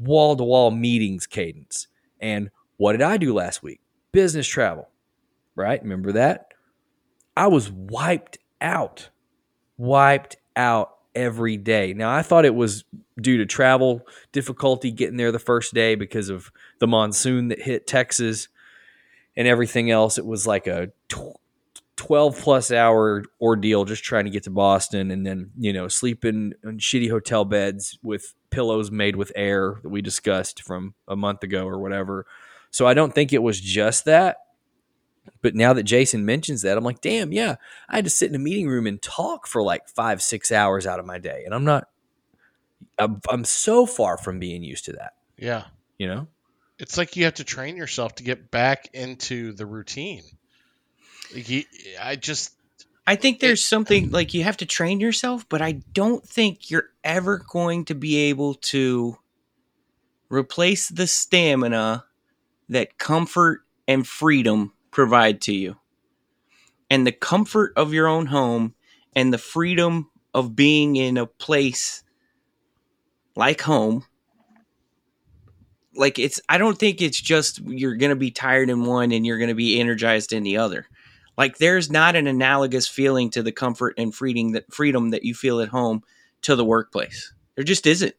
wall 0.00 0.34
to 0.34 0.42
wall 0.42 0.72
meetings 0.72 1.28
cadence. 1.28 1.86
And 2.18 2.50
what 2.76 2.92
did 2.92 3.02
I 3.02 3.18
do 3.18 3.32
last 3.32 3.62
week? 3.62 3.80
Business 4.10 4.48
travel, 4.48 4.88
right? 5.54 5.80
Remember 5.80 6.10
that? 6.10 6.47
I 7.38 7.46
was 7.46 7.70
wiped 7.70 8.38
out, 8.60 9.10
wiped 9.76 10.38
out 10.56 10.96
every 11.14 11.56
day. 11.56 11.94
Now, 11.94 12.10
I 12.12 12.22
thought 12.22 12.44
it 12.44 12.54
was 12.54 12.82
due 13.20 13.36
to 13.36 13.46
travel 13.46 14.04
difficulty 14.32 14.90
getting 14.90 15.16
there 15.16 15.30
the 15.30 15.38
first 15.38 15.72
day 15.72 15.94
because 15.94 16.30
of 16.30 16.50
the 16.80 16.88
monsoon 16.88 17.46
that 17.48 17.62
hit 17.62 17.86
Texas 17.86 18.48
and 19.36 19.46
everything 19.46 19.88
else. 19.88 20.18
It 20.18 20.26
was 20.26 20.48
like 20.48 20.66
a 20.66 20.90
12 21.94 22.36
plus 22.40 22.72
hour 22.72 23.22
ordeal 23.40 23.84
just 23.84 24.02
trying 24.02 24.24
to 24.24 24.32
get 24.32 24.42
to 24.42 24.50
Boston 24.50 25.12
and 25.12 25.24
then, 25.24 25.52
you 25.56 25.72
know, 25.72 25.86
sleeping 25.86 26.54
in 26.64 26.78
shitty 26.78 27.08
hotel 27.08 27.44
beds 27.44 28.00
with 28.02 28.34
pillows 28.50 28.90
made 28.90 29.14
with 29.14 29.30
air 29.36 29.76
that 29.84 29.90
we 29.90 30.02
discussed 30.02 30.64
from 30.64 30.92
a 31.06 31.14
month 31.14 31.44
ago 31.44 31.68
or 31.68 31.78
whatever. 31.78 32.26
So 32.72 32.84
I 32.84 32.94
don't 32.94 33.14
think 33.14 33.32
it 33.32 33.44
was 33.44 33.60
just 33.60 34.06
that. 34.06 34.38
But 35.42 35.54
now 35.54 35.72
that 35.72 35.84
Jason 35.84 36.24
mentions 36.24 36.62
that, 36.62 36.76
I'm 36.76 36.84
like, 36.84 37.00
damn, 37.00 37.32
yeah, 37.32 37.56
I 37.88 37.96
had 37.96 38.04
to 38.04 38.10
sit 38.10 38.28
in 38.28 38.34
a 38.34 38.38
meeting 38.40 38.68
room 38.68 38.86
and 38.86 39.00
talk 39.00 39.46
for 39.46 39.62
like 39.62 39.88
five, 39.88 40.22
six 40.22 40.50
hours 40.52 40.86
out 40.86 40.98
of 40.98 41.06
my 41.06 41.18
day. 41.18 41.42
And 41.44 41.54
I'm 41.54 41.64
not, 41.64 41.88
I'm, 42.98 43.20
I'm 43.28 43.44
so 43.44 43.86
far 43.86 44.16
from 44.16 44.38
being 44.38 44.62
used 44.62 44.84
to 44.86 44.92
that, 44.92 45.12
Yeah. 45.36 45.64
you 45.98 46.06
know? 46.08 46.28
It's 46.78 46.96
like 46.96 47.16
you 47.16 47.24
have 47.24 47.34
to 47.34 47.44
train 47.44 47.76
yourself 47.76 48.14
to 48.16 48.22
get 48.22 48.50
back 48.52 48.88
into 48.92 49.52
the 49.52 49.66
routine. 49.66 50.22
Like 51.34 51.48
you, 51.48 51.64
I 52.00 52.14
just 52.16 52.54
I 53.04 53.16
think 53.16 53.40
there's 53.40 53.64
something 53.64 54.10
like 54.10 54.34
you 54.34 54.44
have 54.44 54.58
to 54.58 54.66
train 54.66 55.00
yourself, 55.00 55.48
but 55.48 55.60
I 55.62 55.72
don't 55.72 56.24
think 56.24 56.70
you're 56.70 56.90
ever 57.02 57.42
going 57.50 57.86
to 57.86 57.94
be 57.94 58.16
able 58.28 58.54
to 58.54 59.16
replace 60.30 60.88
the 60.88 61.06
stamina 61.06 62.04
that 62.68 62.98
comfort 62.98 63.62
and 63.88 64.06
freedom 64.06 64.72
provide 64.98 65.40
to 65.40 65.54
you. 65.54 65.76
And 66.90 67.06
the 67.06 67.12
comfort 67.12 67.72
of 67.76 67.94
your 67.94 68.08
own 68.08 68.26
home 68.26 68.74
and 69.14 69.32
the 69.32 69.38
freedom 69.38 70.10
of 70.34 70.56
being 70.56 70.96
in 70.96 71.16
a 71.16 71.24
place 71.24 72.02
like 73.36 73.60
home. 73.60 74.04
Like 75.94 76.18
it's 76.18 76.40
I 76.48 76.58
don't 76.58 76.76
think 76.76 77.00
it's 77.00 77.20
just 77.20 77.60
you're 77.60 77.94
going 77.94 78.10
to 78.10 78.16
be 78.16 78.32
tired 78.32 78.70
in 78.70 78.86
one 78.86 79.12
and 79.12 79.24
you're 79.24 79.38
going 79.38 79.50
to 79.50 79.54
be 79.54 79.78
energized 79.78 80.32
in 80.32 80.42
the 80.42 80.56
other. 80.56 80.88
Like 81.36 81.58
there's 81.58 81.92
not 81.92 82.16
an 82.16 82.26
analogous 82.26 82.88
feeling 82.88 83.30
to 83.30 83.42
the 83.44 83.52
comfort 83.52 83.94
and 83.98 84.12
freedom 84.12 84.50
that 84.54 84.74
freedom 84.74 85.10
that 85.10 85.22
you 85.22 85.32
feel 85.32 85.60
at 85.60 85.68
home 85.68 86.02
to 86.42 86.56
the 86.56 86.64
workplace. 86.64 87.32
There 87.54 87.62
just 87.62 87.86
isn't. 87.86 88.16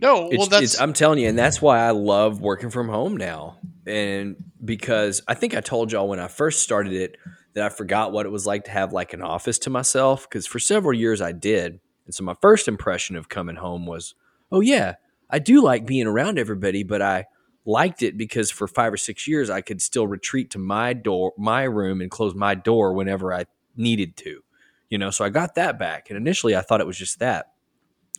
No. 0.00 0.28
It's, 0.28 0.38
well, 0.38 0.46
that's 0.48 0.62
it's, 0.62 0.80
I'm 0.80 0.92
telling 0.92 1.18
you, 1.18 1.28
and 1.28 1.38
that's 1.38 1.60
why 1.60 1.80
I 1.80 1.90
love 1.90 2.40
working 2.40 2.70
from 2.70 2.88
home 2.88 3.16
now. 3.16 3.58
And 3.86 4.36
because 4.64 5.22
I 5.26 5.34
think 5.34 5.54
I 5.54 5.60
told 5.60 5.92
y'all 5.92 6.08
when 6.08 6.20
I 6.20 6.28
first 6.28 6.62
started 6.62 6.92
it 6.92 7.16
that 7.54 7.64
I 7.64 7.68
forgot 7.68 8.12
what 8.12 8.26
it 8.26 8.30
was 8.30 8.46
like 8.46 8.64
to 8.64 8.70
have 8.70 8.92
like 8.92 9.12
an 9.12 9.22
office 9.22 9.58
to 9.60 9.70
myself. 9.70 10.28
Because 10.28 10.46
for 10.46 10.58
several 10.58 10.96
years 10.96 11.20
I 11.20 11.32
did. 11.32 11.80
And 12.06 12.14
so 12.14 12.24
my 12.24 12.34
first 12.40 12.68
impression 12.68 13.16
of 13.16 13.28
coming 13.28 13.56
home 13.56 13.86
was, 13.86 14.14
oh, 14.52 14.60
yeah, 14.60 14.94
I 15.28 15.38
do 15.38 15.62
like 15.62 15.86
being 15.86 16.06
around 16.06 16.38
everybody, 16.38 16.82
but 16.82 17.02
I 17.02 17.26
liked 17.64 18.02
it 18.02 18.16
because 18.16 18.50
for 18.50 18.66
five 18.66 18.92
or 18.92 18.96
six 18.96 19.28
years 19.28 19.50
I 19.50 19.60
could 19.60 19.80
still 19.82 20.06
retreat 20.06 20.50
to 20.50 20.58
my 20.58 20.92
door, 20.92 21.32
my 21.38 21.62
room, 21.62 22.00
and 22.00 22.10
close 22.10 22.34
my 22.34 22.54
door 22.54 22.92
whenever 22.92 23.32
I 23.32 23.46
needed 23.76 24.16
to. 24.18 24.40
You 24.88 24.98
know, 24.98 25.10
so 25.10 25.24
I 25.24 25.28
got 25.28 25.54
that 25.54 25.78
back. 25.78 26.10
And 26.10 26.16
initially 26.16 26.56
I 26.56 26.62
thought 26.62 26.80
it 26.80 26.86
was 26.86 26.98
just 26.98 27.20
that. 27.20 27.49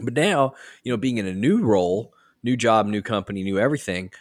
But 0.04 0.14
now, 0.14 0.54
you 0.84 0.92
know, 0.92 0.98
being 0.98 1.18
in 1.18 1.28
a 1.28 1.34
new 1.34 1.64
role, 1.64 2.14
new 2.44 2.58
job, 2.58 2.88
new 2.88 3.02
company, 3.02 3.44
new 3.44 3.60
everything, 3.60 4.12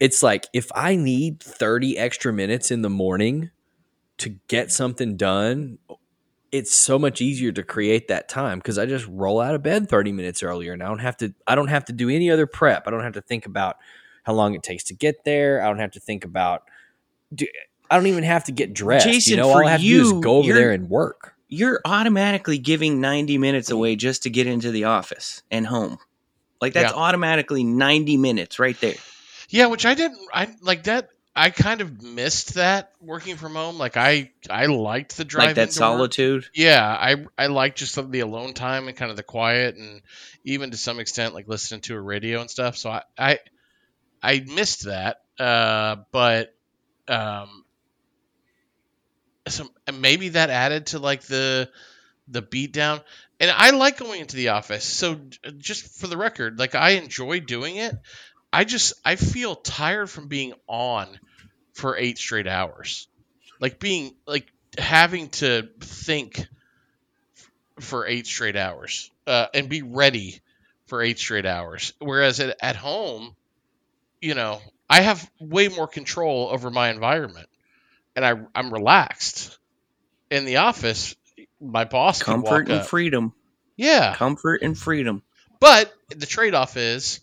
it's 0.00 0.22
like 0.22 0.46
if 0.52 0.70
I 0.74 0.96
need 0.96 1.40
30 1.40 1.98
extra 1.98 2.32
minutes 2.32 2.70
in 2.70 2.82
the 2.82 2.90
morning 2.90 3.50
to 4.18 4.30
get 4.48 4.70
something 4.70 5.16
done, 5.16 5.78
it's 6.52 6.72
so 6.72 6.98
much 6.98 7.20
easier 7.20 7.50
to 7.52 7.62
create 7.62 8.08
that 8.08 8.28
time 8.28 8.58
because 8.58 8.78
I 8.78 8.86
just 8.86 9.06
roll 9.08 9.40
out 9.40 9.54
of 9.54 9.62
bed 9.62 9.88
30 9.88 10.12
minutes 10.12 10.42
earlier 10.42 10.72
and 10.72 10.82
I 10.82 10.86
don't 10.86 11.00
have 11.00 11.16
to 11.16 11.34
I 11.46 11.56
don't 11.56 11.68
have 11.68 11.84
to 11.86 11.92
do 11.92 12.08
any 12.08 12.30
other 12.30 12.46
prep. 12.46 12.86
I 12.86 12.90
don't 12.90 13.02
have 13.02 13.14
to 13.14 13.22
think 13.22 13.46
about 13.46 13.76
how 14.22 14.34
long 14.34 14.54
it 14.54 14.62
takes 14.62 14.84
to 14.84 14.94
get 14.94 15.24
there. 15.24 15.62
I 15.62 15.66
don't 15.66 15.80
have 15.80 15.92
to 15.92 16.00
think 16.00 16.24
about 16.24 16.62
do, 17.34 17.46
I 17.90 17.96
don't 17.96 18.06
even 18.06 18.24
have 18.24 18.44
to 18.44 18.52
get 18.52 18.72
dressed. 18.72 19.06
Jason, 19.06 19.32
you 19.32 19.36
know, 19.36 19.50
all 19.50 19.66
I 19.66 19.70
have 19.70 19.80
to 19.80 19.86
do 19.86 19.92
you, 19.92 20.00
is 20.02 20.12
go 20.24 20.36
over 20.36 20.52
there 20.52 20.70
and 20.70 20.88
work. 20.88 21.33
You're 21.54 21.80
automatically 21.84 22.58
giving 22.58 23.00
90 23.00 23.38
minutes 23.38 23.70
away 23.70 23.96
just 23.96 24.24
to 24.24 24.30
get 24.30 24.46
into 24.46 24.70
the 24.70 24.84
office 24.84 25.42
and 25.50 25.66
home. 25.66 25.98
Like 26.60 26.72
that's 26.72 26.92
Yeah. 26.92 26.98
automatically 26.98 27.64
90 27.64 28.16
minutes 28.16 28.58
right 28.58 28.78
there. 28.80 28.94
yeah, 29.50 29.66
which 29.66 29.86
I 29.86 29.94
didn't. 29.94 30.18
I 30.32 30.48
like 30.62 30.84
that. 30.84 31.08
I 31.36 31.50
kind 31.50 31.80
of 31.80 32.00
missed 32.00 32.54
that 32.54 32.92
working 33.00 33.36
from 33.36 33.54
home. 33.56 33.76
Like 33.76 33.96
I 33.96 34.30
I 34.48 34.66
liked 34.66 35.16
the 35.16 35.24
drive 35.24 35.46
like 35.48 35.54
that 35.56 35.68
into 35.68 35.80
work. 35.80 35.96
solitude. 35.96 36.46
Yeah, 36.54 36.84
I 36.86 37.26
I 37.36 37.48
like 37.48 37.74
just 37.74 37.92
some 37.92 38.04
of 38.06 38.12
the 38.12 38.20
alone 38.20 38.54
time 38.54 38.86
and 38.86 38.96
kind 38.96 39.10
of 39.10 39.16
the 39.16 39.24
quiet 39.24 39.74
and 39.76 40.00
even 40.44 40.70
to 40.70 40.76
some 40.76 41.00
extent 41.00 41.34
like 41.34 41.48
listening 41.48 41.80
to 41.82 41.96
a 41.96 42.00
radio 42.00 42.40
and 42.40 42.48
stuff. 42.48 42.76
So 42.76 42.88
I 42.90 43.02
I, 43.18 43.38
I 44.22 44.40
missed 44.46 44.84
that. 44.86 45.16
Uh, 45.38 45.96
but 46.12 46.54
um, 47.08 47.63
so 49.48 49.68
maybe 49.92 50.30
that 50.30 50.50
added 50.50 50.86
to 50.86 50.98
like 50.98 51.22
the 51.22 51.70
the 52.28 52.42
beat 52.42 52.72
down. 52.72 53.00
And 53.40 53.50
I 53.50 53.70
like 53.70 53.98
going 53.98 54.20
into 54.20 54.36
the 54.36 54.48
office. 54.48 54.84
So 54.84 55.20
just 55.58 56.00
for 56.00 56.06
the 56.06 56.16
record, 56.16 56.58
like 56.58 56.74
I 56.74 56.90
enjoy 56.90 57.40
doing 57.40 57.76
it. 57.76 57.94
I 58.52 58.64
just 58.64 58.94
I 59.04 59.16
feel 59.16 59.56
tired 59.56 60.08
from 60.08 60.28
being 60.28 60.54
on 60.66 61.18
for 61.74 61.96
eight 61.96 62.18
straight 62.18 62.46
hours. 62.46 63.08
Like 63.60 63.78
being 63.78 64.14
like 64.26 64.46
having 64.78 65.28
to 65.30 65.68
think 65.80 66.46
for 67.80 68.06
eight 68.06 68.26
straight 68.26 68.56
hours 68.56 69.10
uh, 69.26 69.46
and 69.52 69.68
be 69.68 69.82
ready 69.82 70.40
for 70.86 71.02
eight 71.02 71.18
straight 71.18 71.46
hours. 71.46 71.92
Whereas 71.98 72.40
at, 72.40 72.56
at 72.60 72.76
home, 72.76 73.34
you 74.20 74.34
know, 74.34 74.60
I 74.88 75.00
have 75.00 75.28
way 75.40 75.68
more 75.68 75.88
control 75.88 76.48
over 76.50 76.70
my 76.70 76.90
environment 76.90 77.48
and 78.16 78.24
I, 78.24 78.34
I'm 78.54 78.72
relaxed. 78.72 79.58
In 80.30 80.44
the 80.46 80.56
office, 80.58 81.14
my 81.60 81.84
boss 81.84 82.22
can 82.22 82.34
Comfort 82.34 82.50
walk 82.50 82.60
and 82.70 82.80
up. 82.80 82.86
freedom. 82.86 83.32
Yeah, 83.76 84.14
Comfort 84.14 84.62
and 84.62 84.76
freedom. 84.76 85.22
but 85.60 85.92
the 86.14 86.26
trade 86.26 86.54
off 86.54 86.76
is 86.76 87.20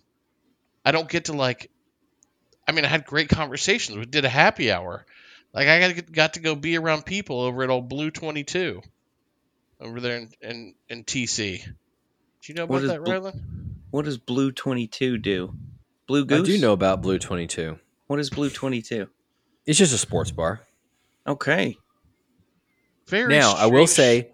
I 0.85 0.91
don't 0.91 1.09
get 1.09 1.25
to 1.25 1.33
like 1.33 1.69
I 2.67 2.71
mean 2.73 2.85
I 2.85 2.87
had 2.89 3.05
great 3.05 3.29
conversations. 3.29 3.97
We 3.97 4.05
did 4.05 4.25
a 4.25 4.29
happy 4.29 4.71
hour. 4.71 5.05
Like 5.53 5.67
I 5.67 5.93
got, 5.93 6.11
got 6.11 6.33
to 6.35 6.39
go 6.39 6.55
be 6.55 6.77
around 6.77 7.05
people 7.05 7.41
over 7.41 7.63
at 7.63 7.69
old 7.69 7.89
Blue 7.89 8.11
22 8.11 8.81
over 9.79 9.99
there 9.99 10.17
in 10.17 10.29
in, 10.41 10.75
in 10.89 11.03
TC. 11.03 11.63
Do 11.63 11.71
you 12.45 12.53
know 12.55 12.65
What 12.65 12.83
about 12.83 12.93
that, 12.93 13.03
Blue- 13.03 13.13
Rylan? 13.13 13.41
What 13.91 14.05
does 14.05 14.17
Blue 14.17 14.51
Twenty 14.51 14.87
Two 14.87 15.17
do? 15.17 15.53
Blue 16.07 16.21
I 16.23 16.25
Goose. 16.25 16.47
do 16.47 16.57
know 16.59 16.71
about 16.73 17.01
Blue 17.01 17.19
22. 17.19 17.77
What 18.07 18.19
is 18.19 18.29
Blue 18.29 18.49
Twenty 18.49 18.81
Two? 18.81 19.07
It's 19.65 19.77
just 19.77 19.93
a 19.93 19.97
sports 19.97 20.31
bar. 20.31 20.61
Okay. 21.27 21.77
Very 23.07 23.33
now, 23.33 23.53
I 23.55 23.65
will 23.67 23.87
say, 23.87 24.31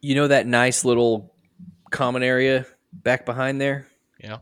you 0.00 0.14
know 0.14 0.28
that 0.28 0.46
nice 0.46 0.84
little 0.84 1.34
common 1.90 2.22
area 2.22 2.66
back 2.92 3.26
behind 3.26 3.60
there? 3.60 3.86
Yeah. 4.22 4.38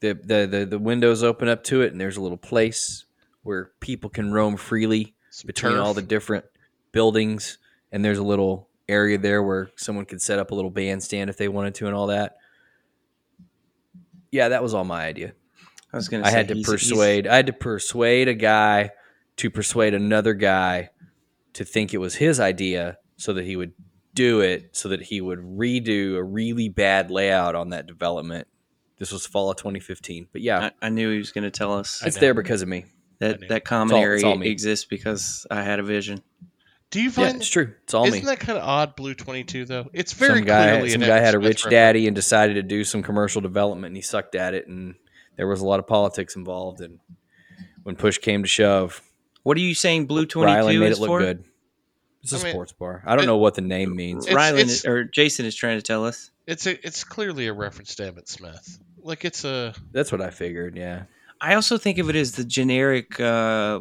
The, 0.00 0.14
the, 0.14 0.46
the, 0.46 0.66
the 0.66 0.78
windows 0.78 1.22
open 1.22 1.48
up 1.48 1.64
to 1.64 1.82
it, 1.82 1.92
and 1.92 2.00
there's 2.00 2.16
a 2.16 2.20
little 2.20 2.36
place 2.38 3.04
where 3.42 3.72
people 3.80 4.08
can 4.10 4.32
roam 4.32 4.56
freely 4.56 5.14
Some 5.30 5.46
between 5.46 5.76
all 5.76 5.94
the 5.94 6.02
different 6.02 6.44
buildings. 6.92 7.58
And 7.92 8.04
there's 8.04 8.18
a 8.18 8.22
little 8.24 8.68
area 8.88 9.18
there 9.18 9.42
where 9.42 9.70
someone 9.76 10.04
could 10.04 10.20
set 10.20 10.38
up 10.38 10.50
a 10.50 10.54
little 10.54 10.70
bandstand 10.70 11.30
if 11.30 11.36
they 11.36 11.48
wanted 11.48 11.74
to, 11.76 11.86
and 11.86 11.94
all 11.94 12.08
that. 12.08 12.36
Yeah, 14.30 14.48
that 14.48 14.62
was 14.62 14.74
all 14.74 14.84
my 14.84 15.04
idea. 15.04 15.32
I 15.92 15.96
was 15.96 16.08
gonna. 16.08 16.24
I 16.26 16.30
had 16.30 16.48
to 16.48 16.54
he's- 16.54 16.66
he's- 16.66 16.72
persuade. 16.90 17.26
I 17.28 17.36
had 17.36 17.46
to 17.46 17.52
persuade 17.52 18.26
a 18.28 18.34
guy 18.34 18.90
to 19.36 19.50
persuade 19.50 19.94
another 19.94 20.34
guy 20.34 20.90
to 21.54 21.64
think 21.64 21.92
it 21.94 21.98
was 21.98 22.16
his 22.16 22.40
idea, 22.40 22.98
so 23.16 23.32
that 23.32 23.44
he 23.44 23.56
would 23.56 23.72
do 24.14 24.40
it, 24.40 24.76
so 24.76 24.88
that 24.88 25.02
he 25.02 25.20
would 25.20 25.38
redo 25.40 26.16
a 26.16 26.22
really 26.22 26.68
bad 26.68 27.10
layout 27.10 27.54
on 27.54 27.70
that 27.70 27.86
development. 27.86 28.46
This 28.98 29.10
was 29.12 29.26
fall 29.26 29.50
of 29.50 29.56
2015, 29.56 30.28
but 30.32 30.40
yeah, 30.40 30.70
I, 30.80 30.86
I 30.86 30.88
knew 30.88 31.10
he 31.10 31.18
was 31.18 31.32
going 31.32 31.44
to 31.44 31.50
tell 31.50 31.72
us 31.72 32.02
it's 32.04 32.18
there 32.18 32.34
because 32.34 32.62
of 32.62 32.68
me. 32.68 32.86
That 33.18 33.48
that 33.48 33.64
common 33.64 33.94
all- 33.96 34.02
area 34.02 34.28
exists 34.40 34.84
because 34.84 35.46
I 35.50 35.62
had 35.62 35.78
a 35.78 35.82
vision. 35.82 36.22
Do 36.90 37.00
you 37.00 37.06
Yeah, 37.06 37.10
find 37.12 37.36
it's 37.38 37.48
true. 37.48 37.74
It's 37.82 37.94
all 37.94 38.02
me 38.04 38.08
isn't 38.10 38.20
me. 38.22 38.26
that 38.26 38.38
kind 38.38 38.56
of 38.56 38.62
odd 38.64 38.94
Blue 38.94 39.14
22 39.14 39.64
though? 39.64 39.90
It's 39.92 40.12
very 40.12 40.38
some 40.40 40.44
guy, 40.46 40.70
clearly 40.70 40.90
some 40.90 41.00
guy 41.00 41.18
had 41.18 41.34
a 41.34 41.38
rich 41.40 41.64
reference. 41.64 41.70
daddy 41.72 42.06
and 42.06 42.14
decided 42.14 42.54
to 42.54 42.62
do 42.62 42.84
some 42.84 43.02
commercial 43.02 43.40
development, 43.40 43.86
and 43.90 43.96
he 43.96 44.02
sucked 44.02 44.36
at 44.36 44.54
it, 44.54 44.68
and 44.68 44.94
there 45.36 45.48
was 45.48 45.60
a 45.60 45.66
lot 45.66 45.80
of 45.80 45.88
politics 45.88 46.36
involved. 46.36 46.80
And 46.80 47.00
when 47.82 47.96
push 47.96 48.18
came 48.18 48.42
to 48.42 48.48
shove, 48.48 49.02
What 49.44 49.56
are 49.56 49.60
you 49.60 49.74
saying? 49.74 50.06
Blue 50.06 50.26
Twenty 50.26 50.52
Two 50.52 50.58
Rylan 50.58 50.72
Two 50.72 50.80
made 50.80 50.92
it 50.92 50.98
look 50.98 51.08
for? 51.08 51.20
good. 51.20 51.44
It's 52.22 52.32
a 52.32 52.38
I 52.38 52.42
mean, 52.42 52.52
sports 52.52 52.72
bar. 52.72 53.02
I 53.06 53.14
don't 53.14 53.24
it- 53.24 53.26
know 53.28 53.36
what 53.36 53.54
the 53.54 53.60
name 53.60 53.94
means. 53.94 54.26
It's- 54.26 54.36
Rylan 54.36 54.58
it's- 54.58 54.84
or 54.84 55.04
Jason 55.04 55.46
is 55.46 55.54
trying 55.54 55.78
to 55.78 55.82
tell 55.82 56.04
us. 56.04 56.30
It's 56.46 56.66
a 56.66 56.84
it's 56.86 57.04
clearly 57.04 57.46
a 57.46 57.52
reference 57.52 57.94
to 57.96 58.10
Emmitt 58.10 58.28
Smith. 58.28 58.78
Like 59.02 59.24
it's 59.24 59.44
a 59.44 59.74
That's 59.92 60.10
what 60.10 60.20
I 60.20 60.30
figured. 60.30 60.76
Yeah. 60.76 61.04
I 61.40 61.54
also 61.54 61.78
think 61.78 61.98
of 61.98 62.08
it 62.10 62.16
as 62.16 62.32
the 62.32 62.44
generic 62.44 63.20
uh, 63.20 63.80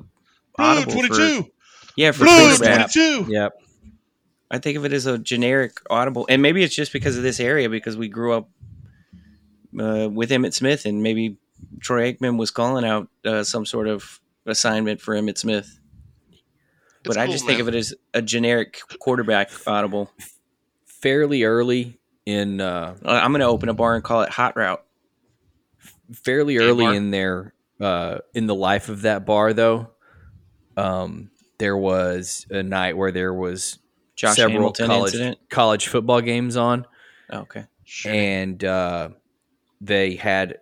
Blue 0.57 0.85
22. 0.85 1.49
yeah 1.95 2.11
for 2.11 2.25
Blue 2.25 2.47
quarterback. 2.49 2.91
22. 2.93 3.31
Yep. 3.31 3.53
I 4.51 4.59
think 4.59 4.77
of 4.77 4.85
it 4.85 4.93
as 4.93 5.05
a 5.07 5.17
generic 5.17 5.77
audible, 5.89 6.25
and 6.29 6.41
maybe 6.41 6.61
it's 6.63 6.75
just 6.75 6.93
because 6.93 7.17
of 7.17 7.23
this 7.23 7.39
area 7.39 7.69
because 7.69 7.95
we 7.97 8.07
grew 8.09 8.33
up 8.33 8.49
uh, 9.79 10.07
with 10.11 10.29
Emmitt 10.29 10.53
Smith, 10.53 10.85
and 10.85 11.01
maybe 11.01 11.37
Troy 11.79 12.11
Aikman 12.13 12.37
was 12.37 12.51
calling 12.51 12.85
out 12.85 13.07
uh, 13.25 13.43
some 13.43 13.65
sort 13.65 13.87
of 13.87 14.19
assignment 14.45 15.01
for 15.01 15.15
Emmitt 15.15 15.37
Smith. 15.37 15.79
But 17.03 17.11
It's 17.11 17.17
I 17.17 17.25
cool, 17.25 17.33
just 17.33 17.45
think 17.45 17.59
of 17.59 17.67
it 17.67 17.75
as 17.75 17.93
a 18.13 18.21
generic 18.21 18.79
quarterback 18.99 19.51
audible. 19.67 20.09
Fairly 20.85 21.43
early 21.43 21.99
in 22.25 22.61
uh, 22.61 22.95
Uh, 23.03 23.09
I'm 23.11 23.31
going 23.31 23.41
to 23.41 23.47
open 23.47 23.67
a 23.69 23.73
bar 23.73 23.95
and 23.95 24.03
call 24.03 24.21
it 24.21 24.29
Hot 24.29 24.55
Route. 24.55 24.83
fairly 26.13 26.57
early 26.57 26.85
Mark. 26.85 26.95
in 26.95 27.11
their 27.11 27.53
uh, 27.81 28.19
in 28.33 28.47
the 28.47 28.55
life 28.55 28.87
of 28.89 29.01
that 29.01 29.25
bar 29.25 29.51
though 29.53 29.89
um, 30.77 31.29
there 31.57 31.75
was 31.77 32.45
a 32.49 32.63
night 32.63 32.95
where 32.95 33.11
there 33.11 33.33
was 33.33 33.79
Josh 34.15 34.35
several 34.35 34.57
Hamilton 34.59 34.87
college 34.87 35.13
incident. 35.13 35.39
college 35.49 35.87
football 35.87 36.21
games 36.21 36.55
on 36.55 36.85
Oh, 37.29 37.39
okay. 37.39 37.65
Sure. 37.83 38.11
and 38.13 38.63
uh, 38.63 39.09
they 39.81 40.15
had 40.15 40.59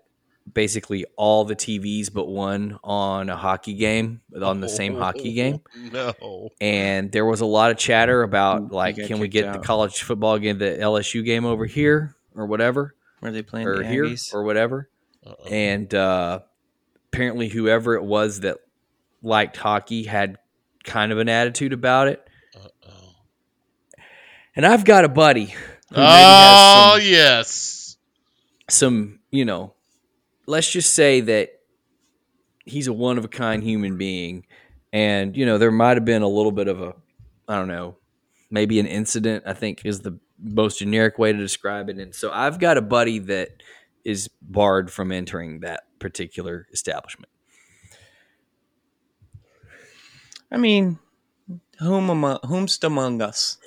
basically 0.52 1.06
all 1.18 1.46
the 1.46 1.56
TVs 1.56 2.12
but 2.12 2.28
one 2.28 2.78
on 2.84 3.30
a 3.30 3.36
hockey 3.36 3.74
game 3.74 4.22
on 4.42 4.60
the 4.60 4.68
same 4.70 4.96
hockey 4.98 5.34
game 5.42 5.62
No. 5.92 6.50
and 6.60 7.12
there 7.12 7.26
was 7.26 7.42
a 7.42 7.46
lot 7.46 7.72
of 7.72 7.78
chatter 7.78 8.24
about 8.24 8.72
like 8.72 8.96
can 8.96 9.20
we 9.20 9.28
get 9.28 9.46
out. 9.46 9.54
the 9.54 9.60
college 9.60 10.02
football 10.04 10.38
game 10.40 10.58
the 10.58 10.66
LSU 10.82 11.24
game 11.24 11.46
over 11.46 11.66
here 11.66 12.16
or 12.36 12.46
whatever 12.48 12.96
Were 13.22 13.32
they 13.32 13.44
playing 13.44 13.68
or 13.68 13.78
the 13.78 13.88
here 13.88 14.06
Aggies? 14.06 14.34
or 14.34 14.44
whatever 14.44 14.90
Uh-oh. 15.26 15.48
and 15.50 15.94
uh, 15.94 16.40
apparently 17.14 17.48
whoever 17.48 17.96
it 17.96 18.04
was 18.04 18.40
that 18.42 18.58
liked 19.22 19.58
hockey 19.58 20.04
had 20.04 20.38
kind 20.84 21.12
of 21.12 21.20
an 21.20 21.30
attitude 21.30 21.74
about 21.74 22.08
it. 22.08 22.28
Uh-oh. 22.56 23.14
And 24.56 24.66
I've 24.66 24.84
got 24.84 25.06
a 25.06 25.10
buddy 25.10 25.46
who 25.46 25.60
maybe 25.92 26.02
Oh 26.08 26.94
has 26.96 27.08
yes. 27.10 27.98
some, 28.68 28.78
some, 29.10 29.20
you 29.30 29.46
know, 29.46 29.76
let's 30.52 30.70
just 30.70 30.94
say 30.94 31.22
that 31.22 31.50
he's 32.66 32.88
a 32.88 32.94
one 32.94 33.18
of 33.18 33.24
a 33.24 33.30
kind 33.30 33.64
human 33.64 33.98
being, 33.98 34.46
and 34.92 35.36
you 35.36 35.46
know 35.46 35.58
there 35.58 35.72
might 35.72 35.96
have 35.96 36.04
been 36.04 36.22
a 36.22 36.28
little 36.28 36.52
bit 36.52 36.68
of 36.68 36.82
a, 36.82 36.94
I 37.48 37.56
don't 37.56 37.70
know, 37.70 37.96
maybe 38.52 38.78
an 38.80 38.86
incident. 38.86 39.46
I 39.48 39.54
think 39.54 39.86
is 39.86 40.02
the 40.02 40.20
most 40.44 40.80
generic 40.80 41.18
way 41.18 41.32
to 41.32 41.38
describe 41.38 41.90
it. 41.90 41.98
And 41.98 42.14
so 42.14 42.32
I've 42.32 42.60
got 42.60 42.78
a 42.78 42.82
buddy 42.82 43.20
that 43.20 43.64
is 44.04 44.28
barred 44.42 44.92
from 44.92 45.12
entering 45.12 45.62
that 45.62 45.84
particular 46.00 46.68
establishment. 46.74 47.32
I 50.52 50.58
mean, 50.58 51.00
whom 51.80 52.10
among, 52.10 52.40
whomst 52.44 52.84
among 52.84 53.22
us? 53.22 53.58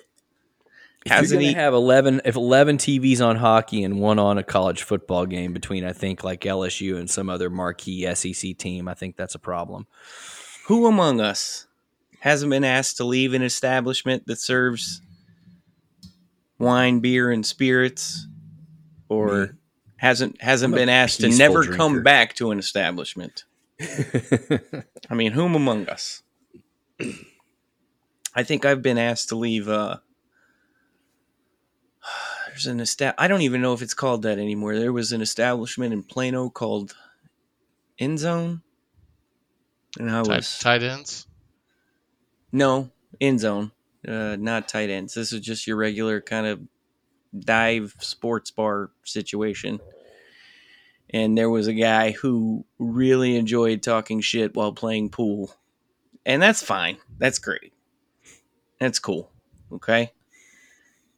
Hasn't 1.06 1.42
he? 1.42 1.52
have 1.52 1.74
eleven 1.74 2.22
if 2.24 2.34
eleven 2.34 2.78
TVs 2.78 3.24
on 3.24 3.36
hockey 3.36 3.82
and 3.84 4.00
one 4.00 4.18
on 4.18 4.38
a 4.38 4.42
college 4.42 4.82
football 4.82 5.26
game 5.26 5.52
between 5.52 5.84
I 5.84 5.92
think 5.92 6.24
like 6.24 6.40
LSU 6.42 6.96
and 6.96 7.10
some 7.10 7.28
other 7.28 7.50
marquee 7.50 8.12
SEC 8.14 8.56
team, 8.56 8.88
I 8.88 8.94
think 8.94 9.16
that's 9.16 9.34
a 9.34 9.38
problem. 9.38 9.86
Who 10.66 10.86
among 10.86 11.20
us 11.20 11.66
hasn't 12.20 12.50
been 12.50 12.64
asked 12.64 12.96
to 12.96 13.04
leave 13.04 13.34
an 13.34 13.42
establishment 13.42 14.26
that 14.26 14.38
serves 14.38 15.02
wine, 16.58 17.00
beer, 17.00 17.30
and 17.30 17.44
spirits, 17.44 18.26
or 19.10 19.34
Me. 19.34 19.46
hasn't 19.96 20.40
hasn't 20.40 20.74
been 20.74 20.88
asked 20.88 21.20
to 21.20 21.28
never 21.28 21.62
drinker. 21.64 21.76
come 21.76 22.02
back 22.02 22.34
to 22.36 22.50
an 22.50 22.58
establishment? 22.58 23.44
I 25.10 25.14
mean, 25.14 25.32
whom 25.32 25.54
among 25.54 25.86
us? 25.88 26.22
I 28.34 28.42
think 28.42 28.64
I've 28.64 28.80
been 28.82 28.98
asked 28.98 29.28
to 29.28 29.36
leave. 29.36 29.68
Uh, 29.68 29.98
there's 32.54 32.66
an 32.66 32.80
esta- 32.80 33.14
I 33.18 33.26
don't 33.26 33.40
even 33.42 33.60
know 33.60 33.72
if 33.72 33.82
it's 33.82 33.94
called 33.94 34.22
that 34.22 34.38
anymore. 34.38 34.78
There 34.78 34.92
was 34.92 35.10
an 35.10 35.20
establishment 35.20 35.92
in 35.92 36.04
Plano 36.04 36.48
called 36.50 36.94
End 37.98 38.18
Zone, 38.20 38.62
and 39.98 40.08
I 40.08 40.22
Tight, 40.22 40.36
was 40.36 40.58
tight 40.60 40.82
ends. 40.84 41.26
no 42.52 42.90
end 43.20 43.40
zone, 43.40 43.72
uh, 44.06 44.36
not 44.38 44.68
tight 44.68 44.88
ends. 44.90 45.14
This 45.14 45.32
is 45.32 45.40
just 45.40 45.66
your 45.66 45.76
regular 45.76 46.20
kind 46.20 46.46
of 46.46 46.60
dive 47.36 47.94
sports 47.98 48.50
bar 48.52 48.90
situation. 49.04 49.80
and 51.10 51.36
there 51.38 51.50
was 51.50 51.66
a 51.68 51.72
guy 51.74 52.10
who 52.12 52.64
really 52.78 53.36
enjoyed 53.36 53.82
talking 53.82 54.20
shit 54.20 54.54
while 54.56 54.72
playing 54.72 55.10
pool. 55.10 55.54
And 56.26 56.40
that's 56.42 56.62
fine. 56.62 56.96
That's 57.18 57.38
great. 57.38 57.72
That's 58.80 58.98
cool. 58.98 59.30
Okay. 59.70 60.12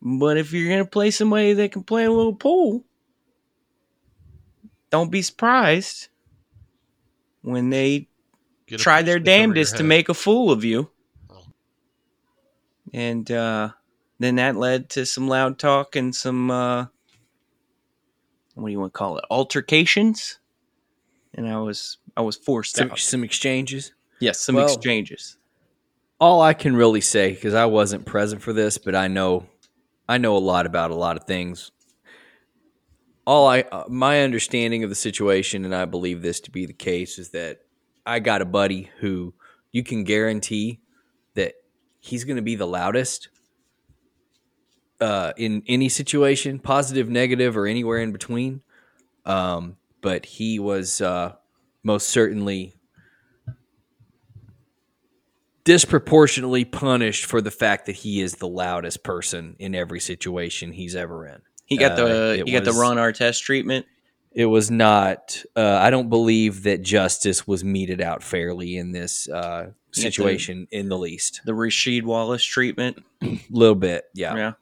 But 0.09 0.37
if 0.37 0.53
you're 0.53 0.69
going 0.69 0.85
to 0.85 0.89
play 0.91 1.11
somebody 1.11 1.53
that 1.55 1.73
can 1.73 1.83
play 1.83 2.05
a 2.05 2.13
little 2.13 2.33
pool, 2.35 2.85
don't 4.91 5.11
be 5.11 5.21
surprised 5.21 6.07
when 7.43 7.71
they 7.71 8.07
Get 8.69 8.79
try 8.79 9.03
their 9.03 9.17
stick 9.17 9.23
over 9.23 9.31
your 9.31 9.39
damnedest 9.39 9.77
to 9.79 9.83
make 9.83 10.09
a 10.09 10.15
fool 10.15 10.53
of 10.53 10.63
you. 10.63 10.91
Oh. 11.29 11.43
And 12.95 13.29
uh, 13.33 13.71
then 14.21 14.37
that 14.37 14.55
led 14.55 14.91
to 14.91 15.05
some 15.07 15.27
loud 15.27 15.59
talk 15.59 15.97
and 15.97 16.15
some, 16.15 16.53
uh, 16.53 16.87
what 18.55 18.67
do 18.67 18.73
you 18.73 18.79
want 18.79 18.93
to 18.95 18.97
call 18.99 19.19
it, 19.19 19.25
altercations. 19.29 20.39
And 21.35 21.49
I 21.49 21.59
was 21.59 21.99
I 22.17 22.21
was 22.21 22.37
forced 22.37 22.77
Some, 22.77 22.93
out. 22.93 22.99
some 23.01 23.25
exchanges. 23.25 23.93
Yes, 24.21 24.39
some 24.39 24.55
Well- 24.55 24.67
exchanges. 24.67 25.37
all 26.21 26.41
I 26.41 26.55
can 26.55 26.77
really 26.77 27.01
say 27.01 27.33
because 27.33 27.55
I 27.55 27.67
wasn't 27.67 28.07
present 28.07 28.41
for 28.41 28.53
this, 28.53 28.79
but 28.79 28.95
I 28.95 29.09
know, 29.09 29.47
I 30.09 30.19
know 30.19 30.37
a 30.37 30.39
lot 30.39 30.67
about 30.67 30.91
a 30.91 30.95
lot 30.95 31.17
of 31.17 31.25
things. 31.25 31.73
All 33.27 33.49
I, 33.49 33.63
uh, 33.63 33.85
my 33.89 34.23
understanding 34.23 34.85
of 34.85 34.91
the 34.91 34.97
situation, 34.97 35.65
and 35.65 35.75
I 35.75 35.85
believe 35.85 36.23
this 36.23 36.41
to 36.41 36.51
be 36.51 36.65
the 36.65 36.73
case, 36.73 37.19
is 37.19 37.31
that 37.31 37.63
I 38.05 38.21
got 38.21 38.41
a 38.41 38.45
buddy 38.45 38.91
who 39.01 39.35
you 39.73 39.83
can 39.83 40.05
guarantee 40.05 40.81
that 41.35 41.55
he's 41.99 42.25
going 42.25 42.37
to 42.37 42.43
be 42.43 42.55
the 42.55 42.67
loudest 42.67 43.29
uh, 45.01 45.33
in 45.37 45.65
any 45.67 45.89
situation, 45.89 46.61
positive, 46.61 47.09
negative, 47.09 47.57
or 47.57 47.67
anywhere 47.67 47.99
in 47.99 48.13
between. 48.13 48.63
Um, 49.25 49.77
but 50.03 50.25
he 50.25 50.61
was 50.61 51.01
uh, 51.01 51.35
most 51.83 52.09
certainly 52.09 52.76
disproportionately 55.67 56.65
punished 56.65 57.27
for 57.27 57.43
the 57.43 57.51
fact 57.51 57.85
that 57.87 57.97
he 57.97 58.23
is 58.23 58.37
the 58.37 58.49
loudest 58.49 59.03
person 59.03 59.57
in 59.59 59.75
every 59.75 60.01
situation 60.01 60.73
he's 60.73 60.95
ever 60.97 61.27
in. 61.27 61.43
He 61.67 61.77
got 61.77 61.93
Uh, 61.93 62.07
the 62.07 62.33
it 62.41 62.47
he 62.47 62.53
got 62.53 62.65
the 62.65 62.73
Ron 62.73 62.97
Artest 62.97 63.43
treatment. 63.43 63.85
It 64.33 64.47
was 64.47 64.71
not. 64.71 65.43
Uh, 65.57 65.79
I 65.83 65.91
don't 65.91 66.09
believe 66.09 66.63
that 66.63 66.83
justice 66.83 67.47
was 67.47 67.65
meted 67.65 68.01
out 68.01 68.23
fairly 68.23 68.77
in 68.77 68.93
this 68.93 69.29
uh, 69.29 69.71
the- 69.93 70.01
situation 70.01 70.69
in 70.71 70.89
the 70.89 70.97
least. 70.97 71.41
the 71.45 71.53
Rasheed 71.53 72.05
Wallace 72.05 72.45
treatment. 72.45 73.03
A 73.23 73.39
little 73.51 73.75
bit, 73.75 74.05
yeah. 74.15 74.53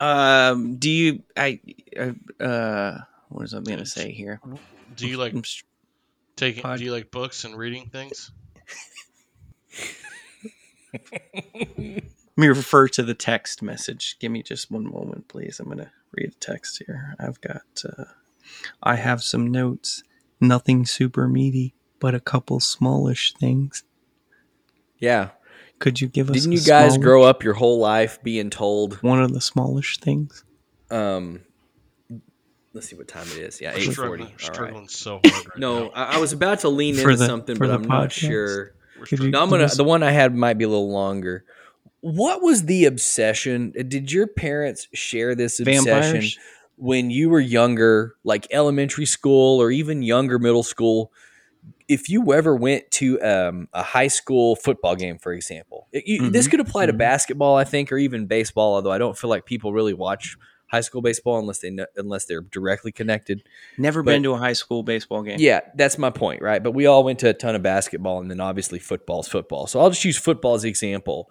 Yeah. 0.00 0.50
Um. 0.50 0.76
Do 0.76 0.90
you? 0.90 1.22
I. 1.36 1.60
Uh. 1.98 2.12
uh 2.42 2.98
what 3.30 3.42
was 3.42 3.54
I 3.54 3.60
going 3.60 3.78
to 3.78 3.86
say 3.86 4.10
here? 4.12 4.40
Do 4.96 5.06
you 5.08 5.16
like 5.18 5.34
taking? 6.36 6.62
Pod- 6.62 6.78
Do 6.78 6.84
you 6.84 6.92
like 6.92 7.10
books 7.10 7.44
and 7.44 7.56
reading 7.56 7.88
things? 7.90 8.30
Let 11.12 12.36
me 12.36 12.46
refer 12.48 12.88
to 12.88 13.02
the 13.02 13.14
text 13.14 13.62
message. 13.62 14.16
Give 14.20 14.30
me 14.30 14.42
just 14.42 14.70
one 14.70 14.84
moment, 14.90 15.28
please. 15.28 15.58
I'm 15.58 15.66
going 15.66 15.78
to 15.78 15.90
read 16.12 16.30
a 16.30 16.34
text 16.38 16.82
here. 16.86 17.16
I've 17.18 17.40
got. 17.40 17.62
Uh, 17.84 18.04
I 18.82 18.96
have 18.96 19.22
some 19.22 19.50
notes. 19.50 20.02
Nothing 20.40 20.86
super 20.86 21.26
meaty, 21.26 21.74
but 21.98 22.14
a 22.14 22.20
couple 22.20 22.60
smallish 22.60 23.34
things. 23.34 23.82
Yeah. 24.98 25.30
Could 25.80 26.00
you 26.00 26.06
give 26.08 26.30
us? 26.30 26.36
Didn't 26.36 26.52
you 26.52 26.58
guys 26.58 26.92
smallish- 26.92 26.98
grow 27.04 27.22
up 27.24 27.42
your 27.42 27.54
whole 27.54 27.78
life 27.78 28.22
being 28.22 28.50
told? 28.50 29.02
One 29.02 29.20
of 29.22 29.32
the 29.32 29.40
smallish 29.40 29.98
things. 29.98 30.44
Um, 30.90 31.40
let's 32.72 32.88
see 32.88 32.96
what 32.96 33.08
time 33.08 33.26
it 33.26 33.38
is. 33.38 33.60
Yeah, 33.60 33.72
eight 33.74 33.92
forty. 33.94 33.94
struggling, 33.94 34.22
All 34.22 34.28
right. 34.30 34.40
struggling 34.40 34.88
so 34.88 35.20
hard 35.24 35.46
right 35.48 35.58
No, 35.58 35.84
now. 35.86 35.90
I, 35.94 36.16
I 36.16 36.18
was 36.18 36.32
about 36.32 36.60
to 36.60 36.68
lean 36.68 36.94
For 36.94 37.10
into 37.10 37.16
the- 37.16 37.26
something, 37.26 37.58
but 37.58 37.70
I'm 37.70 37.82
not 37.82 38.10
sure. 38.12 38.74
We're 38.98 39.06
Could 39.06 39.18
you- 39.20 39.30
No, 39.30 39.42
I'm 39.42 39.50
gonna. 39.50 39.68
The 39.68 39.84
one 39.84 40.02
I 40.02 40.10
had 40.10 40.34
might 40.34 40.58
be 40.58 40.64
a 40.64 40.68
little 40.68 40.90
longer. 40.92 41.44
What 42.00 42.42
was 42.42 42.64
the 42.66 42.84
obsession? 42.84 43.72
Did 43.88 44.12
your 44.12 44.26
parents 44.26 44.86
share 44.94 45.34
this 45.34 45.58
obsession 45.60 45.84
Vampires. 45.84 46.38
when 46.76 47.10
you 47.10 47.28
were 47.28 47.40
younger, 47.40 48.14
like 48.24 48.46
elementary 48.52 49.06
school 49.06 49.60
or 49.60 49.70
even 49.70 50.02
younger 50.02 50.38
middle 50.38 50.62
school? 50.62 51.12
If 51.88 52.08
you 52.10 52.32
ever 52.34 52.54
went 52.54 52.90
to 52.92 53.20
um, 53.22 53.68
a 53.72 53.82
high 53.82 54.08
school 54.08 54.54
football 54.56 54.94
game, 54.94 55.18
for 55.18 55.32
example, 55.32 55.88
it- 55.92 56.06
you- 56.06 56.30
this 56.30 56.46
Mhm, 56.46 56.50
could 56.50 56.60
apply 56.60 56.86
to 56.86 56.92
mhm. 56.92 56.98
basketball, 56.98 57.56
I 57.56 57.64
think, 57.64 57.90
or 57.90 57.98
even 57.98 58.26
baseball. 58.26 58.74
Although 58.74 58.92
I 58.92 58.98
don't 58.98 59.16
feel 59.18 59.30
like 59.30 59.44
people 59.46 59.72
really 59.72 59.94
watch 59.94 60.36
high 60.70 60.80
school 60.82 61.00
baseball 61.02 61.38
unless 61.38 61.58
they 61.60 61.70
know, 61.70 61.86
unless 61.96 62.26
they're 62.26 62.42
directly 62.42 62.92
connected. 62.92 63.42
Never 63.78 64.02
but- 64.02 64.12
been 64.12 64.22
to 64.24 64.32
a 64.34 64.38
high 64.38 64.52
school 64.52 64.82
baseball 64.82 65.22
game. 65.22 65.36
Yeah, 65.40 65.60
that's 65.74 65.98
my 65.98 66.10
point, 66.10 66.42
right? 66.42 66.62
But 66.62 66.72
we 66.72 66.86
all 66.86 67.04
went 67.04 67.18
to 67.20 67.28
a 67.30 67.34
ton 67.34 67.54
of 67.54 67.62
basketball, 67.62 68.20
and 68.20 68.30
then 68.30 68.40
obviously 68.40 68.78
football's 68.78 69.28
football. 69.28 69.66
So 69.66 69.80
I'll 69.80 69.90
just 69.90 70.04
use 70.04 70.18
football 70.18 70.54
as 70.54 70.62
the 70.62 70.68
example. 70.68 71.30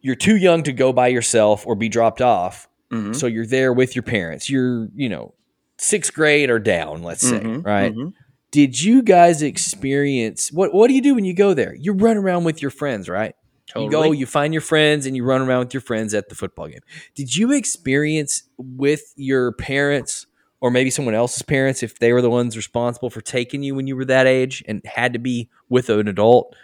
You're 0.00 0.14
too 0.14 0.36
young 0.36 0.62
to 0.64 0.72
go 0.72 0.92
by 0.92 1.08
yourself 1.08 1.66
or 1.66 1.74
be 1.74 1.88
dropped 1.88 2.20
off, 2.22 2.68
Mhm. 2.92 3.16
so 3.16 3.26
you're 3.26 3.46
there 3.46 3.72
with 3.72 3.96
your 3.96 4.02
parents. 4.04 4.48
You're, 4.48 4.88
you 4.94 5.08
know, 5.08 5.34
sixth 5.78 6.12
grade 6.14 6.50
or 6.50 6.58
down, 6.58 7.02
let's 7.02 7.22
say, 7.28 7.40
Mhm, 7.40 7.64
right? 7.64 7.92
mhm. 7.94 8.12
Did 8.50 8.80
you 8.80 9.02
guys 9.02 9.42
experience 9.42 10.50
what? 10.52 10.72
What 10.72 10.88
do 10.88 10.94
you 10.94 11.02
do 11.02 11.14
when 11.14 11.24
you 11.24 11.34
go 11.34 11.52
there? 11.52 11.74
You 11.78 11.92
run 11.92 12.16
around 12.16 12.44
with 12.44 12.62
your 12.62 12.70
friends, 12.70 13.08
right? 13.08 13.34
You 13.76 13.90
go, 13.90 14.12
you 14.12 14.26
find 14.26 14.54
your 14.54 14.60
friends, 14.60 15.06
and 15.06 15.14
you 15.16 15.24
run 15.24 15.42
around 15.42 15.60
with 15.60 15.74
your 15.74 15.80
friends 15.80 16.14
at 16.14 16.28
the 16.28 16.34
football 16.34 16.68
game. 16.68 16.80
Did 17.14 17.36
you 17.36 17.52
experience 17.52 18.44
with 18.56 19.12
your 19.16 19.52
parents, 19.52 20.26
or 20.60 20.70
maybe 20.70 20.90
someone 20.90 21.14
else's 21.14 21.42
parents, 21.42 21.82
if 21.82 21.98
they 21.98 22.12
were 22.12 22.22
the 22.22 22.30
ones 22.30 22.56
responsible 22.56 23.10
for 23.10 23.20
taking 23.20 23.62
you 23.62 23.74
when 23.74 23.86
you 23.86 23.94
were 23.96 24.06
that 24.06 24.26
age 24.26 24.64
and 24.66 24.82
had 24.86 25.12
to 25.12 25.18
be 25.18 25.50
with 25.68 25.90
an 25.90 26.08
adult, 26.08 26.56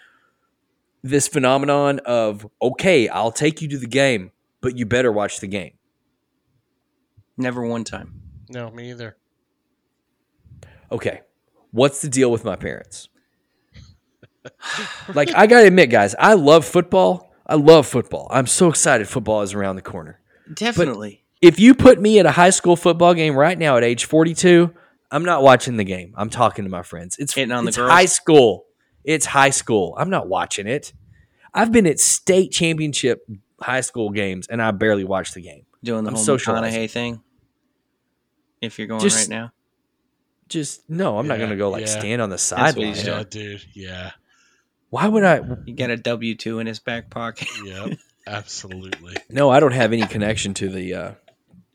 this 1.03 1.29
phenomenon 1.29 2.01
of, 2.07 2.47
okay, 2.63 3.09
I'll 3.09 3.33
take 3.33 3.61
you 3.61 3.69
to 3.69 3.79
the 3.79 3.87
game, 3.87 4.33
but 4.63 4.79
you 4.79 4.87
better 4.87 5.13
watch 5.13 5.41
the 5.41 5.47
game? 5.47 5.73
Never 7.37 7.67
one 7.67 7.85
time. 7.85 8.23
no, 8.49 8.71
me 8.71 8.91
either. 8.91 9.17
Okay, 10.91 11.21
what's 11.73 12.01
the 12.01 12.09
deal 12.09 12.31
with 12.31 12.45
my 12.45 12.57
parents? 12.57 13.09
Like, 15.15 15.35
I 15.35 15.47
gotta 15.47 15.67
admit, 15.67 15.91
guys, 15.91 16.15
I 16.19 16.35
love 16.35 16.65
football. 16.65 17.33
I 17.47 17.57
love 17.57 17.87
football. 17.87 18.29
I'm 18.31 18.47
so 18.47 18.69
excited 18.69 19.09
football 19.09 19.43
is 19.43 19.55
around 19.55 19.77
the 19.77 19.83
corner. 19.83 20.21
Definitely. 20.53 21.25
if 21.43 21.59
you 21.59 21.75
put 21.75 22.01
me 22.01 22.19
at 22.19 22.27
a 22.27 22.31
high 22.31 22.51
school 22.51 22.77
football 22.77 23.15
game 23.15 23.35
right 23.37 23.59
now 23.59 23.77
at 23.77 23.85
age 23.85 24.05
42, 24.07 24.73
I'm 25.11 25.25
not 25.25 25.43
watching 25.43 25.77
the 25.77 25.85
game. 25.85 26.15
I'm 26.17 26.31
talking 26.31 26.65
to 26.65 26.71
my 26.71 26.83
friends. 26.83 27.17
It's, 27.19 27.35
Hitting 27.35 27.53
on 27.53 27.65
the 27.65 27.73
girls? 27.73 27.91
high 27.91 28.07
school. 28.07 28.67
It's 29.05 29.27
high 29.27 29.51
school. 29.51 29.95
I'm 29.99 30.11
not 30.11 30.29
watching 30.29 30.67
it. 30.67 30.93
I've 31.53 31.71
been 31.71 31.87
at 31.87 32.01
state 32.01 32.51
championship 32.51 33.27
high 33.61 33.83
school 33.83 34.11
games 34.11 34.47
and 34.49 34.61
I 34.61 34.71
barely 34.73 35.05
watch 35.05 35.33
the 35.33 35.41
game. 35.43 35.67
Doing 35.83 36.05
the 36.05 36.11
I'm 36.11 36.15
whole 36.17 36.25
socializing. 36.25 36.81
McConaughey 36.81 36.91
thing. 36.91 37.21
If 38.61 38.79
you're 38.79 38.89
going 38.89 39.01
Just- 39.01 39.19
right 39.19 39.29
now. 39.29 39.53
Just 40.49 40.89
no, 40.91 41.19
I'm 41.19 41.27
not 41.27 41.39
going 41.39 41.51
to 41.51 41.57
go 41.57 41.71
like 41.71 41.87
yeah. 41.87 41.99
stand 41.99 42.21
on 42.21 42.29
the 42.29 42.35
what 42.35 42.41
sideline. 42.41 42.95
Yeah, 42.97 43.23
dude. 43.29 43.65
Yeah, 43.73 44.11
Why 44.95 45.09
would 45.09 45.25
I? 45.25 45.41
You 45.67 45.75
got 45.75 45.91
a 45.91 45.97
W 45.97 46.37
two 46.37 46.61
in 46.61 46.69
his 46.69 46.79
back 46.79 47.11
pocket. 47.11 47.49
yep, 47.65 47.99
absolutely. 48.29 49.17
No, 49.29 49.51
I 49.51 49.59
don't 49.59 49.73
have 49.73 49.93
any 49.93 50.07
connection 50.07 50.55
to 50.55 50.69
the 50.69 50.95
uh, 50.95 51.13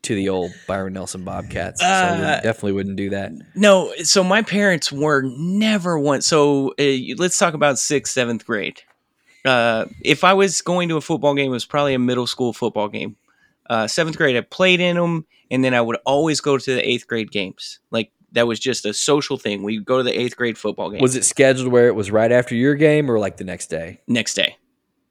to 0.02 0.14
the 0.14 0.30
old 0.30 0.52
Byron 0.66 0.94
Nelson 0.94 1.22
Bobcats. 1.22 1.82
so 1.82 1.86
I 1.86 1.90
Uh, 1.90 2.40
definitely 2.40 2.72
wouldn't 2.72 2.96
do 2.96 3.10
that. 3.10 3.32
No, 3.54 3.92
so 4.04 4.24
my 4.24 4.40
parents 4.40 4.90
were 4.90 5.22
never 5.36 5.98
one. 5.98 6.22
So 6.22 6.70
uh, 6.78 7.14
let's 7.18 7.36
talk 7.36 7.52
about 7.52 7.78
sixth, 7.78 8.14
seventh 8.14 8.46
grade. 8.46 8.80
Uh, 9.44 9.84
if 10.02 10.24
I 10.24 10.32
was 10.32 10.62
going 10.62 10.88
to 10.88 10.96
a 10.96 11.02
football 11.02 11.34
game, 11.34 11.48
it 11.50 11.54
was 11.54 11.66
probably 11.66 11.92
a 11.92 11.98
middle 11.98 12.26
school 12.26 12.54
football 12.54 12.88
game. 12.88 13.16
Uh, 13.68 13.86
seventh 13.86 14.16
grade, 14.16 14.34
I 14.34 14.40
played 14.40 14.80
in 14.80 14.96
them, 14.96 15.26
and 15.50 15.62
then 15.62 15.74
I 15.74 15.82
would 15.82 15.98
always 16.06 16.40
go 16.40 16.56
to 16.56 16.74
the 16.74 16.88
eighth 16.88 17.06
grade 17.06 17.30
games. 17.30 17.80
Like 17.90 18.12
that 18.32 18.46
was 18.46 18.60
just 18.60 18.84
a 18.86 18.94
social 18.94 19.36
thing. 19.36 19.62
We'd 19.62 19.84
go 19.84 19.98
to 19.98 20.02
the 20.02 20.18
eighth 20.18 20.36
grade 20.36 20.56
football 20.58 20.90
game 20.90 21.00
Was 21.00 21.16
it 21.16 21.24
scheduled 21.24 21.72
where 21.72 21.88
it 21.88 21.94
was 21.94 22.10
right 22.10 22.30
after 22.30 22.54
your 22.54 22.74
game 22.74 23.10
or 23.10 23.18
like 23.18 23.36
the 23.36 23.44
next 23.44 23.66
day? 23.68 24.00
next 24.06 24.34
day, 24.34 24.56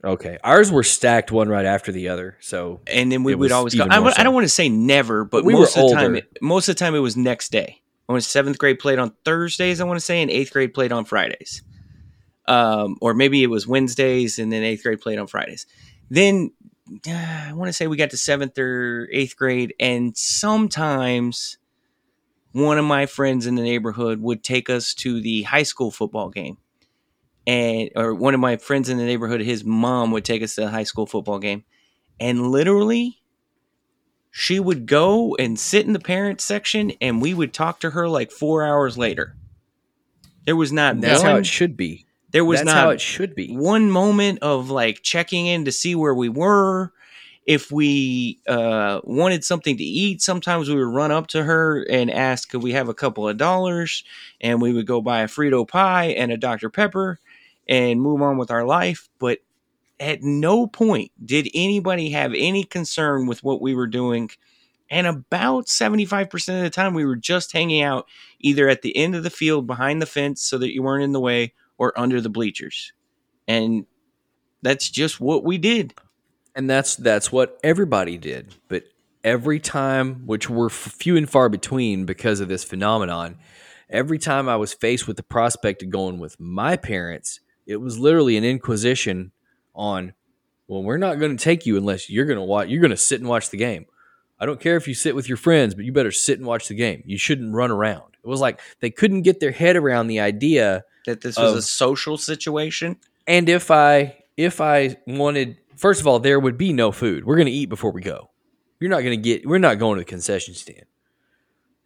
Okay, 0.04 0.38
ours 0.44 0.72
were 0.72 0.84
stacked 0.84 1.30
one 1.32 1.50
right 1.50 1.66
after 1.66 1.92
the 1.92 2.08
other. 2.10 2.38
So 2.40 2.80
and 2.88 3.12
then 3.12 3.24
we 3.24 3.36
would 3.36 3.52
always 3.52 3.76
go. 3.76 3.84
I, 3.90 4.02
I 4.02 4.24
don't 4.24 4.34
want 4.34 4.46
to 4.46 4.50
say 4.50 4.70
never, 4.70 5.26
but 5.26 5.44
We 5.44 5.54
were 5.54 5.62
most 5.62 5.76
of 5.78 5.90
the 5.90 5.96
time, 5.96 6.04
older. 6.06 6.16
it, 6.16 6.38
most 6.42 6.70
of 6.70 6.76
the 6.76 6.80
time 6.80 6.96
it 6.96 7.00
was 7.00 7.18
next 7.18 7.52
day. 7.52 7.82
When 8.06 8.22
seventh 8.22 8.58
grade 8.58 8.80
played 8.80 8.98
on 8.98 9.12
Thursdays, 9.26 9.82
I 9.82 9.84
want 9.84 10.00
to 10.00 10.06
say, 10.06 10.22
and 10.22 10.32
eighth 10.32 10.52
grade 10.54 10.74
played 10.74 10.92
on 10.92 11.06
Fridays. 11.06 11.62
Um, 12.48 12.96
or 13.02 13.14
maybe 13.14 13.44
it 13.44 13.48
was 13.52 13.68
Wednesdays, 13.68 14.40
and 14.40 14.52
then 14.52 14.64
eighth 14.64 14.82
grade 14.84 15.02
played 15.02 15.20
on 15.20 15.28
Fridays. 15.28 15.68
Then 16.10 16.52
uh, 17.08 17.12
I 17.50 17.54
want 17.54 17.68
to 17.70 17.74
say 17.74 17.86
we 17.86 17.98
got 17.98 18.10
to 18.12 18.18
seventh 18.18 18.58
or 18.58 19.08
eighth 19.12 19.36
grade, 19.36 19.76
and 19.80 20.18
sometimes 20.18 21.58
one 22.52 22.78
of 22.78 22.86
my 22.86 23.06
friends 23.06 23.46
in 23.46 23.56
the 23.56 23.62
neighborhood 23.62 24.22
would 24.22 24.44
take 24.44 24.70
us 24.70 24.94
to 24.96 25.22
the 25.22 25.44
high 25.44 25.64
school 25.64 25.92
football 25.92 26.30
game. 26.30 26.58
And 27.46 27.90
or 27.96 28.14
one 28.14 28.34
of 28.34 28.40
my 28.40 28.58
friends 28.58 28.90
in 28.90 28.98
the 28.98 29.06
neighborhood, 29.06 29.42
his 29.42 29.64
mom 29.64 30.12
would 30.12 30.26
take 30.26 30.44
us 30.44 30.56
to 30.56 30.62
the 30.62 30.70
high 30.70 30.84
school 30.84 31.06
football 31.06 31.40
game. 31.40 31.64
And 32.20 32.52
literally 32.52 33.20
she 34.32 34.60
would 34.60 34.86
go 34.86 35.36
and 35.36 35.60
sit 35.60 35.86
in 35.86 35.94
the 35.94 36.00
parents 36.00 36.44
section 36.44 36.92
and 37.02 37.22
we 37.22 37.34
would 37.34 37.54
talk 37.54 37.80
to 37.80 37.90
her 37.92 38.08
like 38.08 38.32
four 38.32 38.64
hours 38.64 38.98
later. 38.98 39.36
There 40.46 40.56
was 40.56 40.72
not 40.72 41.02
that's 41.02 41.22
one, 41.22 41.32
how 41.32 41.38
it 41.38 41.46
should 41.46 41.76
be. 41.76 42.06
there 42.32 42.46
was 42.46 42.60
that's 42.60 42.68
not 42.68 42.76
how 42.76 42.90
it 42.90 43.02
should 43.02 43.36
be. 43.36 43.54
one 43.56 43.90
moment 43.90 44.40
of 44.42 44.70
like 44.70 45.02
checking 45.02 45.48
in 45.48 45.66
to 45.66 45.72
see 45.72 45.96
where 45.96 46.14
we 46.14 46.30
were. 46.30 46.94
If 47.50 47.72
we 47.72 48.40
uh, 48.48 49.02
wanted 49.04 49.44
something 49.44 49.76
to 49.76 49.84
eat, 49.84 50.22
sometimes 50.22 50.70
we 50.70 50.76
would 50.76 50.94
run 50.94 51.10
up 51.10 51.26
to 51.30 51.44
her 51.44 51.84
and 51.90 52.12
ask, 52.12 52.48
could 52.48 52.62
we 52.62 52.74
have 52.74 52.90
a 52.90 52.94
couple 52.94 53.28
of 53.28 53.38
dollars? 53.38 54.04
And 54.40 54.62
we 54.62 54.72
would 54.72 54.86
go 54.86 55.02
buy 55.02 55.22
a 55.22 55.28
Frito 55.28 55.68
pie 55.68 56.10
and 56.10 56.32
a 56.32 56.38
Dr. 56.38 56.70
Pepper 56.70 57.18
and 57.68 58.04
move 58.04 58.22
on 58.22 58.38
with 58.38 58.52
our 58.52 58.66
life. 58.68 59.10
But 59.18 59.40
at 60.00 60.22
no 60.22 60.68
point 60.68 61.12
did 61.26 61.50
anybody 61.56 62.12
have 62.12 62.34
any 62.36 62.66
concern 62.66 63.26
with 63.26 63.44
what 63.44 63.62
we 63.64 63.74
were 63.74 63.88
doing. 63.88 64.30
And 64.92 65.08
about 65.08 65.66
75% 65.66 66.58
of 66.58 66.62
the 66.62 66.70
time, 66.70 66.94
we 66.94 67.04
were 67.04 67.16
just 67.16 67.52
hanging 67.52 67.82
out 67.82 68.08
either 68.40 68.70
at 68.70 68.84
the 68.84 68.96
end 68.96 69.16
of 69.16 69.24
the 69.24 69.32
field 69.32 69.66
behind 69.66 70.04
the 70.04 70.06
fence 70.06 70.44
so 70.44 70.60
that 70.60 70.72
you 70.72 70.84
weren't 70.84 71.04
in 71.04 71.14
the 71.14 71.20
way 71.20 71.54
or 71.80 71.98
under 72.00 72.22
the 72.22 72.30
bleachers. 72.30 72.94
And 73.48 73.88
that's 74.62 74.88
just 74.88 75.20
what 75.20 75.44
we 75.44 75.58
did. 75.58 75.96
And 76.56 76.70
that's 76.70 76.96
that's 76.96 77.32
what 77.32 77.60
everybody 77.64 78.18
did. 78.18 78.54
But 78.68 78.84
every 79.24 79.60
time 79.60 80.26
which 80.26 80.50
were 80.50 80.68
f- 80.68 80.74
few 80.74 81.18
and 81.18 81.30
far 81.30 81.50
between 81.50 82.06
because 82.06 82.40
of 82.40 82.48
this 82.48 82.64
phenomenon 82.64 83.38
every 83.90 84.18
time 84.18 84.48
i 84.48 84.56
was 84.56 84.74
faced 84.74 85.08
with 85.10 85.18
the 85.18 85.24
prospect 85.24 85.84
of 85.84 85.90
going 85.90 86.20
with 86.20 86.40
my 86.40 86.78
parents 86.78 87.42
it 87.68 87.76
was 87.76 88.00
literally 88.00 88.38
an 88.38 88.46
inquisition 88.46 89.30
on 89.76 90.14
well 90.70 90.82
we're 90.82 90.96
not 90.98 91.20
going 91.20 91.36
to 91.36 91.44
take 91.44 91.66
you 91.66 91.76
unless 91.76 92.10
you're 92.10 92.26
going 92.26 92.38
to 92.40 92.44
watch 92.44 92.70
you're 92.70 92.80
going 92.80 92.92
to 92.92 92.96
sit 92.98 93.20
and 93.20 93.28
watch 93.30 93.50
the 93.50 93.58
game. 93.58 93.86
I 94.40 94.46
don't 94.46 94.62
care 94.62 94.78
if 94.78 94.88
you 94.88 94.94
sit 94.94 95.16
with 95.16 95.28
your 95.28 95.38
friends 95.38 95.76
but 95.76 95.84
you 95.84 95.92
better 95.92 96.12
sit 96.14 96.38
and 96.40 96.48
watch 96.48 96.70
the 96.70 96.76
game. 96.76 97.04
You 97.06 97.18
shouldn't 97.18 97.54
run 97.54 97.72
around. 97.72 98.16
It 98.24 98.28
was 98.28 98.40
like 98.40 98.62
they 98.80 98.90
couldn't 98.90 99.24
get 99.24 99.42
their 99.42 99.52
head 99.52 99.76
around 99.76 100.08
the 100.08 100.22
idea 100.22 100.84
That 101.08 101.20
this 101.20 101.38
was 101.38 101.52
Of- 101.52 101.58
a 101.58 101.62
social 101.62 102.18
situation. 102.18 102.96
and 103.28 103.50
if 103.50 103.70
I 103.70 104.16
if 104.38 104.62
I 104.62 104.96
wanted, 105.08 105.58
first 105.80 106.02
of 106.02 106.08
all, 106.08 106.20
there 106.20 106.40
would 106.40 106.58
be 106.58 106.74
no 106.74 106.92
food. 106.92 107.26
We're 107.26 107.36
going 107.36 107.48
to 107.48 107.52
eat 107.52 107.68
before 107.68 107.92
we 107.92 108.02
go. 108.02 108.30
You're 108.80 108.90
not 108.90 109.02
going 109.02 109.12
to 109.12 109.24
get. 109.24 109.46
We're 109.46 109.58
not 109.58 109.80
going 109.80 109.96
to 109.98 110.02
the 110.02 110.06
concession 110.06 110.54
stand. 110.54 110.86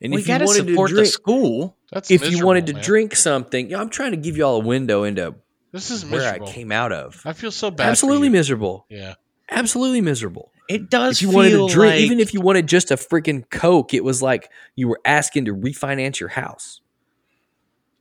And 0.01 0.13
we 0.13 0.21
if 0.21 0.27
you 0.27 0.33
got 0.33 0.39
to 0.39 0.45
wanted 0.45 0.67
support 0.67 0.89
to 0.89 0.95
the 0.95 1.01
drink, 1.01 1.13
school. 1.13 1.77
That's 1.91 2.11
if 2.11 2.29
you 2.29 2.45
wanted 2.45 2.67
to 2.67 2.73
man. 2.73 2.83
drink 2.83 3.15
something, 3.15 3.69
you 3.69 3.75
know, 3.77 3.81
I'm 3.81 3.89
trying 3.89 4.11
to 4.11 4.17
give 4.17 4.35
you 4.35 4.45
all 4.45 4.57
a 4.57 4.65
window 4.65 5.03
into 5.03 5.35
this 5.71 5.89
is 5.91 6.05
where 6.05 6.19
miserable. 6.21 6.47
I 6.47 6.51
came 6.51 6.71
out 6.71 6.91
of. 6.91 7.21
I 7.25 7.33
feel 7.33 7.51
so 7.51 7.71
bad. 7.71 7.85
for 7.85 7.89
Absolutely 7.89 8.27
you. 8.27 8.31
miserable. 8.33 8.85
Yeah. 8.89 9.15
Absolutely 9.49 10.01
miserable. 10.01 10.51
It 10.69 10.89
does 10.89 11.17
If 11.17 11.21
you 11.21 11.27
feel 11.29 11.35
wanted 11.37 11.51
to 11.51 11.67
drink, 11.73 11.93
like, 11.93 12.01
even 12.01 12.19
if 12.19 12.33
you 12.33 12.41
wanted 12.41 12.67
just 12.67 12.91
a 12.91 12.95
freaking 12.95 13.49
Coke, 13.49 13.93
it 13.93 14.03
was 14.03 14.21
like 14.21 14.49
you 14.75 14.87
were 14.87 14.99
asking 15.05 15.45
to 15.45 15.55
refinance 15.55 16.19
your 16.19 16.29
house 16.29 16.81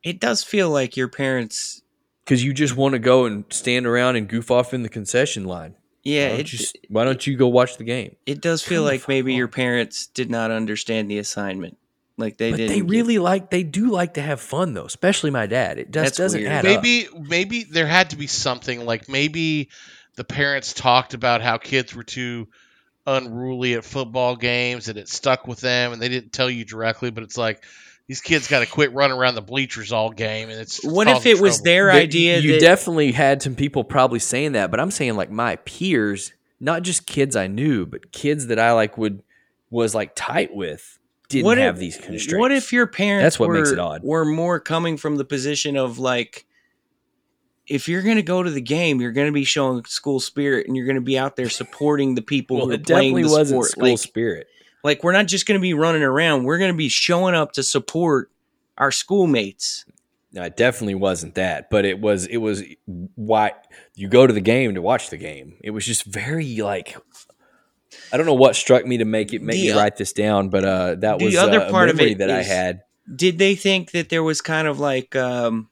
it 0.02 0.18
does 0.20 0.42
feel 0.42 0.68
like 0.68 0.96
your 0.96 1.08
parents. 1.08 1.82
because 2.24 2.42
you 2.42 2.52
just 2.52 2.76
want 2.76 2.92
to 2.92 2.98
go 2.98 3.24
and 3.24 3.44
stand 3.50 3.86
around 3.86 4.16
and 4.16 4.28
goof 4.28 4.50
off 4.50 4.74
in 4.74 4.82
the 4.82 4.88
concession 4.88 5.44
line. 5.44 5.76
Yeah, 6.04 6.30
why 6.30 6.36
don't, 6.36 6.40
it, 6.40 6.52
you, 6.52 6.66
why 6.88 7.04
don't 7.04 7.26
you 7.26 7.36
go 7.36 7.48
watch 7.48 7.76
the 7.76 7.84
game? 7.84 8.16
it 8.26 8.40
does 8.40 8.62
feel 8.62 8.82
Come 8.82 8.86
like 8.92 9.00
fuck 9.02 9.08
maybe 9.08 9.34
your 9.34 9.48
parents 9.48 10.06
did 10.08 10.30
not 10.30 10.50
understand 10.50 11.10
the 11.10 11.18
assignment. 11.18 11.78
Like 12.18 12.36
they 12.36 12.50
didn't. 12.50 12.68
they 12.68 12.80
get- 12.80 12.88
really 12.90 13.18
like 13.18 13.50
they 13.50 13.62
do 13.62 13.90
like 13.90 14.14
to 14.14 14.22
have 14.22 14.40
fun 14.40 14.74
though, 14.74 14.84
especially 14.84 15.30
my 15.30 15.46
dad. 15.46 15.78
It 15.78 15.90
just 15.90 16.04
That's 16.04 16.16
doesn't 16.16 16.40
weird. 16.40 16.52
add 16.52 16.66
up. 16.66 16.82
maybe 16.82 17.08
maybe 17.18 17.64
there 17.64 17.86
had 17.86 18.10
to 18.10 18.16
be 18.16 18.26
something 18.26 18.84
like 18.84 19.08
maybe 19.08 19.70
the 20.16 20.24
parents 20.24 20.72
talked 20.74 21.14
about 21.14 21.40
how 21.40 21.56
kids 21.56 21.94
were 21.94 22.02
too 22.02 22.48
unruly 23.06 23.74
at 23.74 23.84
football 23.84 24.36
games 24.36 24.88
and 24.88 24.98
it 24.98 25.08
stuck 25.08 25.46
with 25.48 25.60
them 25.60 25.92
and 25.92 26.00
they 26.00 26.08
didn't 26.08 26.32
tell 26.32 26.48
you 26.48 26.64
directly 26.64 27.10
but 27.10 27.24
it's 27.24 27.36
like 27.38 27.64
these 28.08 28.20
kids 28.20 28.48
got 28.48 28.60
to 28.60 28.66
quit 28.66 28.92
running 28.92 29.16
around 29.16 29.34
the 29.36 29.42
bleachers 29.42 29.92
all 29.92 30.10
game 30.10 30.50
and 30.50 30.60
it's 30.60 30.84
What 30.84 31.06
if 31.06 31.14
causing 31.14 31.36
it 31.36 31.40
was 31.40 31.62
their 31.62 31.86
There- 31.86 31.94
idea 32.02 32.38
You 32.40 32.52
that 32.52 32.60
definitely 32.60 33.12
had 33.12 33.40
some 33.42 33.54
people 33.54 33.84
probably 33.84 34.18
saying 34.18 34.52
that, 34.52 34.70
but 34.70 34.80
I'm 34.80 34.90
saying 34.90 35.14
like 35.16 35.30
my 35.30 35.56
peers, 35.56 36.32
not 36.60 36.82
just 36.82 37.06
kids 37.06 37.36
I 37.36 37.46
knew, 37.46 37.86
but 37.86 38.12
kids 38.12 38.48
that 38.48 38.58
I 38.58 38.72
like 38.72 38.98
would 38.98 39.22
was 39.70 39.94
like 39.94 40.12
tight 40.14 40.54
with 40.54 40.98
didn't 41.28 41.46
What 41.46 41.56
if- 41.58 41.64
have 41.64 41.78
these 41.78 41.96
constraints. 41.96 42.34
What 42.34 42.52
if 42.52 42.72
your 42.72 42.86
parents 42.86 43.24
That's 43.24 43.38
what 43.40 43.48
were, 43.48 43.54
makes 43.54 43.70
it 43.70 43.78
odd. 43.78 44.02
were 44.02 44.24
more 44.26 44.60
coming 44.60 44.96
from 44.98 45.16
the 45.16 45.24
position 45.24 45.76
of 45.78 45.98
like, 45.98 46.44
if 47.66 47.88
you're 47.88 48.02
going 48.02 48.16
to 48.16 48.22
go 48.22 48.42
to 48.42 48.50
the 48.50 48.60
game, 48.60 49.00
you're 49.00 49.12
going 49.12 49.28
to 49.28 49.32
be 49.32 49.44
showing 49.44 49.84
school 49.84 50.20
spirit 50.20 50.66
and 50.66 50.76
you're 50.76 50.84
going 50.84 50.96
to 50.96 51.00
be 51.00 51.16
out 51.18 51.36
there 51.36 51.48
supporting 51.48 52.14
the 52.16 52.20
people 52.22 52.56
well, 52.56 52.66
who 52.66 52.72
are 52.72 52.74
it 52.74 52.84
playing 52.84 53.14
definitely 53.14 53.22
the 53.22 53.28
wasn't 53.30 53.48
sport. 53.64 53.70
school 53.70 53.90
Like, 53.90 53.98
spirit. 53.98 54.46
Like 54.82 55.04
we're 55.04 55.12
not 55.12 55.26
just 55.26 55.46
going 55.46 55.58
to 55.58 55.62
be 55.62 55.74
running 55.74 56.02
around. 56.02 56.44
We're 56.44 56.58
going 56.58 56.72
to 56.72 56.76
be 56.76 56.88
showing 56.88 57.34
up 57.34 57.52
to 57.52 57.62
support 57.62 58.30
our 58.78 58.90
schoolmates. 58.90 59.84
No, 60.32 60.42
it 60.42 60.56
definitely 60.56 60.94
wasn't 60.94 61.34
that, 61.34 61.68
but 61.70 61.84
it 61.84 62.00
was 62.00 62.26
it 62.26 62.38
was 62.38 62.62
why 63.16 63.52
you 63.94 64.08
go 64.08 64.26
to 64.26 64.32
the 64.32 64.40
game 64.40 64.74
to 64.74 64.82
watch 64.82 65.10
the 65.10 65.18
game. 65.18 65.58
It 65.62 65.70
was 65.70 65.84
just 65.84 66.04
very 66.04 66.56
like 66.56 66.96
I 68.12 68.16
don't 68.16 68.26
know 68.26 68.34
what 68.34 68.56
struck 68.56 68.86
me 68.86 68.98
to 68.98 69.04
make 69.04 69.32
it 69.34 69.42
make 69.42 69.56
The 69.56 69.72
me 69.72 69.76
write 69.76 69.96
this 69.96 70.12
down, 70.12 70.48
but 70.48 70.64
uh, 70.64 70.94
that 70.96 71.20
was 71.20 71.34
the 71.34 71.38
other 71.38 71.60
uh, 71.60 71.70
part 71.70 71.90
of 71.90 72.00
it 72.00 72.18
that 72.18 72.30
I 72.30 72.42
had. 72.42 72.82
Did 73.14 73.38
they 73.38 73.54
think 73.54 73.90
that 73.90 74.08
there 74.08 74.22
was 74.22 74.40
kind 74.40 74.66
of 74.66 74.80
like 74.80 75.14
um, 75.16 75.68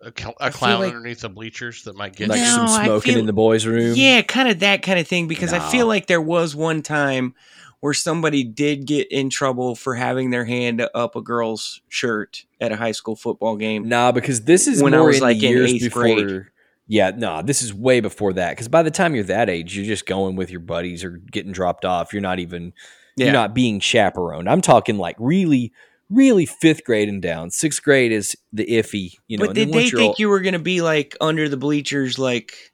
a, 0.00 0.12
cl- 0.16 0.34
I 0.40 0.48
a 0.48 0.50
feel 0.50 0.58
clown 0.58 0.80
like- 0.80 0.94
underneath 0.94 1.20
the 1.20 1.28
bleachers 1.28 1.82
that 1.84 1.96
might 1.96 2.14
get 2.16 2.28
Like 2.28 2.38
you. 2.38 2.44
No, 2.44 2.50
some 2.50 2.66
I 2.68 2.84
smoking 2.86 3.12
feel- 3.12 3.20
in 3.20 3.26
the 3.26 3.32
boys' 3.32 3.66
room. 3.66 3.94
Yeah, 3.96 4.22
kind 4.22 4.48
of 4.48 4.60
that 4.60 4.82
kind 4.82 4.98
of 4.98 5.06
thing. 5.08 5.28
Because 5.28 5.52
I 5.52 5.58
feel 5.70 5.86
like 5.86 6.06
there 6.06 6.20
was 6.22 6.54
one 6.54 6.82
time 6.82 7.34
where 7.80 7.94
somebody 7.94 8.42
did 8.42 8.86
get 8.86 9.06
in 9.12 9.30
trouble 9.30 9.76
for 9.76 9.94
having 9.94 10.30
their 10.30 10.44
hand 10.44 10.84
up 10.94 11.14
a 11.14 11.20
girl's 11.22 11.80
shirt 11.88 12.44
at 12.60 12.72
a 12.72 12.76
high 12.76 12.90
school 12.92 13.14
football 13.14 13.56
game. 13.56 13.88
Nah, 13.88 14.10
because 14.12 14.42
this 14.42 14.66
is 14.66 14.82
When 14.82 14.94
I 14.94 15.00
was, 15.00 15.16
in 15.18 15.22
like, 15.22 15.38
the 15.38 15.46
in 15.46 15.52
years 15.52 15.72
eighth 15.74 15.82
before. 15.84 16.02
grade. 16.02 16.46
Yeah, 16.88 17.12
no, 17.14 17.42
this 17.42 17.60
is 17.62 17.72
way 17.74 18.00
before 18.00 18.32
that. 18.32 18.50
Because 18.50 18.66
by 18.66 18.82
the 18.82 18.90
time 18.90 19.14
you're 19.14 19.22
that 19.24 19.48
age, 19.50 19.76
you're 19.76 19.84
just 19.86 20.06
going 20.06 20.34
with 20.36 20.50
your 20.50 20.60
buddies 20.60 21.04
or 21.04 21.10
getting 21.30 21.52
dropped 21.52 21.84
off. 21.84 22.12
You're 22.12 22.22
not 22.22 22.38
even 22.38 22.72
Yeah. 23.16 23.26
you're 23.26 23.32
not 23.34 23.54
being 23.54 23.78
chaperoned. 23.78 24.48
I'm 24.48 24.60
talking 24.62 24.96
like 24.96 25.14
really, 25.18 25.72
really 26.10 26.46
fifth 26.46 26.84
grade 26.84 27.08
and 27.08 27.20
down. 27.22 27.50
Sixth 27.50 27.82
grade 27.82 28.12
is 28.12 28.36
the 28.52 28.66
iffy, 28.66 29.14
you 29.26 29.38
know. 29.38 29.46
but 29.46 29.54
did 29.54 29.72
they 29.72 29.84
you're 29.84 29.98
think 29.98 30.08
all- 30.10 30.14
you 30.18 30.28
were 30.28 30.40
going 30.40 30.52
to 30.54 30.58
be 30.58 30.80
like 30.80 31.16
under 31.20 31.48
the 31.48 31.56
bleachers, 31.56 32.18
like 32.18 32.72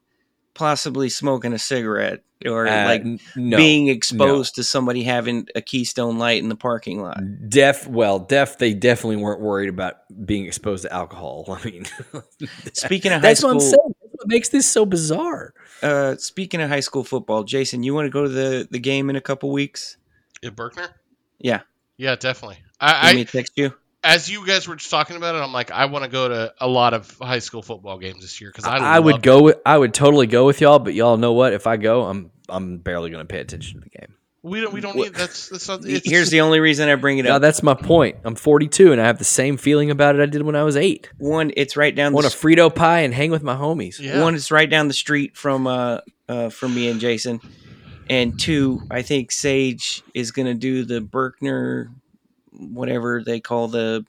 possibly 0.55 1.09
smoking 1.09 1.53
a 1.53 1.59
cigarette 1.59 2.21
or 2.47 2.67
uh, 2.69 2.85
like 2.85 3.01
n- 3.01 3.19
no, 3.37 3.57
being 3.57 3.89
exposed 3.89 4.55
to 4.57 4.63
somebody 4.63 5.03
having 5.03 5.49
a 5.57 5.61
Keystone 5.63 6.19
Light 6.19 6.43
in 6.43 6.49
the 6.49 6.55
parking 6.57 7.01
lot? 7.03 7.19
deaf? 7.49 7.87
Well, 7.89 8.19
deaf. 8.21 8.59
They 8.59 8.75
definitely 8.75 9.17
weren't 9.17 9.41
worried 9.41 9.69
about 9.69 9.97
being 10.27 10.47
exposed 10.47 10.83
to 10.83 10.93
alcohol. 10.93 11.45
I 11.61 11.65
mean, 11.65 11.87
Speaking 12.73 13.13
of 13.13 13.21
high 13.23 13.29
that's 13.29 13.43
what 13.43 13.51
I'm 13.55 13.61
school, 13.61 13.71
saying. 13.71 13.95
That's 14.01 14.13
what 14.15 14.29
makes 14.29 14.49
this 14.51 14.67
so 14.67 14.87
bizarre. 14.87 15.55
uh, 15.83 16.17
speaking 16.17 16.61
of 16.61 16.69
high 16.69 16.81
school 16.81 17.03
football, 17.03 17.43
Jason, 17.45 17.83
you 17.83 17.95
want 17.95 18.07
to 18.07 18.11
go 18.11 18.23
to 18.23 18.29
the 18.29 18.69
the 18.71 18.79
game 18.79 19.11
in 19.11 19.17
a 19.17 19.21
couple 19.21 19.51
weeks? 19.51 19.97
At 20.45 20.55
Berkner? 20.55 20.91
Yeah. 21.39 21.63
Yeah, 21.97 22.17
definitely. 22.17 22.59
Let 22.87 23.05
I, 23.05 23.15
me 23.15 23.21
I 23.23 23.25
text 23.25 23.53
you. 23.57 23.75
as 24.03 24.31
you 24.31 24.47
guys 24.47 24.69
were 24.69 24.77
just 24.77 24.91
talking 24.91 25.17
about 25.17 25.35
it, 25.35 25.39
I'm 25.39 25.53
like, 25.53 25.71
I 25.71 25.87
want 25.87 26.05
to 26.05 26.11
go 26.11 26.29
to 26.29 26.55
a 26.61 26.69
lot 26.69 26.95
of 26.95 27.17
high 27.19 27.39
school 27.39 27.63
football 27.63 27.99
games 27.99 28.21
this 28.21 28.41
year 28.41 28.51
because 28.51 28.65
I, 28.65 28.77
I, 28.77 28.99
would 29.01 29.15
love- 29.17 29.23
go 29.23 29.43
with. 29.43 29.57
I 29.65 29.77
would 29.79 29.95
totally 29.95 30.27
go 30.27 30.47
with 30.47 30.61
y'all, 30.61 30.79
but 30.79 30.95
y'all 30.95 31.17
know 31.17 31.33
what? 31.33 31.53
If 31.53 31.67
I 31.67 31.77
go, 31.77 32.05
I'm 32.05 32.31
I'm 32.49 32.79
barely 32.79 33.11
going 33.11 33.27
to 33.27 33.33
pay 33.33 33.41
attention 33.41 33.81
to 33.81 33.89
the 33.89 33.99
game. 33.99 34.15
We 34.43 34.61
don't. 34.61 34.75
We 34.75 34.83
don't 34.83 34.95
need. 34.95 35.15
That's 35.15 35.49
that's 35.49 35.67
not. 35.69 35.87
It's, 35.87 36.07
Here's 36.07 36.29
the 36.29 36.43
only 36.43 36.61
reason 36.61 36.87
I 36.91 36.97
bring 36.97 37.17
it 37.17 37.25
Yeah, 37.25 37.37
up. 37.37 37.41
that's 37.41 37.63
my 37.63 37.73
point. 37.73 38.19
I'm 38.25 38.35
42 38.35 38.93
and 38.93 39.01
I 39.01 39.07
have 39.07 39.17
the 39.17 39.25
same 39.25 39.57
feeling 39.57 39.91
about 39.91 40.17
it 40.17 40.21
I 40.21 40.27
did 40.27 40.43
when 40.43 40.55
I 40.55 40.65
was 40.65 40.77
eight. 40.77 41.09
One, 41.17 41.51
it's 41.57 41.79
right 41.79 41.95
down 41.95 42.09
I 42.09 42.11
the 42.11 42.15
want 42.17 42.27
a 42.27 42.29
Frito 42.29 42.75
pie 42.75 43.01
and 43.01 43.15
hang 43.15 43.31
with 43.31 43.43
my 43.43 43.57
homies. 43.57 43.99
Yeah. 43.99 44.21
One, 44.23 44.35
it's 44.35 44.51
right 44.51 44.69
down 44.69 44.89
the 44.89 44.93
street 44.93 45.35
from 45.39 45.67
uh, 45.67 46.01
uh 46.29 46.51
from 46.51 46.75
me 46.75 46.91
and 46.91 47.01
Jason, 47.01 47.41
and 48.11 48.39
two, 48.39 48.83
I 48.91 49.01
think 49.01 49.33
Sage 49.33 50.03
is 50.13 50.31
gonna 50.31 50.53
do 50.53 50.85
the 50.85 51.01
Berkner, 51.01 51.89
whatever 52.55 53.23
they 53.25 53.41
call 53.41 53.69
the 53.69 54.05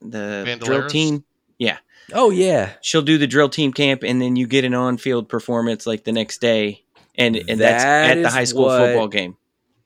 the 0.00 0.58
drill 0.62 0.88
team. 0.88 1.24
Yeah. 1.58 1.78
Oh 2.12 2.30
yeah, 2.30 2.74
She'll 2.82 3.02
do 3.02 3.18
the 3.18 3.26
drill 3.26 3.48
team 3.48 3.72
camp, 3.72 4.04
and 4.04 4.22
then 4.22 4.36
you 4.36 4.46
get 4.46 4.64
an 4.64 4.74
on 4.74 4.96
field 4.96 5.28
performance 5.28 5.86
like 5.86 6.04
the 6.04 6.12
next 6.12 6.40
day, 6.40 6.84
and 7.16 7.34
and 7.36 7.60
that's 7.60 7.82
That 7.82 8.16
at 8.18 8.22
the 8.22 8.30
high 8.30 8.44
school 8.44 8.66
what- 8.66 8.78
football 8.78 9.08
game. 9.08 9.36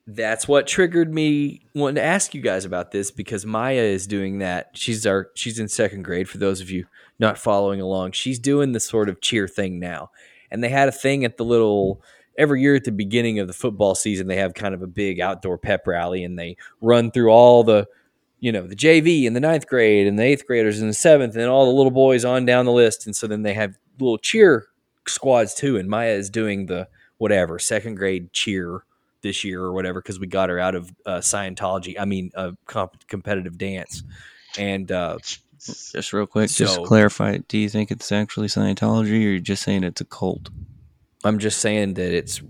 that's 0.07 0.47
what 0.47 0.67
triggered 0.67 1.15
me 1.15 1.63
wanting 1.75 1.95
to 1.95 2.03
ask 2.03 2.35
you 2.35 2.43
guys 2.43 2.65
about 2.67 2.91
this 2.91 3.11
because 3.11 3.47
Maya 3.47 3.81
is 3.83 4.07
doing 4.07 4.39
that. 4.41 4.71
She's 4.75 5.07
our 5.07 5.31
she's 5.35 5.59
in 5.59 5.69
second 5.69 6.03
grade. 6.03 6.29
For 6.29 6.37
those 6.39 6.61
of 6.61 6.71
you 6.71 6.87
not 7.19 7.39
following 7.39 7.81
along, 7.81 8.13
she's 8.13 8.39
doing 8.39 8.73
the 8.73 8.81
sort 8.81 9.09
of 9.09 9.21
cheer 9.23 9.49
thing 9.49 9.79
now. 9.79 10.11
And 10.51 10.63
they 10.65 10.69
had 10.69 10.89
a 10.89 10.93
thing 10.93 11.25
at 11.25 11.37
the 11.39 11.45
little 11.45 12.03
every 12.41 12.61
year 12.63 12.75
at 12.75 12.85
the 12.85 12.91
beginning 12.93 13.39
of 13.39 13.47
the 13.47 13.53
football 13.53 13.95
season. 13.95 14.27
They 14.27 14.37
have 14.37 14.55
kind 14.55 14.75
of 14.75 14.83
a 14.83 14.87
big 14.89 15.21
outdoor 15.21 15.59
pep 15.59 15.87
rally, 15.87 16.25
and 16.25 16.37
they 16.39 16.57
run 16.81 17.11
through 17.13 17.31
all 17.31 17.63
the 17.63 17.87
you 18.41 18.51
know 18.51 18.67
the 18.67 18.75
JV 18.75 19.27
and 19.27 19.37
the 19.37 19.41
ninth 19.41 19.67
grade 19.69 20.07
and 20.07 20.19
the 20.19 20.23
eighth 20.25 20.47
graders 20.47 20.81
and 20.81 20.89
the 20.89 20.95
seventh 20.95 21.37
and 21.37 21.45
all 21.45 21.67
the 21.67 21.73
little 21.77 21.91
boys 21.93 22.25
on 22.25 22.45
down 22.47 22.65
the 22.65 22.73
list. 22.73 23.07
And 23.07 23.15
so 23.15 23.27
then 23.27 23.43
they 23.43 23.55
have 23.55 23.79
little 23.99 24.19
cheer 24.19 24.67
squads 25.07 25.55
too. 25.55 25.77
And 25.77 25.89
Maya 25.89 26.13
is 26.13 26.31
doing 26.31 26.67
the 26.67 26.89
whatever 27.19 27.59
second 27.59 27.97
grade 27.97 28.33
cheer 28.33 28.83
this 29.23 29.45
year 29.45 29.63
or 29.63 29.73
whatever 29.75 30.01
because 30.01 30.19
we 30.19 30.27
got 30.27 30.49
her 30.49 30.59
out 30.59 30.75
of 30.75 30.91
uh, 31.05 31.19
Scientology. 31.19 31.97
I 32.01 32.07
mean, 32.07 32.31
uh, 32.35 32.53
comp- 32.67 33.07
competitive 33.07 33.59
dance, 33.59 34.03
and 34.57 34.91
uh, 34.91 35.19
Just 35.59 36.15
real 36.15 36.25
quick, 36.27 36.49
just 36.49 36.75
So- 36.77 36.81
to 36.83 36.87
clarify. 36.89 37.37
Do 37.47 37.59
you 37.59 37.69
think 37.69 37.91
it's 37.91 38.11
actually 38.11 38.49
Scientology, 38.49 39.11
or 39.13 39.17
you're 39.17 39.39
just 39.39 39.63
saying 39.63 39.85
it's 39.85 40.01
a 40.01 40.07
cult? 40.07 40.49
I'm 41.25 41.39
just 41.39 41.61
saying 41.61 41.95
that 41.95 42.13
it's 42.13 42.41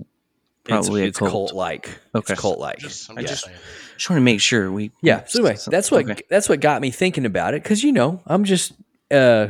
Probably 0.64 1.02
a 1.02 1.06
it's, 1.06 1.18
cult. 1.18 1.30
cult 1.30 1.52
like. 1.54 1.98
Okay. 2.14 2.32
It's 2.34 2.40
cult 2.40 2.58
like. 2.58 2.78
Just, 2.78 3.10
I'm 3.10 3.16
just 3.18 3.44
just- 3.44 3.48
Just 3.96 4.10
want 4.10 4.18
to 4.18 4.24
make 4.24 4.40
sure 4.40 4.70
we. 4.70 4.92
Yeah. 5.02 5.24
So 5.26 5.40
anyway, 5.40 5.58
that's 5.66 5.90
what 5.90 6.08
Okay. 6.08 6.22
that's 6.30 6.48
what 6.48 6.60
got 6.60 6.80
me 6.80 6.90
thinking 6.90 7.26
about 7.26 7.54
it 7.54 7.62
because 7.62 7.82
you 7.82 7.92
know 7.92 8.22
I'm 8.26 8.44
just 8.44 8.72
uh, 9.10 9.48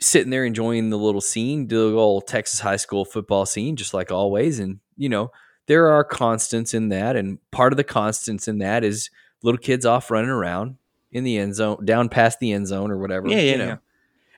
sitting 0.00 0.30
there 0.30 0.44
enjoying 0.44 0.90
the 0.90 0.98
little 0.98 1.20
scene, 1.20 1.66
the 1.68 1.76
little 1.78 2.20
Texas 2.20 2.60
high 2.60 2.76
school 2.76 3.04
football 3.04 3.46
scene, 3.46 3.76
just 3.76 3.94
like 3.94 4.12
always, 4.12 4.58
and 4.58 4.80
you 4.96 5.08
know 5.08 5.30
there 5.66 5.88
are 5.88 6.04
constants 6.04 6.74
in 6.74 6.90
that, 6.90 7.16
and 7.16 7.38
part 7.50 7.72
of 7.72 7.76
the 7.78 7.84
constants 7.84 8.46
in 8.48 8.58
that 8.58 8.84
is 8.84 9.08
little 9.42 9.58
kids 9.58 9.86
off 9.86 10.10
running 10.10 10.30
around 10.30 10.76
in 11.10 11.24
the 11.24 11.38
end 11.38 11.54
zone, 11.54 11.84
down 11.84 12.08
past 12.08 12.38
the 12.40 12.52
end 12.52 12.66
zone 12.66 12.90
or 12.90 12.98
whatever. 12.98 13.28
Yeah, 13.28 13.36
yeah, 13.38 13.52
you 13.52 13.58
know. 13.58 13.64
yeah. 13.66 13.76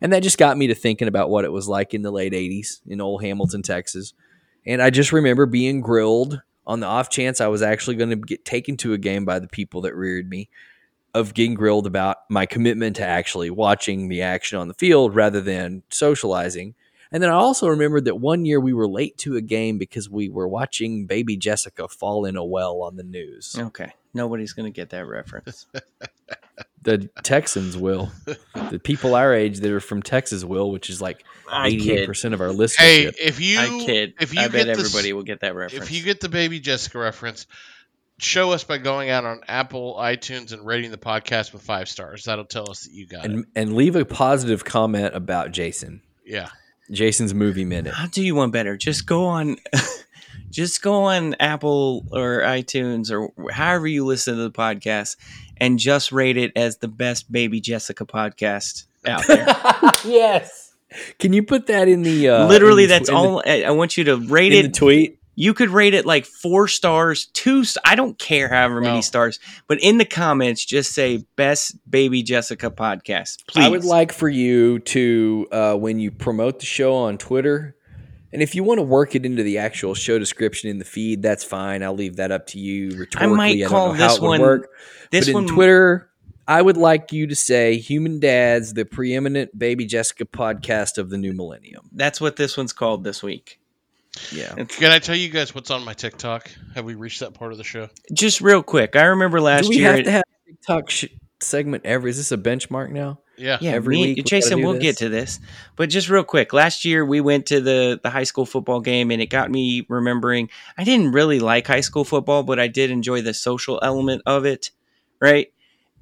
And 0.00 0.12
that 0.12 0.22
just 0.22 0.38
got 0.38 0.58
me 0.58 0.66
to 0.66 0.74
thinking 0.74 1.08
about 1.08 1.30
what 1.30 1.44
it 1.44 1.52
was 1.52 1.68
like 1.68 1.94
in 1.94 2.02
the 2.02 2.10
late 2.10 2.32
'80s 2.32 2.80
in 2.86 3.00
old 3.00 3.22
Hamilton, 3.22 3.62
Texas. 3.62 4.12
And 4.66 4.82
I 4.82 4.90
just 4.90 5.12
remember 5.12 5.46
being 5.46 5.80
grilled 5.80 6.42
on 6.66 6.80
the 6.80 6.86
off 6.86 7.08
chance 7.08 7.40
I 7.40 7.46
was 7.46 7.62
actually 7.62 7.96
going 7.96 8.10
to 8.10 8.16
get 8.16 8.44
taken 8.44 8.76
to 8.78 8.92
a 8.92 8.98
game 8.98 9.24
by 9.24 9.38
the 9.38 9.48
people 9.48 9.82
that 9.82 9.94
reared 9.94 10.28
me, 10.28 10.50
of 11.14 11.32
getting 11.32 11.54
grilled 11.54 11.86
about 11.86 12.18
my 12.28 12.44
commitment 12.44 12.96
to 12.96 13.04
actually 13.04 13.50
watching 13.50 14.08
the 14.08 14.22
action 14.22 14.58
on 14.58 14.68
the 14.68 14.74
field 14.74 15.14
rather 15.14 15.40
than 15.40 15.82
socializing. 15.90 16.74
And 17.12 17.22
then 17.22 17.30
I 17.30 17.34
also 17.34 17.68
remembered 17.68 18.04
that 18.06 18.16
one 18.16 18.44
year 18.44 18.60
we 18.60 18.72
were 18.72 18.88
late 18.88 19.16
to 19.18 19.36
a 19.36 19.40
game 19.40 19.78
because 19.78 20.10
we 20.10 20.28
were 20.28 20.48
watching 20.48 21.06
baby 21.06 21.36
Jessica 21.36 21.88
fall 21.88 22.24
in 22.24 22.36
a 22.36 22.44
well 22.44 22.82
on 22.82 22.96
the 22.96 23.04
news. 23.04 23.56
Okay, 23.58 23.92
nobody's 24.12 24.52
gonna 24.52 24.70
get 24.70 24.90
that 24.90 25.06
reference. 25.06 25.66
The 26.86 27.10
Texans 27.22 27.76
will. 27.76 28.10
The 28.70 28.78
people 28.82 29.14
our 29.14 29.34
age 29.34 29.58
that 29.60 29.70
are 29.70 29.80
from 29.80 30.02
Texas 30.02 30.44
will, 30.44 30.70
which 30.70 30.88
is 30.88 31.02
like 31.02 31.24
I 31.50 31.66
eighty-eight 31.68 32.06
percent 32.06 32.32
of 32.32 32.40
our 32.40 32.48
listenership. 32.48 32.76
Hey, 32.78 33.04
if 33.20 33.40
you 33.40 33.58
I 33.58 33.66
kid. 33.84 34.14
if 34.20 34.32
you 34.32 34.40
I 34.40 34.44
get 34.44 34.52
bet 34.52 34.66
this- 34.66 34.78
everybody 34.78 35.12
will 35.12 35.24
get 35.24 35.40
that 35.40 35.54
reference. 35.54 35.84
if 35.84 35.90
you 35.92 36.02
get 36.02 36.20
the 36.20 36.28
baby 36.28 36.60
Jessica 36.60 36.98
reference, 36.98 37.46
show 38.18 38.52
us 38.52 38.62
by 38.64 38.78
going 38.78 39.10
out 39.10 39.24
on 39.24 39.40
Apple 39.48 39.96
iTunes 39.98 40.52
and 40.52 40.64
rating 40.64 40.90
the 40.92 40.96
podcast 40.96 41.52
with 41.52 41.62
five 41.62 41.88
stars. 41.88 42.24
That'll 42.24 42.44
tell 42.44 42.70
us 42.70 42.84
that 42.84 42.92
you 42.92 43.06
got 43.06 43.24
it. 43.24 43.30
and 43.32 43.46
and 43.56 43.74
leave 43.74 43.96
a 43.96 44.04
positive 44.04 44.64
comment 44.64 45.14
about 45.14 45.50
Jason. 45.50 46.02
Yeah. 46.24 46.48
Jason's 46.90 47.34
movie 47.34 47.64
minute. 47.64 47.94
I'll 47.98 48.06
do 48.08 48.22
you 48.24 48.36
one 48.36 48.52
better. 48.52 48.76
Just 48.76 49.06
go 49.06 49.24
on, 49.24 49.56
just 50.50 50.82
go 50.82 51.04
on 51.04 51.34
Apple 51.40 52.06
or 52.12 52.40
iTunes 52.40 53.10
or 53.10 53.30
however 53.52 53.86
you 53.86 54.04
listen 54.04 54.36
to 54.36 54.42
the 54.42 54.50
podcast, 54.50 55.16
and 55.56 55.78
just 55.78 56.12
rate 56.12 56.36
it 56.36 56.52
as 56.56 56.78
the 56.78 56.88
best 56.88 57.30
Baby 57.30 57.60
Jessica 57.60 58.04
podcast 58.06 58.84
out 59.06 59.26
there. 59.26 59.46
yes. 60.04 60.74
Can 61.18 61.32
you 61.32 61.42
put 61.42 61.66
that 61.66 61.88
in 61.88 62.02
the 62.02 62.28
uh, 62.28 62.46
Literally, 62.46 62.84
in 62.84 62.88
the 62.88 62.94
that's 62.94 63.08
tw- 63.08 63.12
in 63.12 63.14
the- 63.14 63.20
all. 63.28 63.42
I 63.46 63.62
I 63.64 63.70
want 63.70 63.96
you 63.96 64.04
to 64.04 64.16
rate 64.16 64.52
in 64.52 64.62
the 64.62 64.68
it. 64.68 64.74
tweet? 64.74 65.18
you 65.38 65.52
could 65.52 65.68
rate 65.68 65.92
it 65.92 66.06
like 66.06 66.24
four 66.24 66.66
stars, 66.66 67.26
two. 67.34 67.62
I 67.84 67.94
don't 67.94 68.18
care 68.18 68.48
however 68.48 68.80
many 68.80 68.94
Well- 68.94 69.02
stars, 69.02 69.38
but 69.68 69.78
in 69.82 69.98
the 69.98 70.06
comments, 70.06 70.64
just 70.64 70.94
say 70.94 71.26
best 71.36 71.76
Baby 71.90 72.22
Jessica 72.22 72.70
podcast. 72.70 73.46
Please. 73.46 73.66
I 73.66 73.68
would 73.68 73.84
like 73.84 74.12
for 74.12 74.30
you 74.30 74.78
to 74.78 75.46
uh, 75.52 75.74
when 75.74 75.98
you 75.98 76.10
promote 76.10 76.60
the 76.60 76.64
show 76.66 76.94
on 76.94 77.18
Twitter, 77.18 77.75
and 78.32 78.42
if 78.42 78.54
you 78.54 78.64
want 78.64 78.78
to 78.78 78.82
work 78.82 79.14
it 79.14 79.24
into 79.24 79.42
the 79.42 79.58
actual 79.58 79.94
show 79.94 80.18
description 80.18 80.68
in 80.70 80.78
the 80.78 80.84
feed, 80.84 81.22
that's 81.22 81.44
fine. 81.44 81.82
I'll 81.82 81.94
leave 81.94 82.16
that 82.16 82.30
up 82.32 82.46
to 82.48 82.58
you. 82.58 82.90
Rhetorically, 82.98 83.36
might 83.36 83.58
don't 83.58 83.68
call 83.68 83.88
know 83.88 83.94
how 83.94 84.08
this 84.08 84.16
it 84.18 84.22
one- 84.22 84.40
work. 84.40 84.70
this 85.10 85.26
but 85.26 85.34
one. 85.34 85.42
in 85.44 85.48
Twitter, 85.48 86.10
I 86.48 86.62
would 86.62 86.76
like 86.76 87.12
you 87.12 87.26
to 87.26 87.34
say 87.34 87.76
"Human 87.78 88.20
Dads," 88.20 88.74
the 88.74 88.84
preeminent 88.84 89.58
Baby 89.58 89.84
Jessica 89.86 90.24
podcast 90.24 90.98
of 90.98 91.10
the 91.10 91.18
new 91.18 91.32
millennium. 91.32 91.88
That's 91.92 92.20
what 92.20 92.36
this 92.36 92.56
one's 92.56 92.72
called 92.72 93.02
this 93.04 93.22
week. 93.22 93.58
Yeah. 94.32 94.54
Can 94.64 94.90
I 94.92 94.98
tell 94.98 95.14
you 95.16 95.28
guys 95.28 95.54
what's 95.54 95.70
on 95.70 95.84
my 95.84 95.92
TikTok? 95.92 96.50
Have 96.74 96.84
we 96.86 96.94
reached 96.94 97.20
that 97.20 97.34
part 97.34 97.52
of 97.52 97.58
the 97.58 97.64
show? 97.64 97.88
Just 98.12 98.40
real 98.40 98.62
quick, 98.62 98.96
I 98.96 99.02
remember 99.06 99.40
last 99.40 99.64
Do 99.64 99.68
we 99.70 99.78
year. 99.78 99.92
have 99.94 100.04
to 100.04 100.10
have 100.10 100.22
a 100.46 100.50
TikTok 100.50 100.88
sh- 100.90 101.04
segment 101.40 101.84
every? 101.84 102.10
Is 102.10 102.16
this 102.16 102.32
a 102.32 102.38
benchmark 102.38 102.90
now? 102.90 103.18
Yeah. 103.38 103.58
Yeah, 103.60 103.72
every 103.72 103.96
me, 103.96 104.00
week 104.02 104.16
we 104.16 104.22
gotta 104.22 104.28
Jason, 104.30 104.58
do 104.58 104.64
we'll 104.64 104.74
this? 104.74 104.82
get 104.82 104.96
to 104.98 105.08
this, 105.08 105.40
but 105.76 105.90
just 105.90 106.08
real 106.08 106.24
quick. 106.24 106.52
Last 106.52 106.84
year 106.84 107.04
we 107.04 107.20
went 107.20 107.46
to 107.46 107.60
the 107.60 108.00
the 108.02 108.10
high 108.10 108.24
school 108.24 108.46
football 108.46 108.80
game, 108.80 109.10
and 109.10 109.20
it 109.20 109.26
got 109.26 109.50
me 109.50 109.84
remembering. 109.88 110.48
I 110.78 110.84
didn't 110.84 111.12
really 111.12 111.40
like 111.40 111.66
high 111.66 111.80
school 111.80 112.04
football, 112.04 112.42
but 112.42 112.58
I 112.58 112.68
did 112.68 112.90
enjoy 112.90 113.22
the 113.22 113.34
social 113.34 113.78
element 113.82 114.22
of 114.26 114.44
it, 114.46 114.70
right? 115.20 115.52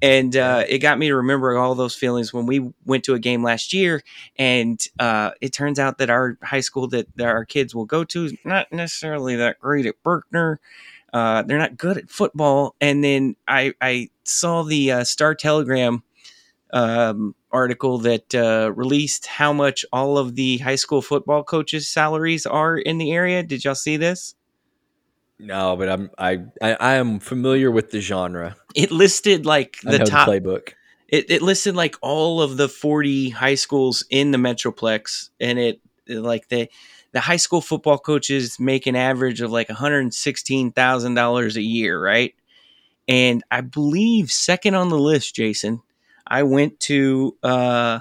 And 0.01 0.35
uh, 0.35 0.63
it 0.67 0.79
got 0.79 0.99
me 0.99 1.07
to 1.07 1.15
remember 1.15 1.57
all 1.57 1.73
those 1.73 1.95
feelings 1.95 2.33
when 2.33 2.45
we 2.45 2.71
went 2.85 3.05
to 3.05 3.13
a 3.13 3.19
game 3.19 3.43
last 3.43 3.73
year. 3.73 4.03
And 4.37 4.79
uh, 4.99 5.31
it 5.41 5.53
turns 5.53 5.79
out 5.79 5.99
that 5.99 6.09
our 6.09 6.37
high 6.43 6.59
school 6.59 6.87
that, 6.89 7.07
that 7.15 7.27
our 7.27 7.45
kids 7.45 7.73
will 7.73 7.85
go 7.85 8.03
to 8.03 8.25
is 8.25 8.33
not 8.43 8.71
necessarily 8.71 9.37
that 9.37 9.59
great 9.59 9.85
at 9.85 9.95
Berkner. 10.03 10.57
Uh, 11.13 11.43
they're 11.43 11.57
not 11.57 11.77
good 11.77 11.97
at 11.97 12.09
football. 12.09 12.75
And 12.81 13.03
then 13.03 13.37
I, 13.47 13.73
I 13.79 14.09
saw 14.25 14.63
the 14.63 14.91
uh, 14.91 15.03
Star 15.05 15.33
Telegram 15.33 16.03
um, 16.75 17.33
article 17.51 17.99
that 17.99 18.35
uh, 18.35 18.71
released 18.75 19.25
how 19.25 19.53
much 19.53 19.85
all 19.93 20.17
of 20.17 20.35
the 20.35 20.57
high 20.57 20.75
school 20.75 21.01
football 21.01 21.41
coaches' 21.41 21.87
salaries 21.87 22.45
are 22.45 22.77
in 22.77 22.97
the 22.97 23.13
area. 23.13 23.41
Did 23.41 23.63
y'all 23.63 23.75
see 23.75 23.95
this? 23.95 24.35
No, 25.39 25.75
but 25.77 25.89
I'm 25.89 26.11
I 26.17 26.43
I, 26.61 26.73
I 26.73 26.93
am 26.95 27.19
familiar 27.19 27.71
with 27.71 27.91
the 27.91 28.01
genre. 28.01 28.57
It 28.75 28.91
listed 28.91 29.45
like 29.45 29.77
the 29.83 29.99
top. 29.99 30.27
the 30.27 30.39
playbook. 30.39 30.73
it, 31.07 31.31
it 31.31 31.41
listed 31.41 31.75
like 31.75 31.95
all 32.01 32.41
of 32.41 32.57
the 32.57 32.67
40 32.67 33.29
high 33.29 33.55
schools 33.55 34.05
in 34.09 34.31
the 34.31 34.37
metroplex, 34.37 35.29
and 35.39 35.57
it 35.57 35.81
it, 36.07 36.19
like 36.19 36.49
the 36.49 36.69
the 37.13 37.21
high 37.21 37.37
school 37.37 37.61
football 37.61 37.97
coaches 37.97 38.59
make 38.59 38.85
an 38.85 38.97
average 38.97 39.39
of 39.39 39.49
like 39.49 39.69
one 39.69 39.77
hundred 39.77 40.13
sixteen 40.13 40.73
thousand 40.73 41.13
dollars 41.13 41.55
a 41.55 41.61
year, 41.61 42.01
right? 42.01 42.35
And 43.07 43.43
I 43.49 43.61
believe 43.61 44.29
second 44.31 44.75
on 44.75 44.89
the 44.89 44.99
list, 44.99 45.35
Jason, 45.35 45.81
I 46.27 46.43
went 46.43 46.79
to 46.81 47.37
uh, 47.43 47.99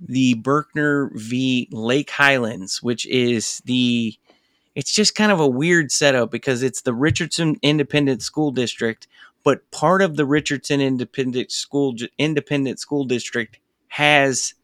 the 0.00 0.34
Berkner 0.36 1.10
v. 1.14 1.68
Lake 1.70 2.10
Highlands, 2.10 2.82
which 2.82 3.06
is 3.06 3.60
the 3.64 4.16
it's 4.74 4.94
just 4.94 5.14
kind 5.14 5.32
of 5.32 5.40
a 5.40 5.46
weird 5.46 5.90
setup 5.90 6.30
because 6.30 6.62
it's 6.62 6.82
the 6.82 6.94
Richardson 6.94 7.56
Independent 7.60 8.22
School 8.22 8.52
District, 8.52 9.08
but 9.42 9.68
part 9.72 10.00
of 10.00 10.16
the 10.16 10.24
Richardson 10.24 10.80
Independent 10.80 11.50
School 11.50 11.94
Independent 12.18 12.78
School 12.78 13.04
District 13.04 13.58
has 13.88 14.54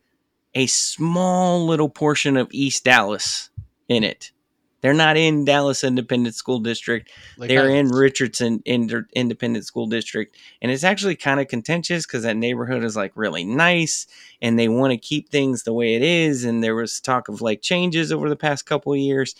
a 0.54 0.66
small 0.66 1.66
little 1.66 1.90
portion 1.90 2.36
of 2.36 2.48
East 2.50 2.84
Dallas 2.84 3.50
in 3.88 4.04
it. 4.04 4.32
They're 4.80 4.94
not 4.94 5.16
in 5.16 5.44
Dallas 5.44 5.82
Independent 5.82 6.34
School 6.34 6.60
District. 6.60 7.10
Like 7.38 7.48
They're 7.48 7.70
in 7.70 7.88
Richardson 7.88 8.62
Inter- 8.64 9.08
Independent 9.14 9.64
School 9.64 9.86
District, 9.86 10.36
and 10.60 10.70
it's 10.70 10.84
actually 10.84 11.16
kind 11.16 11.40
of 11.40 11.48
contentious 11.48 12.06
because 12.06 12.22
that 12.24 12.36
neighborhood 12.36 12.84
is 12.84 12.96
like 12.96 13.12
really 13.14 13.44
nice, 13.44 14.06
and 14.42 14.58
they 14.58 14.68
want 14.68 14.92
to 14.92 14.98
keep 14.98 15.28
things 15.28 15.62
the 15.62 15.72
way 15.72 15.94
it 15.94 16.02
is. 16.02 16.44
And 16.44 16.62
there 16.62 16.74
was 16.74 17.00
talk 17.00 17.28
of 17.28 17.40
like 17.40 17.62
changes 17.62 18.12
over 18.12 18.28
the 18.28 18.36
past 18.36 18.66
couple 18.66 18.92
of 18.92 18.98
years. 18.98 19.34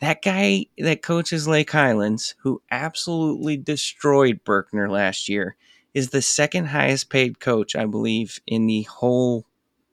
That 0.00 0.22
guy 0.22 0.66
that 0.76 1.02
coaches 1.02 1.48
Lake 1.48 1.70
Highlands, 1.70 2.34
who 2.42 2.62
absolutely 2.70 3.56
destroyed 3.56 4.44
Berkner 4.44 4.90
last 4.90 5.28
year, 5.28 5.56
is 5.94 6.10
the 6.10 6.22
second 6.22 6.66
highest 6.66 7.10
paid 7.10 7.40
coach, 7.40 7.74
I 7.74 7.86
believe, 7.86 8.40
in 8.46 8.66
the 8.66 8.82
whole 8.82 9.46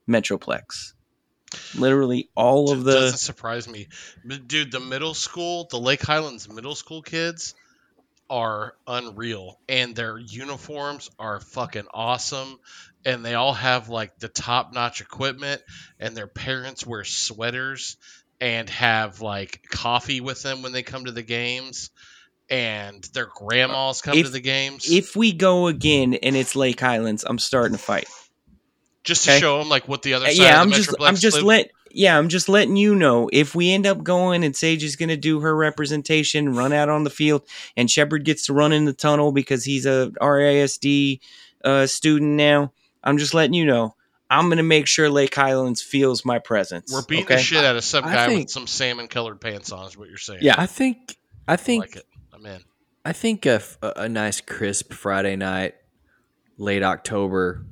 Metroplex. 0.08 0.95
Literally 1.76 2.30
all 2.36 2.72
of 2.72 2.84
the 2.84 2.92
doesn't 2.92 3.18
surprise 3.20 3.68
me, 3.68 3.88
dude. 4.48 4.72
The 4.72 4.80
middle 4.80 5.14
school, 5.14 5.68
the 5.70 5.80
Lake 5.80 6.02
Highlands 6.02 6.50
middle 6.50 6.76
school 6.76 7.02
kids 7.02 7.56
are 8.30 8.76
unreal, 8.88 9.60
and 9.70 9.96
their 9.96 10.18
uniforms 10.18 11.10
are 11.20 11.40
fucking 11.40 11.88
awesome, 11.94 12.60
and 13.06 13.24
they 13.24 13.36
all 13.36 13.54
have 13.54 13.90
like 13.90 14.18
the 14.20 14.28
top 14.28 14.74
notch 14.74 15.02
equipment, 15.02 15.62
and 16.00 16.16
their 16.16 16.28
parents 16.28 16.86
wear 16.86 17.04
sweaters 17.04 17.98
and 18.42 18.70
have 18.70 19.22
like 19.22 19.62
coffee 19.70 20.22
with 20.22 20.42
them 20.44 20.62
when 20.62 20.72
they 20.72 20.84
come 20.84 21.06
to 21.06 21.12
the 21.12 21.24
games, 21.24 21.92
and 22.50 23.04
their 23.14 23.30
grandmas 23.34 24.02
come 24.02 24.22
to 24.22 24.30
the 24.30 24.40
games 24.40 24.92
if 24.92 25.16
we 25.16 25.32
go 25.32 25.68
again 25.68 26.16
and 26.16 26.36
it's 26.36 26.56
Lake 26.56 26.80
Highlands, 26.80 27.24
I'm 27.28 27.40
starting 27.40 27.78
to 27.78 27.84
fight. 27.84 28.08
Just 29.06 29.24
to 29.26 29.32
okay. 29.32 29.40
show 29.40 29.60
them 29.60 29.70
like 29.70 29.88
what 29.88 30.02
the 30.02 30.16
other 30.16 30.26
Uh, 30.26 30.30
side 30.30 30.38
yeah, 30.38 30.56
of 30.62 30.68
I'm 30.68 30.72
just 30.74 30.96
I'm 31.00 31.16
just 31.16 31.38
live- 31.38 31.46
let 31.46 31.72
yeah, 31.92 32.18
I'm 32.18 32.28
just 32.28 32.50
letting 32.50 32.76
you 32.76 32.94
know 32.94 33.30
if 33.32 33.56
we 33.56 33.72
end 33.72 33.88
up 33.88 34.04
going 34.04 34.44
and 34.44 34.54
Sage 34.54 34.84
is 34.84 34.98
going 34.98 35.08
to 35.08 35.16
do 35.16 35.40
her 35.40 35.56
representation, 35.56 36.54
run 36.54 36.74
out 36.74 36.90
on 36.90 37.06
the 37.06 37.10
field, 37.10 37.44
and 37.78 37.90
Shepard 37.90 38.26
gets 38.26 38.48
to 38.48 38.54
run 38.54 38.74
in 38.74 38.84
the 38.84 38.92
tunnel 38.92 39.32
because 39.32 39.64
he's 39.64 39.86
a 39.86 40.12
RASD 40.22 41.22
uh, 41.64 41.86
student 41.88 42.32
now. 42.32 42.74
I'm 43.02 43.18
just 43.18 43.34
letting 43.34 43.54
you 43.54 43.64
know. 43.66 43.96
I'm 44.30 44.48
going 44.48 44.58
to 44.58 44.64
make 44.64 44.88
sure 44.88 45.10
Lake 45.10 45.34
Highlands 45.34 45.82
feels 45.82 46.26
my 46.26 46.40
presence. 46.40 46.92
We're 46.92 47.04
beating 47.06 47.26
okay? 47.26 47.36
the 47.36 47.42
shit 47.42 47.64
out 47.64 47.78
of 47.78 47.84
some 47.86 48.04
I 48.04 48.14
guy 48.14 48.28
think- 48.28 48.40
with 48.42 48.50
some 48.50 48.68
salmon 48.68 49.08
colored 49.08 49.40
pants 49.40 49.72
on. 49.72 49.86
Is 49.88 49.96
what 49.96 50.10
you're 50.10 50.18
saying? 50.18 50.40
Yeah. 50.42 50.56
I 50.58 50.66
think 50.66 51.16
I 51.48 51.54
I 51.54 51.56
think 51.56 51.82
like 51.84 51.96
it. 51.96 52.06
I'm 52.34 52.46
in. 52.46 52.62
I 53.06 53.14
think 53.14 53.46
a, 53.46 53.62
a, 53.82 53.94
a 53.98 54.10
nice 54.10 54.42
crisp 54.42 54.92
Friday 54.92 55.36
night, 55.38 55.76
late 56.58 56.82
October, 56.84 57.64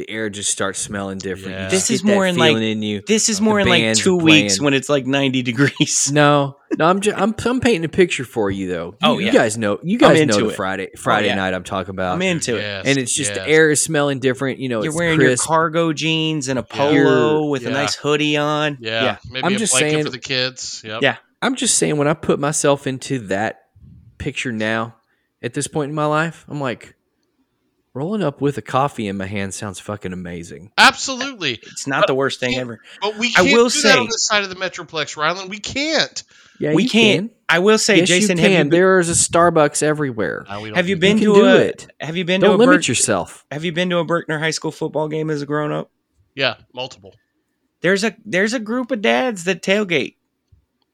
the 0.00 0.10
air 0.10 0.30
just 0.30 0.50
starts 0.50 0.78
smelling 0.78 1.18
different. 1.18 1.50
Yeah. 1.52 1.64
You 1.64 1.70
This 1.70 1.90
is 1.90 2.00
get 2.00 2.08
that 2.08 2.14
more 2.14 2.26
in, 2.26 2.36
like, 2.36 2.56
in 2.56 2.82
you. 2.82 3.02
This 3.06 3.28
is 3.28 3.36
The 3.38 3.44
more 3.44 3.60
in 3.60 3.68
like 3.68 3.94
two 3.94 4.16
weeks 4.16 4.58
when 4.60 4.72
it's 4.74 4.88
like 4.88 5.06
90 5.06 5.42
degrees. 5.42 6.10
No, 6.20 6.56
no, 6.78 6.86
I'm 6.86 7.00
just 7.00 7.18
I'm 7.18 7.34
I'm 7.44 7.60
painting 7.60 7.84
a 7.84 7.88
picture 7.88 8.24
for 8.24 8.50
you 8.50 8.68
though. 8.68 8.86
You, 8.92 8.96
Oh, 9.02 9.18
you 9.18 9.30
guys 9.32 9.58
know 9.58 9.78
you 9.82 9.98
guys 9.98 10.24
know 10.26 10.38
the 10.40 10.48
it. 10.48 10.56
Friday 10.56 10.88
Friday 10.96 11.26
oh, 11.26 11.30
yeah. 11.30 11.34
night 11.34 11.52
I'm 11.54 11.64
talking 11.64 11.90
about. 11.90 12.14
I'm 12.14 12.22
into 12.22 12.56
it. 12.56 12.86
And 12.86 12.98
it's 12.98 13.12
just 13.14 13.34
yes. 13.34 13.38
the 13.38 13.48
air 13.48 13.70
is 13.70 13.82
smelling 13.82 14.18
different. 14.20 14.58
You 14.58 14.68
know, 14.70 14.82
You're 14.82 14.90
it's 14.90 14.96
wearing 14.98 15.18
crisp. 15.18 15.44
your 15.44 15.46
cargo 15.46 15.92
jeans 15.92 16.48
and 16.48 16.58
a 16.58 16.62
polo 16.62 16.92
You're- 16.92 17.48
with 17.50 17.66
a 17.66 17.70
nice 17.70 17.94
hoodie 17.94 18.36
on. 18.36 18.78
Yeah, 18.80 19.18
maybe 19.30 19.44
I'm 19.46 19.54
a 19.54 19.58
just 19.58 19.72
blanket 19.74 19.90
saying- 19.92 20.04
for 20.04 20.10
the 20.10 20.18
kids. 20.18 20.82
Yep. 20.84 21.02
Yeah. 21.02 21.16
I'm 21.42 21.54
just 21.56 21.76
saying 21.78 21.96
when 21.96 22.08
I 22.08 22.14
put 22.14 22.38
myself 22.40 22.86
into 22.86 23.18
that 23.28 23.62
picture 24.18 24.52
now, 24.52 24.96
at 25.42 25.54
this 25.54 25.66
point 25.66 25.88
in 25.90 25.94
my 25.94 26.06
life, 26.06 26.44
I'm 26.48 26.60
like, 26.60 26.94
rolling 27.94 28.22
up 28.22 28.40
with 28.40 28.56
a 28.58 28.62
coffee 28.62 29.08
in 29.08 29.16
my 29.16 29.26
hand 29.26 29.52
sounds 29.54 29.80
fucking 29.80 30.12
amazing. 30.12 30.70
absolutely. 30.78 31.58
It's 31.62 31.86
not 31.86 32.06
the 32.06 32.14
worst 32.14 32.40
thing 32.40 32.56
ever. 32.56 32.80
But 33.00 33.16
we 33.18 33.28
I 33.28 33.42
can't 33.42 33.46
will 33.52 33.68
do 33.68 33.82
that 33.82 33.98
on 33.98 34.04
say- 34.04 34.06
this 34.06 34.26
side 34.26 34.42
of 34.44 34.48
the 34.48 34.56
Metroplex, 34.56 35.16
Rylan. 35.16 35.48
We 35.48 35.58
can't. 35.58 36.22
Yeah, 36.58 36.74
we 36.74 36.82
you 36.84 36.88
can't. 36.90 37.30
Can. 37.30 37.36
I 37.48 37.58
will 37.60 37.78
say, 37.78 37.98
yes, 37.98 38.08
Jason, 38.08 38.36
you 38.36 38.42
have 38.42 38.50
you, 38.52 38.56
can. 38.58 38.68
been, 38.68 38.78
There's 38.78 39.08
a 39.08 39.12
Starbucks 39.14 39.82
everywhere. 39.82 40.44
No, 40.48 40.74
have 40.74 40.88
you 40.88 40.96
been 40.96 41.16
to 41.18 41.22
do 41.34 41.44
a 41.46 41.56
it. 41.56 41.88
have 41.98 42.16
you 42.16 42.24
been 42.24 42.40
Don't 42.42 42.50
to 42.50 42.56
a 42.56 42.58
limit 42.58 42.76
Berk- 42.80 42.88
yourself. 42.88 43.44
have 43.50 43.64
you 43.64 43.72
been 43.72 43.88
to 43.90 43.98
a 43.98 44.04
Berkner 44.04 44.38
High 44.38 44.50
School 44.50 44.70
football 44.70 45.08
game 45.08 45.30
as 45.30 45.40
a 45.42 45.46
grown 45.46 45.72
up? 45.72 45.90
Yeah, 46.34 46.56
multiple. 46.74 47.14
There's 47.80 48.04
a 48.04 48.14
there's 48.26 48.52
a 48.52 48.60
group 48.60 48.90
of 48.90 49.00
dads 49.00 49.44
that 49.44 49.62
tailgate. 49.62 50.16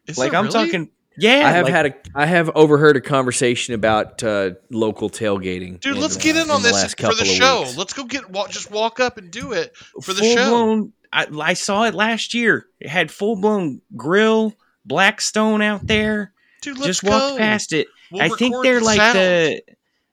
Is 0.06 0.16
like 0.18 0.32
I'm 0.34 0.46
really? 0.46 0.66
talking. 0.66 0.90
Yeah, 1.18 1.46
I 1.46 1.50
have 1.50 1.64
like, 1.64 1.74
had 1.74 1.86
a 1.86 1.94
I 2.14 2.26
have 2.26 2.50
overheard 2.54 2.96
a 2.96 3.00
conversation 3.00 3.74
about 3.74 4.22
uh, 4.22 4.50
local 4.70 5.08
tailgating. 5.08 5.80
Dude, 5.80 5.96
in, 5.96 6.02
let's 6.02 6.16
uh, 6.16 6.20
get 6.20 6.36
in 6.36 6.50
on 6.50 6.62
the 6.62 6.68
this 6.68 6.74
last 6.74 7.00
for 7.00 7.14
the 7.14 7.24
show. 7.24 7.62
weeks. 7.62 7.76
Let's 7.76 7.92
go 7.92 8.04
get 8.04 8.28
walk, 8.30 8.50
just 8.50 8.70
walk 8.70 9.00
up 9.00 9.16
and 9.16 9.30
do 9.30 9.52
it 9.52 9.74
for 9.76 10.12
the 10.12 10.20
full 10.20 10.36
show. 10.36 10.48
blown. 10.50 10.92
I, 11.12 11.26
I 11.40 11.54
saw 11.54 11.84
it 11.84 11.94
last 11.94 12.34
year. 12.34 12.66
It 12.80 12.88
had 12.88 13.10
full 13.10 13.36
blown 13.36 13.80
grill, 13.96 14.54
Blackstone 14.84 15.62
out 15.62 15.86
there. 15.86 16.32
Dude, 16.62 16.76
let's 16.78 16.86
Just 17.00 17.04
walked 17.04 17.34
go. 17.34 17.38
past 17.38 17.72
it. 17.72 17.86
We'll 18.10 18.22
I 18.22 18.28
think 18.28 18.54
they're 18.62 18.80
the 18.80 18.84
like 18.84 18.96
sound. 18.98 19.16
the. 19.18 19.62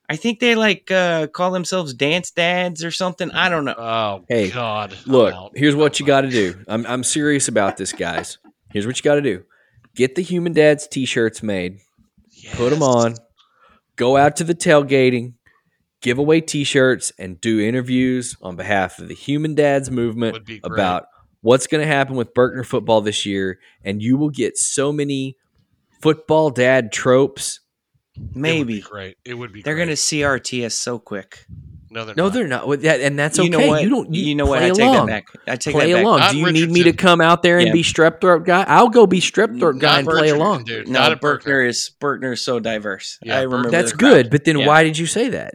I 0.09 0.15
think 0.15 0.39
they 0.39 0.55
like 0.55 0.91
uh, 0.91 1.27
call 1.27 1.51
themselves 1.51 1.93
dance 1.93 2.31
dads 2.31 2.83
or 2.83 2.91
something. 2.91 3.31
I 3.31 3.49
don't 3.49 3.65
know. 3.65 3.75
Oh 3.77 4.25
Hey, 4.27 4.49
God! 4.49 4.95
Look, 5.05 5.33
here's 5.55 5.75
what 5.75 5.99
you 5.99 6.05
got 6.05 6.21
to 6.21 6.29
do. 6.29 6.63
I'm 6.67 6.85
I'm 6.85 7.03
serious 7.03 7.47
about 7.47 7.77
this, 7.77 7.91
guys. 7.93 8.37
Here's 8.71 8.85
what 8.85 8.97
you 8.97 9.03
got 9.03 9.15
to 9.15 9.21
do. 9.21 9.43
Get 9.95 10.15
the 10.15 10.21
Human 10.23 10.53
Dads 10.53 10.87
t-shirts 10.87 11.43
made. 11.43 11.79
Put 12.53 12.71
them 12.71 12.81
on. 12.83 13.15
Go 13.95 14.17
out 14.17 14.35
to 14.37 14.43
the 14.43 14.55
tailgating. 14.55 15.33
Give 16.01 16.17
away 16.17 16.41
t-shirts 16.41 17.11
and 17.17 17.39
do 17.39 17.59
interviews 17.61 18.35
on 18.41 18.55
behalf 18.55 18.99
of 18.99 19.07
the 19.07 19.13
Human 19.13 19.55
Dads 19.55 19.89
movement 19.91 20.33
Would 20.33 20.45
be 20.45 20.59
great. 20.59 20.73
about 20.73 21.05
what's 21.41 21.67
going 21.67 21.81
to 21.81 21.87
happen 21.87 22.15
with 22.15 22.33
Berkner 22.33 22.65
football 22.65 23.01
this 23.01 23.25
year, 23.25 23.59
and 23.83 24.01
you 24.01 24.17
will 24.17 24.29
get 24.29 24.57
so 24.57 24.91
many 24.91 25.37
football 26.01 26.49
dad 26.49 26.91
tropes. 26.91 27.59
It 28.15 28.21
would 28.21 28.33
be 28.33 28.39
Maybe 28.39 28.81
great. 28.81 29.17
It 29.23 29.35
would 29.35 29.53
be. 29.53 29.61
they're 29.61 29.75
gonna 29.75 29.93
CRT 29.93 30.65
us 30.65 30.75
so 30.75 30.99
quick. 30.99 31.45
No, 31.93 32.05
they're 32.05 32.15
No, 32.15 32.23
not. 32.25 32.33
they're 32.33 32.47
not. 32.47 32.67
With 32.67 32.81
that, 32.81 32.99
and 33.01 33.17
that's 33.17 33.37
okay. 33.39 33.45
you 33.45 33.49
know 33.51 33.67
what? 33.67 33.83
You 33.83 33.89
don't. 33.89 34.13
You, 34.13 34.35
know 34.35 34.45
what? 34.45 34.59
play 34.59 34.67
I 34.71 34.73
take 34.73 34.81
along. 34.81 35.05
that 35.05 35.25
back. 35.25 35.25
I 35.47 35.55
take 35.55 35.73
play 35.75 35.91
that 35.91 35.97
back. 35.97 36.03
along. 36.03 36.19
Not 36.19 36.31
Do 36.31 36.37
you 36.39 36.51
need 36.51 36.71
me 36.71 36.83
to 36.83 36.93
come 36.93 37.21
out 37.21 37.43
there 37.43 37.57
and 37.59 37.67
Yeah. 37.67 37.73
be 37.73 37.83
strep 37.83 38.19
throat 38.19 38.45
guy? 38.45 38.63
I'll 38.67 38.89
go 38.89 39.05
be 39.07 39.19
strep 39.21 39.57
throat 39.59 39.79
guy 39.79 39.87
Not 39.91 39.99
and 39.99 40.07
play 40.07 40.29
along. 40.29 40.63
dude. 40.65 40.87
No, 40.87 40.99
not 40.99 41.11
at 41.11 41.21
Berkner 41.21 41.43
Berkner. 41.43 41.69
is 41.69 41.91
Berkner 42.01 42.33
is 42.33 42.43
so 42.43 42.59
diverse. 42.59 43.19
Yeah, 43.23 43.37
I 43.37 43.41
remember 43.43 43.69
That's 43.69 43.93
good, 43.93 44.29
but 44.29 44.43
then 44.45 44.57
Yeah. 44.59 44.67
why 44.67 44.83
did 44.83 44.97
you 44.97 45.05
say 45.05 45.29
that? 45.29 45.53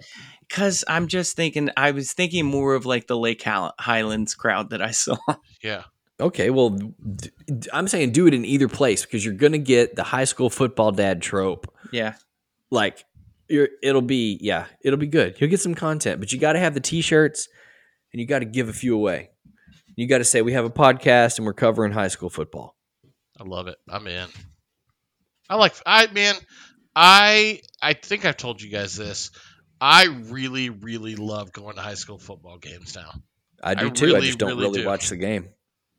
Because 0.49 0.85
I'm 0.89 1.09
just 1.09 1.37
thinking. 1.37 1.69
I 1.77 1.91
was 1.91 2.13
thinking 2.13 2.47
more 2.47 2.75
of 2.75 2.87
like 2.87 3.07
the 3.07 3.17
Lake 3.19 3.43
Highlands 3.45 4.35
crowd 4.35 4.71
that 4.71 4.81
I 4.81 4.91
saw. 4.93 5.17
Yeah. 5.63 5.83
Okay, 6.21 6.51
well, 6.51 6.77
I'm 7.73 7.87
saying 7.87 8.11
do 8.13 8.27
it 8.27 8.35
in 8.35 8.45
either 8.45 8.67
place 8.67 9.05
because 9.05 9.25
you're 9.25 9.35
going 9.35 9.53
to 9.53 9.59
get 9.59 9.95
the 9.95 10.03
high 10.03 10.25
school 10.25 10.51
football 10.51 10.91
dad 10.91 11.23
trope. 11.23 11.73
yeah, 11.93 12.15
Like, 12.73 13.05
you're, 13.49 13.69
it'll 13.83 14.03
be 14.03 14.39
yeah, 14.41 14.67
it'll 14.83 14.99
be 14.99 15.07
good. 15.07 15.41
You'll 15.41 15.51
get 15.51 15.61
some 15.61 15.75
content, 15.75 16.21
but 16.21 16.33
you 16.33 16.39
got 16.39 16.53
to 16.53 16.59
have 16.59 16.75
the 16.75 16.81
t-shirts 16.81 17.49
and 18.13 18.21
you 18.21 18.27
got 18.27 18.41
to 18.41 18.45
give 18.45 18.69
a 18.69 18.73
few 18.73 18.95
away. 18.95 19.31
You 19.97 20.07
got 20.07 20.19
to 20.19 20.25
say 20.25 20.43
we 20.43 20.53
have 20.53 20.65
a 20.65 20.71
podcast 20.71 21.39
and 21.39 21.47
we're 21.47 21.55
covering 21.55 21.93
high 21.93 22.09
school 22.09 22.31
football. 22.31 22.77
I 23.39 23.45
love 23.45 23.69
it. 23.69 23.77
I'm 23.89 24.07
in. 24.07 24.29
I 25.49 25.57
like. 25.57 25.75
I 25.87 26.07
man. 26.09 26.35
I 26.95 27.61
I 27.81 27.95
think 27.95 28.25
I've 28.25 28.37
told 28.37 28.61
you 28.61 28.71
guys 28.71 28.97
this. 28.97 29.31
I 29.81 30.07
really 30.07 30.71
really 30.71 31.17
love 31.17 31.53
going 31.53 31.77
to 31.77 31.83
high 31.83 31.95
school 31.95 32.19
football 32.19 32.59
games 32.59 32.97
now. 32.97 33.13
I 33.63 33.75
do 33.75 33.87
I 33.87 33.91
too. 33.91 34.17
I 34.17 34.21
just 34.21 34.39
don't 34.39 34.51
really 34.51 34.63
really 34.63 34.81
do. 34.81 34.87
watch 34.87 35.09
the 35.09 35.17
game. 35.17 35.49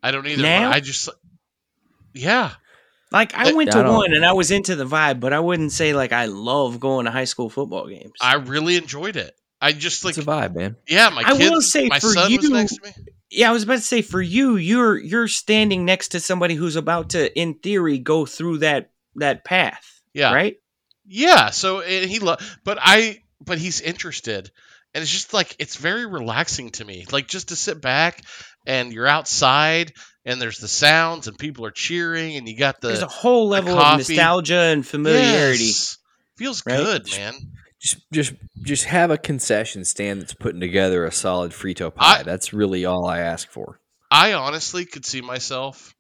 I 0.02 0.12
don't 0.12 0.28
either. 0.28 0.44
Now? 0.44 0.70
I 0.70 0.80
just. 0.80 1.10
Yeah. 2.14 2.52
Like 3.12 3.34
I 3.34 3.52
went 3.54 3.70
I 3.70 3.78
to 3.80 3.84
don't- 3.84 3.96
one 3.96 4.14
and 4.14 4.26
I 4.26 4.34
was 4.34 4.52
into 4.52 4.76
the 4.76 4.86
vibe, 4.86 5.20
but 5.20 5.34
I 5.34 5.40
wouldn't 5.40 5.72
say 5.72 5.94
like 5.94 6.12
I 6.14 6.26
love 6.26 6.80
going 6.80 7.06
to 7.06 7.12
high 7.12 7.26
school 7.26 7.50
football 7.50 7.88
games. 7.88 8.14
I 8.22 8.36
really 8.36 8.76
enjoyed 8.78 9.16
it. 9.16 9.36
I 9.62 9.74
just 9.74 10.06
like. 10.06 10.18
it's 10.18 10.26
a 10.26 10.30
vibe, 10.30 10.56
man. 10.56 10.78
Yeah, 10.88 11.10
my 11.10 11.22
I 11.26 11.36
kids. 11.38 11.50
will 11.50 11.62
say 11.62 11.88
my 11.88 12.00
for 12.00 12.08
son 12.08 12.32
was 12.36 12.50
next 12.50 12.76
to 12.76 12.82
me. 12.84 12.92
yeah, 13.30 13.50
I 13.50 13.52
was 13.52 13.64
about 13.64 13.76
to 13.76 13.82
say 13.82 14.02
for 14.02 14.22
you, 14.22 14.56
you're 14.56 14.98
you're 14.98 15.28
standing 15.28 15.84
next 15.86 16.10
to 16.10 16.20
somebody 16.22 16.56
who's 16.56 16.78
about 16.78 17.10
to, 17.10 17.38
in 17.38 17.56
theory, 17.56 17.98
go 17.98 18.26
through 18.26 18.60
that 18.60 18.92
that 19.16 19.44
path. 19.44 20.02
Yeah. 20.14 20.34
Right. 20.34 20.58
Yeah. 21.06 21.50
So 21.50 21.82
and 21.82 22.10
he 22.10 22.20
lo- 22.20 22.38
but 22.64 22.78
I 22.80 23.22
but 23.42 23.58
he's 23.58 23.82
interested, 23.82 24.50
and 24.94 25.02
it's 25.02 25.12
just 25.12 25.34
like 25.34 25.56
it's 25.60 25.76
very 25.76 26.06
relaxing 26.06 26.70
to 26.72 26.86
me. 26.86 27.06
Like 27.12 27.28
just 27.28 27.50
to 27.50 27.58
sit 27.58 27.82
back 27.82 28.22
and 28.70 28.94
you're 28.94 29.08
outside 29.08 29.92
and 30.26 30.40
there's 30.42 30.60
the 30.60 30.68
sounds 30.68 31.28
and 31.28 31.38
people 31.38 31.66
are 31.66 31.72
cheering 31.72 32.36
and 32.36 32.48
you 32.48 32.56
got 32.56 32.80
the 32.82 32.90
There's 32.90 33.02
a 33.02 33.08
whole 33.08 33.50
level 33.50 33.78
of 33.78 33.98
nostalgia 33.98 34.60
and 34.60 34.86
familiarity. 34.86 35.64
Yes. 35.66 35.98
Feels 36.38 36.64
Right? 36.66 36.78
good, 36.78 37.10
man. 37.12 37.34
Just 37.82 37.98
just 38.14 38.34
just 38.62 38.86
have 38.86 39.10
a 39.10 39.18
concession 39.18 39.84
stand 39.86 40.22
that's 40.22 40.34
putting 40.34 40.60
together 40.60 41.06
a 41.06 41.12
solid 41.12 41.52
frito 41.52 41.94
pie. 41.94 42.20
I- 42.20 42.24
that's 42.24 42.54
really 42.54 42.86
all 42.86 43.06
I 43.08 43.20
ask 43.20 43.50
for. 43.50 43.80
I 44.12 44.34
honestly 44.34 44.86
could 44.86 45.06
see 45.06 45.22
myself 45.22 45.94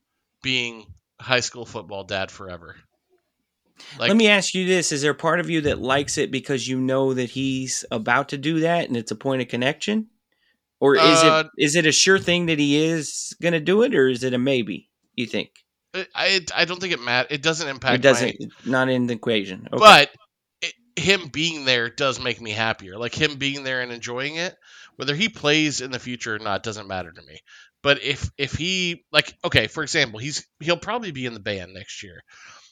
being 0.43 0.85
high 1.21 1.39
school 1.41 1.65
football 1.65 2.03
dad 2.03 2.31
forever. 2.31 2.75
Like 3.97 4.09
Let 4.09 4.17
me 4.17 4.27
ask 4.27 4.53
you 4.53 4.65
this: 4.67 4.91
Is 4.91 5.01
there 5.01 5.13
part 5.13 5.39
of 5.39 5.49
you 5.49 5.61
that 5.61 5.79
likes 5.79 6.17
it 6.17 6.31
because 6.31 6.67
you 6.67 6.79
know 6.81 7.13
that 7.13 7.29
he's 7.29 7.85
about 7.91 8.29
to 8.29 8.37
do 8.37 8.59
that 8.61 8.87
and 8.87 8.97
it's 8.97 9.11
a 9.11 9.15
point 9.15 9.41
of 9.41 9.47
connection, 9.47 10.07
or 10.79 10.95
is 10.95 11.01
Uh, 11.01 11.43
it 11.57 11.63
is 11.63 11.75
it 11.75 11.85
a 11.85 11.91
sure 11.91 12.19
thing 12.19 12.47
that 12.47 12.59
he 12.59 12.83
is 12.83 13.33
going 13.41 13.53
to 13.53 13.59
do 13.59 13.83
it, 13.83 13.93
or 13.95 14.07
is 14.07 14.23
it 14.23 14.33
a 14.33 14.37
maybe? 14.37 14.89
You 15.15 15.25
think 15.25 15.49
I 16.15 16.41
I 16.55 16.65
don't 16.65 16.79
think 16.79 16.93
it 16.93 17.01
matters. 17.01 17.31
It 17.31 17.41
doesn't 17.41 17.67
impact. 17.67 17.95
it 17.95 18.01
doesn't? 18.01 18.35
my- 18.39 18.47
Not 18.65 18.89
in 18.89 19.07
the 19.07 19.13
equation. 19.15 19.67
Okay. 19.73 19.79
But 19.79 20.11
it, 20.61 20.73
him 20.95 21.27
being 21.29 21.65
there 21.65 21.89
does 21.89 22.19
make 22.19 22.39
me 22.39 22.51
happier. 22.51 22.97
Like 22.97 23.13
him 23.15 23.35
being 23.37 23.63
there 23.63 23.81
and 23.81 23.91
enjoying 23.91 24.35
it, 24.35 24.55
whether 24.97 25.15
he 25.15 25.29
plays 25.29 25.81
in 25.81 25.91
the 25.91 25.99
future 25.99 26.35
or 26.35 26.39
not 26.39 26.63
doesn't 26.63 26.87
matter 26.87 27.11
to 27.11 27.21
me. 27.23 27.39
But 27.81 28.03
if 28.03 28.29
if 28.37 28.53
he 28.53 29.03
like 29.11 29.33
okay, 29.43 29.67
for 29.67 29.83
example, 29.83 30.19
he's 30.19 30.45
he'll 30.59 30.77
probably 30.77 31.11
be 31.11 31.25
in 31.25 31.33
the 31.33 31.39
band 31.39 31.73
next 31.73 32.03
year. 32.03 32.23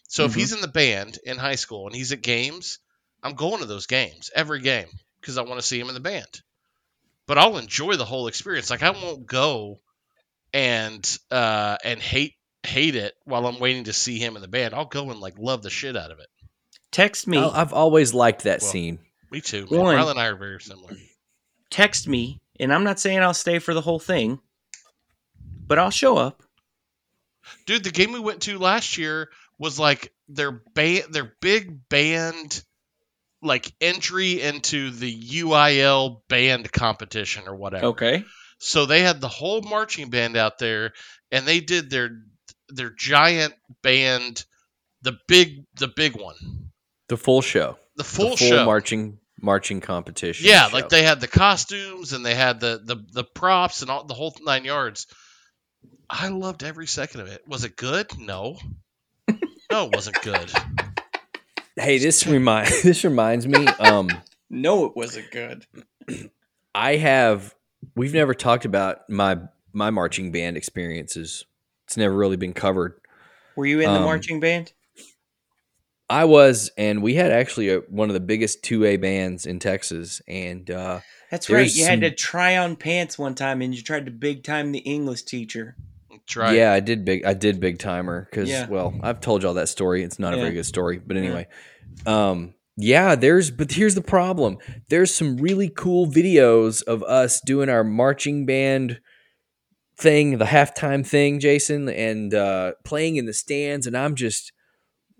So 0.10 0.26
if 0.26 0.34
Mhm. 0.34 0.36
he's 0.36 0.54
in 0.54 0.62
the 0.62 0.68
band 0.68 1.18
in 1.24 1.38
high 1.38 1.56
school 1.56 1.88
and 1.88 1.96
he's 1.96 2.12
at 2.12 2.22
games, 2.22 2.80
I'm 3.24 3.36
going 3.36 3.60
to 3.60 3.66
those 3.66 3.88
games 3.88 4.30
every 4.36 4.62
game 4.62 4.88
because 5.20 5.38
I 5.38 5.42
want 5.42 5.60
to 5.60 5.66
see 5.66 5.80
him 5.80 5.88
in 5.90 5.94
the 5.96 6.00
band. 6.00 6.42
But 7.28 7.38
I'll 7.38 7.58
enjoy 7.58 7.96
the 7.96 8.06
whole 8.06 8.28
experience. 8.28 8.70
Like 8.70 8.84
I 8.84 8.92
won't 8.92 9.26
go 9.26 9.82
and 10.54 11.18
uh 11.30 11.78
and 11.84 12.00
hate 12.02 12.34
hate 12.66 12.96
it 12.96 13.14
while 13.26 13.46
I'm 13.46 13.60
waiting 13.60 13.86
to 13.86 13.94
see 13.94 14.18
him 14.18 14.36
in 14.36 14.42
the 14.42 14.48
band. 14.48 14.74
I'll 14.74 14.86
go 14.86 15.10
and 15.12 15.20
like 15.20 15.36
love 15.38 15.62
the 15.62 15.70
shit 15.70 15.96
out 15.98 16.12
of 16.12 16.20
it. 16.20 16.28
text 16.92 17.28
me. 17.28 17.38
I- 17.38 17.62
I've 17.62 17.74
always 17.74 18.14
liked 18.14 18.44
that 18.44 18.62
Well, 18.62 18.72
scene. 18.72 19.00
Me 19.32 19.42
too. 19.42 19.68
Man. 19.70 19.80
One. 19.82 19.96
Rylan 19.98 20.12
and 20.12 20.20
I 20.20 20.28
are 20.28 20.36
very 20.38 20.60
similar. 20.62 20.94
text 21.70 22.08
me, 22.08 22.40
and 22.60 22.74
I'm 22.74 22.86
not 22.86 22.98
saying 23.00 23.20
I'll 23.20 23.34
stay 23.34 23.60
for 23.60 23.74
the 23.74 23.82
whole 23.82 24.00
thing, 24.00 24.40
but 25.68 25.78
I'll 25.78 25.90
show 25.92 26.18
up. 26.18 26.42
Dude, 27.66 27.84
the 27.84 27.92
game 27.92 28.14
we 28.14 28.20
went 28.22 28.42
to 28.44 28.58
last 28.58 28.98
year 28.98 29.30
was 29.60 29.78
like 29.78 30.14
their 30.30 30.52
band, 30.52 31.06
their 31.12 31.34
big 31.42 31.88
band, 31.90 32.64
like 33.48 33.74
entry 33.82 34.42
into 34.42 34.92
the 34.92 35.12
UIL 35.42 36.22
band 36.30 36.72
competition 36.72 37.44
or 37.48 37.56
whatever. 37.56 37.88
Okay. 37.88 38.24
So 38.60 38.86
they 38.86 39.02
had 39.02 39.22
the 39.22 39.28
whole 39.28 39.62
marching 39.62 40.10
band 40.10 40.36
out 40.38 40.58
there, 40.60 40.94
and 41.32 41.46
they 41.48 41.60
did 41.60 41.90
their 41.90 42.10
their 42.70 42.90
giant 42.90 43.54
band, 43.84 44.44
the 45.02 45.18
big 45.28 45.64
the 45.76 45.88
big 45.88 46.20
one, 46.20 46.36
The 47.08 47.18
full 47.18 47.42
show. 47.42 47.78
the 47.96 48.04
full, 48.04 48.32
the 48.32 48.38
full 48.38 48.48
show. 48.50 48.66
marching 48.66 49.20
marching 49.42 49.80
competition. 49.82 50.48
Yeah, 50.48 50.68
show. 50.68 50.74
like 50.76 50.90
they 50.90 51.04
had 51.04 51.22
the 51.22 51.28
costumes 51.28 52.14
and 52.14 52.26
they 52.26 52.36
had 52.36 52.60
the 52.60 52.82
the, 52.84 52.98
the 53.14 53.24
props 53.24 53.82
and 53.84 53.92
all 53.92 54.04
the 54.06 54.14
whole 54.16 54.36
nine 54.44 54.66
yards. 54.66 55.08
I 56.10 56.30
loved 56.30 56.64
every 56.64 56.88
second 56.88 57.22
of 57.22 57.28
it. 57.28 57.44
Was 57.48 57.64
it 57.64 57.76
good? 57.76 58.08
No. 58.20 58.58
No, 59.70 59.88
it 59.88 59.94
wasn't 59.94 60.22
good. 60.22 60.50
Hey, 61.78 62.00
this 62.00 62.26
remind 62.26 62.70
this 62.84 63.04
reminds 63.04 63.48
me. 63.48 63.68
Um, 63.68 64.10
No, 64.50 64.86
it 64.86 64.96
wasn't 64.96 65.30
good. 65.30 65.66
I 66.76 66.96
have. 66.96 67.54
We've 67.98 68.14
never 68.14 68.34
talked 68.34 68.64
about 68.64 69.10
my 69.10 69.40
my 69.74 69.90
marching 69.90 70.32
band 70.32 70.56
experiences. 70.56 71.46
It's 71.86 71.98
never 71.98 72.16
really 72.16 72.38
been 72.38 72.54
covered. 72.54 72.94
Were 73.58 73.66
you 73.66 73.82
in 73.82 73.92
the 73.92 74.00
Um, 74.00 74.06
marching 74.06 74.40
band? 74.40 74.72
I 76.10 76.24
was, 76.24 76.72
and 76.78 77.04
we 77.04 77.16
had 77.16 77.32
actually 77.32 77.70
a, 77.70 77.80
one 77.90 78.10
of 78.10 78.14
the 78.14 78.22
biggest 78.22 78.64
two 78.64 78.86
A 78.86 78.96
bands 78.96 79.46
in 79.46 79.60
Texas, 79.60 80.22
and 80.28 80.72
uh, 80.72 81.02
That's 81.30 81.50
right. 81.50 81.70
You 81.70 81.84
had 81.86 82.00
to 82.02 82.12
try 82.12 82.56
on 82.58 82.78
pants 82.78 83.20
one 83.20 83.36
time, 83.36 83.62
and 83.62 83.76
you 83.76 83.82
tried 83.82 84.06
to 84.06 84.12
big 84.12 84.44
time 84.44 84.72
the 84.72 84.80
English 84.80 85.24
teacher. 85.24 85.76
Try. 86.28 86.56
yeah, 86.56 86.74
I 86.74 86.82
did 86.82 87.06
big. 87.06 87.24
I 87.26 87.34
did 87.34 87.60
big 87.60 87.80
timer 87.80 88.28
because 88.30 88.50
Yeah. 88.50 88.68
well, 88.68 88.94
I've 89.02 89.22
told 89.22 89.44
y'all 89.44 89.54
that 89.56 89.70
story. 89.70 90.04
It's 90.04 90.20
not 90.20 90.34
a 90.34 90.38
very 90.38 90.54
good 90.54 90.66
story, 90.66 91.00
but 91.00 91.16
anyway, 91.18 91.48
um, 92.06 92.54
yeah. 92.76 93.16
There's 93.16 93.50
but 93.50 93.72
here's 93.72 93.96
the 93.96 94.02
problem. 94.02 94.58
There's 94.90 95.14
some 95.14 95.38
really 95.38 95.70
cool 95.70 96.06
videos 96.06 96.84
of 96.84 97.02
us 97.04 97.40
doing 97.40 97.70
our 97.70 97.84
marching 97.84 98.46
band 98.46 99.00
thing, 99.98 100.38
the 100.38 100.46
halftime 100.46 101.06
thing, 101.06 101.40
Jason, 101.40 101.90
and 101.90 102.34
uh, 102.34 102.74
playing 102.84 103.16
in 103.16 103.26
the 103.26 103.34
stands, 103.34 103.88
and 103.88 103.98
I'm 103.98 104.16
just 104.16 104.52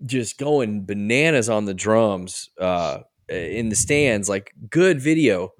just 0.04 0.38
going 0.38 0.84
bananas 0.84 1.48
on 1.48 1.64
the 1.64 1.74
drums 1.74 2.50
uh, 2.60 2.98
in 3.28 3.70
the 3.70 3.76
stands, 3.76 4.28
like 4.28 4.52
good 4.70 5.00
video, 5.00 5.50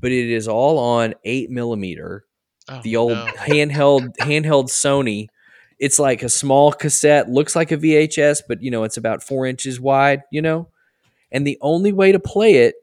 but 0.00 0.12
it 0.12 0.30
is 0.30 0.46
all 0.46 0.78
on 0.78 1.14
eight 1.24 1.50
millimeter 1.50 2.24
Oh, 2.68 2.80
the 2.82 2.96
old 2.96 3.12
no. 3.12 3.26
handheld 3.36 4.16
handheld 4.18 4.68
Sony. 4.68 5.28
It's 5.78 5.98
like 5.98 6.22
a 6.22 6.28
small 6.28 6.72
cassette, 6.72 7.30
looks 7.30 7.54
like 7.54 7.70
a 7.70 7.76
VHS, 7.76 8.42
but 8.48 8.62
you 8.62 8.70
know 8.70 8.84
it's 8.84 8.96
about 8.96 9.22
four 9.22 9.46
inches 9.46 9.80
wide. 9.80 10.22
You 10.30 10.42
know, 10.42 10.68
and 11.30 11.46
the 11.46 11.58
only 11.60 11.92
way 11.92 12.12
to 12.12 12.18
play 12.18 12.56
it 12.56 12.74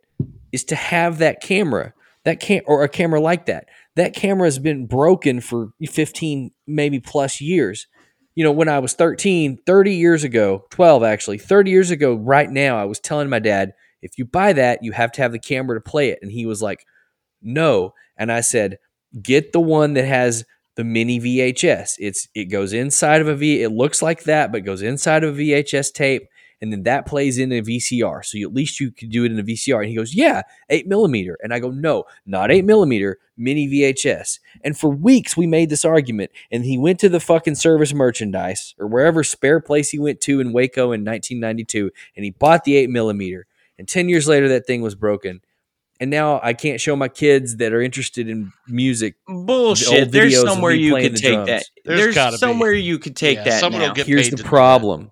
is 0.51 0.63
to 0.65 0.75
have 0.75 1.17
that 1.17 1.41
camera, 1.41 1.93
that 2.23 2.39
can 2.39 2.61
or 2.65 2.83
a 2.83 2.89
camera 2.89 3.19
like 3.19 3.45
that. 3.47 3.67
That 3.95 4.13
camera 4.13 4.47
has 4.47 4.59
been 4.59 4.87
broken 4.87 5.41
for 5.41 5.69
15, 5.85 6.51
maybe 6.67 6.99
plus 6.99 7.39
years. 7.41 7.87
You 8.35 8.43
know, 8.43 8.51
when 8.51 8.67
I 8.67 8.79
was 8.79 8.93
13, 8.93 9.59
30 9.65 9.93
years 9.93 10.23
ago, 10.23 10.65
12 10.71 11.03
actually, 11.03 11.37
30 11.37 11.71
years 11.71 11.91
ago, 11.91 12.15
right 12.15 12.49
now, 12.49 12.77
I 12.77 12.83
was 12.83 12.99
telling 12.99 13.29
my 13.29 13.39
dad, 13.39 13.73
if 14.01 14.17
you 14.17 14.25
buy 14.25 14.53
that, 14.53 14.83
you 14.83 14.91
have 14.91 15.11
to 15.13 15.21
have 15.21 15.31
the 15.31 15.39
camera 15.39 15.77
to 15.77 15.81
play 15.81 16.09
it. 16.09 16.19
And 16.21 16.31
he 16.31 16.45
was 16.45 16.61
like, 16.61 16.85
no. 17.41 17.93
And 18.17 18.31
I 18.31 18.41
said, 18.41 18.77
get 19.21 19.53
the 19.53 19.59
one 19.59 19.93
that 19.93 20.05
has 20.05 20.45
the 20.75 20.83
mini 20.83 21.19
VHS. 21.19 21.95
It's 21.99 22.27
it 22.35 22.45
goes 22.45 22.73
inside 22.73 23.21
of 23.21 23.27
a 23.27 23.35
V. 23.35 23.63
It 23.63 23.71
looks 23.71 24.01
like 24.01 24.23
that, 24.23 24.51
but 24.51 24.65
goes 24.65 24.81
inside 24.81 25.23
of 25.23 25.35
a 25.35 25.41
VHS 25.41 25.93
tape, 25.93 26.27
and 26.61 26.71
then 26.71 26.83
that 26.83 27.05
plays 27.05 27.37
in 27.37 27.51
a 27.51 27.61
VCR. 27.61 28.23
So 28.25 28.37
you, 28.37 28.47
at 28.47 28.53
least 28.53 28.79
you 28.79 28.91
could 28.91 29.09
do 29.09 29.23
it 29.23 29.31
in 29.31 29.39
a 29.39 29.43
VCR. 29.43 29.81
And 29.81 29.89
he 29.89 29.95
goes, 29.95 30.13
"Yeah, 30.13 30.41
eight 30.69 30.87
millimeter." 30.87 31.37
And 31.41 31.53
I 31.53 31.59
go, 31.59 31.71
"No, 31.71 32.05
not 32.25 32.51
eight 32.51 32.65
millimeter, 32.65 33.19
mini 33.37 33.67
VHS." 33.67 34.39
And 34.63 34.77
for 34.77 34.89
weeks 34.89 35.37
we 35.37 35.47
made 35.47 35.69
this 35.69 35.85
argument, 35.85 36.31
and 36.51 36.65
he 36.65 36.77
went 36.77 36.99
to 36.99 37.09
the 37.09 37.19
fucking 37.19 37.55
service 37.55 37.93
merchandise 37.93 38.75
or 38.77 38.87
wherever 38.87 39.23
spare 39.23 39.61
place 39.61 39.89
he 39.89 39.99
went 39.99 40.19
to 40.21 40.41
in 40.41 40.53
Waco 40.53 40.91
in 40.91 41.03
1992, 41.05 41.91
and 42.15 42.25
he 42.25 42.31
bought 42.31 42.65
the 42.65 42.75
eight 42.75 42.89
millimeter. 42.89 43.47
And 43.77 43.87
ten 43.87 44.09
years 44.09 44.27
later, 44.27 44.49
that 44.49 44.67
thing 44.67 44.81
was 44.81 44.95
broken. 44.95 45.41
And 45.99 46.11
now 46.11 46.41
I 46.43 46.53
can't 46.53 46.81
show 46.81 46.95
my 46.95 47.07
kids 47.07 47.57
that 47.57 47.71
are 47.71 47.81
interested 47.81 48.27
in 48.27 48.51
music 48.67 49.15
Bullshit. 49.27 49.87
old 50.03 50.11
There's 50.11 50.41
somewhere 50.41 50.73
you 50.73 50.91
playing 50.91 51.11
could 51.11 51.21
take 51.21 51.33
drums. 51.33 51.47
that. 51.47 51.63
There's 51.85 51.99
There's, 51.99 52.15
gotta 52.15 52.33
be. 52.33 52.37
somewhere 52.39 52.73
you 52.73 52.99
could 52.99 53.15
take 53.15 53.37
Yeah, 53.37 53.43
that 53.45 53.59
someone 53.61 53.81
will 53.81 53.93
get- 53.93 54.05
Here's 54.05 54.23
paid 54.23 54.31
the 54.33 54.37
to 54.37 54.43
do 54.43 54.43
that. 54.43 54.49
problem. 54.49 55.11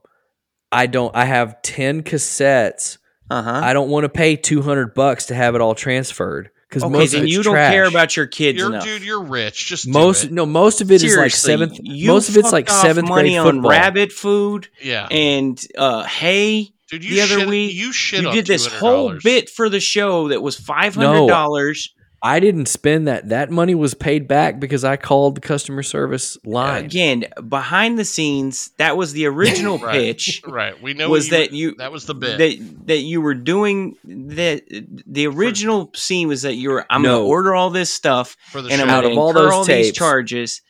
I 0.72 0.88
don't 0.88 1.16
I 1.16 1.26
have 1.26 1.62
10 1.62 2.04
cassettes. 2.04 2.98
Uh 3.30 3.42
huh. 3.42 3.62
I 3.64 3.72
don't 3.74 3.90
want 3.90 4.04
to 4.04 4.10
pay 4.10 4.36
200 4.36 4.94
bucks 4.94 5.28
to 5.28 5.36
have 5.36 5.56
it 5.56 5.62
all 5.62 5.74
transferred 5.76 6.50
cuz 6.70 6.84
Okay, 6.84 6.92
most 6.92 7.06
of 7.06 7.12
then 7.20 7.24
it's 7.24 7.32
you 7.34 7.44
don't 7.44 7.56
care 7.56 7.86
about 7.86 8.18
your 8.18 8.26
kids 8.26 8.58
You're, 8.58 8.70
enough. 8.70 8.84
dude, 8.84 9.04
you're 9.04 9.24
rich. 9.24 9.66
Just 9.68 9.86
do 9.86 9.92
most 9.92 10.26
it. 10.26 10.32
no 10.34 10.46
most 10.46 10.82
of 10.82 10.92
it 10.92 11.02
is 11.02 11.16
like 11.16 11.32
7th 11.32 11.80
you 11.82 12.08
most 12.10 12.28
of 12.28 12.36
it's 12.36 12.52
like 12.52 12.68
fucked 12.68 12.86
off 12.90 12.98
7th 12.98 13.08
money 13.08 13.30
grade 13.36 13.40
on 13.40 13.62
rabbit 13.62 14.12
food 14.12 14.68
Yeah, 14.82 15.08
and 15.10 15.58
uh, 15.78 16.04
hay. 16.04 16.73
Dude. 17.00 17.04
You 17.10 17.16
the 17.16 17.22
other 17.22 17.40
shit, 17.42 17.48
week, 17.50 17.74
you 17.74 17.92
shit 17.94 18.22
you 18.22 18.28
on 18.30 18.36
did 18.36 18.46
this 18.48 18.66
whole 18.68 19.12
$200. 19.12 19.24
bit 19.24 19.50
for 19.50 19.70
the 19.70 19.80
show 19.80 20.30
that 20.30 20.42
was 20.42 20.56
five 20.58 20.96
hundred 20.96 21.28
dollars. 21.28 21.94
I 22.26 22.40
didn't 22.40 22.68
spend 22.68 23.10
that 23.10 23.28
that 23.30 23.52
money 23.52 23.76
was 23.76 23.94
paid 23.94 24.30
back 24.30 24.58
because 24.58 24.86
I 24.86 24.96
called 24.96 25.36
the 25.36 25.42
customer 25.42 25.84
service 25.84 26.38
line. 26.46 26.86
Again, 26.86 27.26
behind 27.50 28.00
the 28.00 28.06
scenes, 28.06 28.72
that 28.78 28.96
was 28.96 29.12
the 29.12 29.26
original 29.26 29.78
Right. 29.84 29.92
pitch. 29.92 30.42
Right. 30.48 30.82
We 30.82 30.94
know 30.94 31.10
was 31.10 31.26
what 31.26 31.32
that 31.32 31.52
you 31.52 31.76
That 31.80 31.92
was 31.92 32.06
the 32.06 32.16
bit. 32.16 32.38
that 32.38 32.88
that 32.88 33.00
you 33.00 33.20
were 33.20 33.34
doing 33.34 33.98
that 34.06 34.62
the 35.06 35.28
original 35.28 35.92
scene 35.96 36.30
was 36.30 36.44
that 36.44 36.56
you 36.56 36.70
were 36.70 36.86
I'm 36.90 37.02
No. 37.02 37.18
gonna 37.18 37.26
order 37.28 37.54
all 37.56 37.72
this 37.72 37.92
stuff 37.92 38.38
for 38.54 38.62
the 38.62 38.72
and 38.72 38.82
I'm. 38.82 38.90
Out 38.90 39.02
gonna 39.02 39.16
of 39.16 39.18
all 39.18 39.30
incur 39.32 39.42
those 39.44 39.52
all 39.54 39.66
these 39.66 39.92
charges 39.92 40.62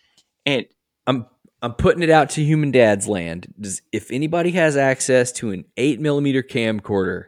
and 0.48 0.66
I'm 1.06 1.28
I'm 1.64 1.74
putting 1.74 2.04
it 2.04 2.10
out 2.10 2.30
to 2.32 2.44
human 2.44 2.72
dad's 2.72 3.08
land. 3.08 3.48
Does, 3.58 3.82
if 3.94 4.12
anybody 4.12 4.52
has 4.52 4.76
access 4.76 5.32
to 5.34 5.52
an 5.52 5.64
eight 5.78 5.98
millimeter 6.00 6.44
camcorder, 6.44 7.28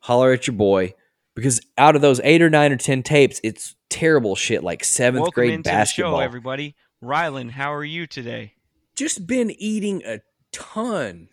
holler 0.00 0.32
at 0.32 0.46
your 0.46 0.54
boy. 0.56 0.92
Because 1.34 1.60
out 1.78 1.96
of 1.96 2.02
those 2.02 2.20
eight 2.22 2.42
or 2.42 2.50
nine 2.50 2.70
or 2.70 2.76
ten 2.76 3.02
tapes, 3.02 3.40
it's 3.42 3.74
terrible 3.88 4.36
shit 4.36 4.62
like 4.62 4.84
seventh 4.84 5.22
Welcome 5.22 5.34
grade 5.34 5.52
into 5.54 5.70
basketball. 5.70 6.12
the 6.12 6.18
show, 6.18 6.24
everybody. 6.24 6.74
Rylan, 7.02 7.50
how 7.50 7.72
are 7.74 7.84
you 7.84 8.06
today? 8.06 8.54
Just 8.94 9.26
been 9.26 9.50
eating 9.50 10.02
a 10.06 10.20
ton 10.52 11.28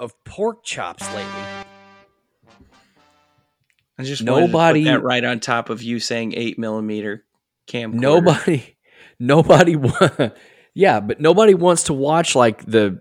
of 0.00 0.12
pork 0.24 0.64
chops 0.64 1.06
lately. 1.14 1.42
I 3.98 4.02
just 4.04 4.22
Nobody- 4.22 4.46
nobody 4.48 4.84
that 4.84 5.02
right 5.02 5.22
on 5.24 5.38
top 5.38 5.70
of 5.70 5.80
you 5.82 6.00
saying 6.00 6.34
eight 6.36 6.58
millimeter 6.58 7.24
camcorder. 7.68 7.94
Nobody, 7.94 8.76
nobody, 9.20 9.76
wa- 9.76 10.30
yeah, 10.74 11.00
but 11.00 11.20
nobody 11.20 11.54
wants 11.54 11.84
to 11.84 11.92
watch 11.92 12.34
like 12.34 12.64
the 12.64 13.00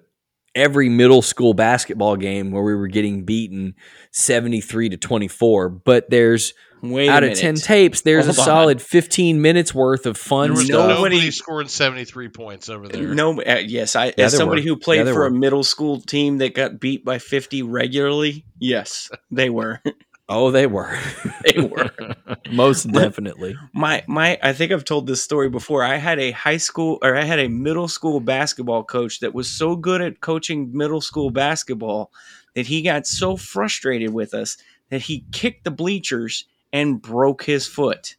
every 0.53 0.89
middle 0.89 1.21
school 1.21 1.53
basketball 1.53 2.17
game 2.17 2.51
where 2.51 2.63
we 2.63 2.75
were 2.75 2.87
getting 2.87 3.23
beaten 3.23 3.75
seventy 4.11 4.61
three 4.61 4.89
to 4.89 4.97
twenty 4.97 5.27
four. 5.27 5.69
But 5.69 6.09
there's 6.09 6.53
Wait 6.83 7.09
out 7.09 7.21
of 7.23 7.29
minute. 7.29 7.39
10 7.39 7.55
tapes, 7.57 8.01
there's 8.01 8.25
Hold 8.25 8.37
a 8.37 8.41
on. 8.41 8.45
solid 8.45 8.81
15 8.81 9.39
minutes 9.39 9.71
worth 9.71 10.07
of 10.07 10.17
fun 10.17 10.47
there 10.47 10.53
was 10.57 10.65
stuff. 10.65 10.87
nobody, 10.89 11.15
Nobody- 11.17 11.29
scoring 11.29 11.67
73 11.67 12.29
points 12.29 12.69
over 12.69 12.87
there. 12.87 13.13
No, 13.13 13.39
uh, 13.39 13.61
yes, 13.63 13.95
I 13.95 14.07
Yeah, 14.07 14.25
as 14.25 14.35
somebody 14.35 14.61
were. 14.61 14.69
who 14.69 14.77
played 14.77 14.97
Yeah, 14.97 15.03
there 15.03 15.13
for 15.13 15.27
a 15.27 15.31
middle 15.31 15.63
school 15.63 16.01
team 16.01 16.39
that 16.39 16.55
got 16.55 16.79
beat 16.79 17.05
by 17.05 17.19
fifty 17.19 17.61
regularly. 17.61 18.45
Yes, 18.59 19.11
they 19.29 19.49
were. 19.51 19.79
Oh, 20.33 20.49
they 20.49 20.65
were. 20.65 20.97
they 21.45 21.61
were. 21.61 21.91
Most 22.51 22.89
definitely. 22.89 23.55
my 23.73 24.01
my 24.07 24.39
I 24.41 24.53
think 24.53 24.71
I've 24.71 24.85
told 24.85 25.05
this 25.05 25.21
story 25.21 25.49
before. 25.49 25.83
I 25.83 25.97
had 25.97 26.19
a 26.19 26.31
high 26.31 26.57
school 26.57 26.99
or 27.03 27.17
I 27.17 27.23
had 27.25 27.39
a 27.39 27.49
middle 27.49 27.89
school 27.89 28.21
basketball 28.21 28.85
coach 28.85 29.19
that 29.19 29.33
was 29.33 29.49
so 29.49 29.75
good 29.75 30.01
at 30.01 30.21
coaching 30.21 30.71
middle 30.71 31.01
school 31.01 31.31
basketball 31.31 32.13
that 32.55 32.65
he 32.67 32.81
got 32.81 33.05
so 33.05 33.35
frustrated 33.35 34.13
with 34.13 34.33
us 34.33 34.55
that 34.89 35.01
he 35.01 35.25
kicked 35.33 35.65
the 35.65 35.71
bleachers 35.71 36.45
and 36.71 37.01
broke 37.01 37.43
his 37.43 37.67
foot. 37.67 38.15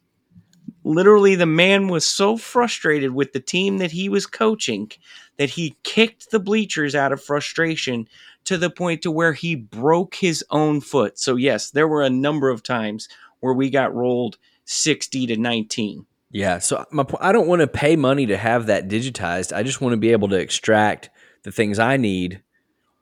Literally 0.83 1.33
the 1.33 1.47
man 1.47 1.87
was 1.87 2.05
so 2.05 2.37
frustrated 2.37 3.15
with 3.15 3.33
the 3.33 3.39
team 3.39 3.79
that 3.79 3.91
he 3.91 4.07
was 4.07 4.27
coaching 4.27 4.91
that 5.37 5.49
he 5.49 5.77
kicked 5.83 6.29
the 6.29 6.39
bleachers 6.39 6.93
out 6.93 7.11
of 7.11 7.23
frustration 7.23 8.07
to 8.45 8.57
the 8.57 8.69
point 8.69 9.01
to 9.03 9.11
where 9.11 9.33
he 9.33 9.55
broke 9.55 10.15
his 10.15 10.43
own 10.49 10.81
foot. 10.81 11.19
So 11.19 11.35
yes, 11.35 11.71
there 11.71 11.87
were 11.87 12.01
a 12.01 12.09
number 12.09 12.49
of 12.49 12.63
times 12.63 13.07
where 13.39 13.53
we 13.53 13.69
got 13.69 13.93
rolled 13.93 14.37
60 14.65 15.27
to 15.27 15.37
19. 15.37 16.05
Yeah. 16.31 16.59
So 16.59 16.83
my, 16.91 17.05
I 17.19 17.31
don't 17.31 17.47
want 17.47 17.61
to 17.61 17.67
pay 17.67 17.95
money 17.95 18.25
to 18.25 18.37
have 18.37 18.65
that 18.65 18.87
digitized. 18.87 19.55
I 19.55 19.63
just 19.63 19.81
want 19.81 19.93
to 19.93 19.97
be 19.97 20.11
able 20.11 20.29
to 20.29 20.37
extract 20.37 21.09
the 21.43 21.51
things 21.51 21.79
I 21.79 21.97
need. 21.97 22.41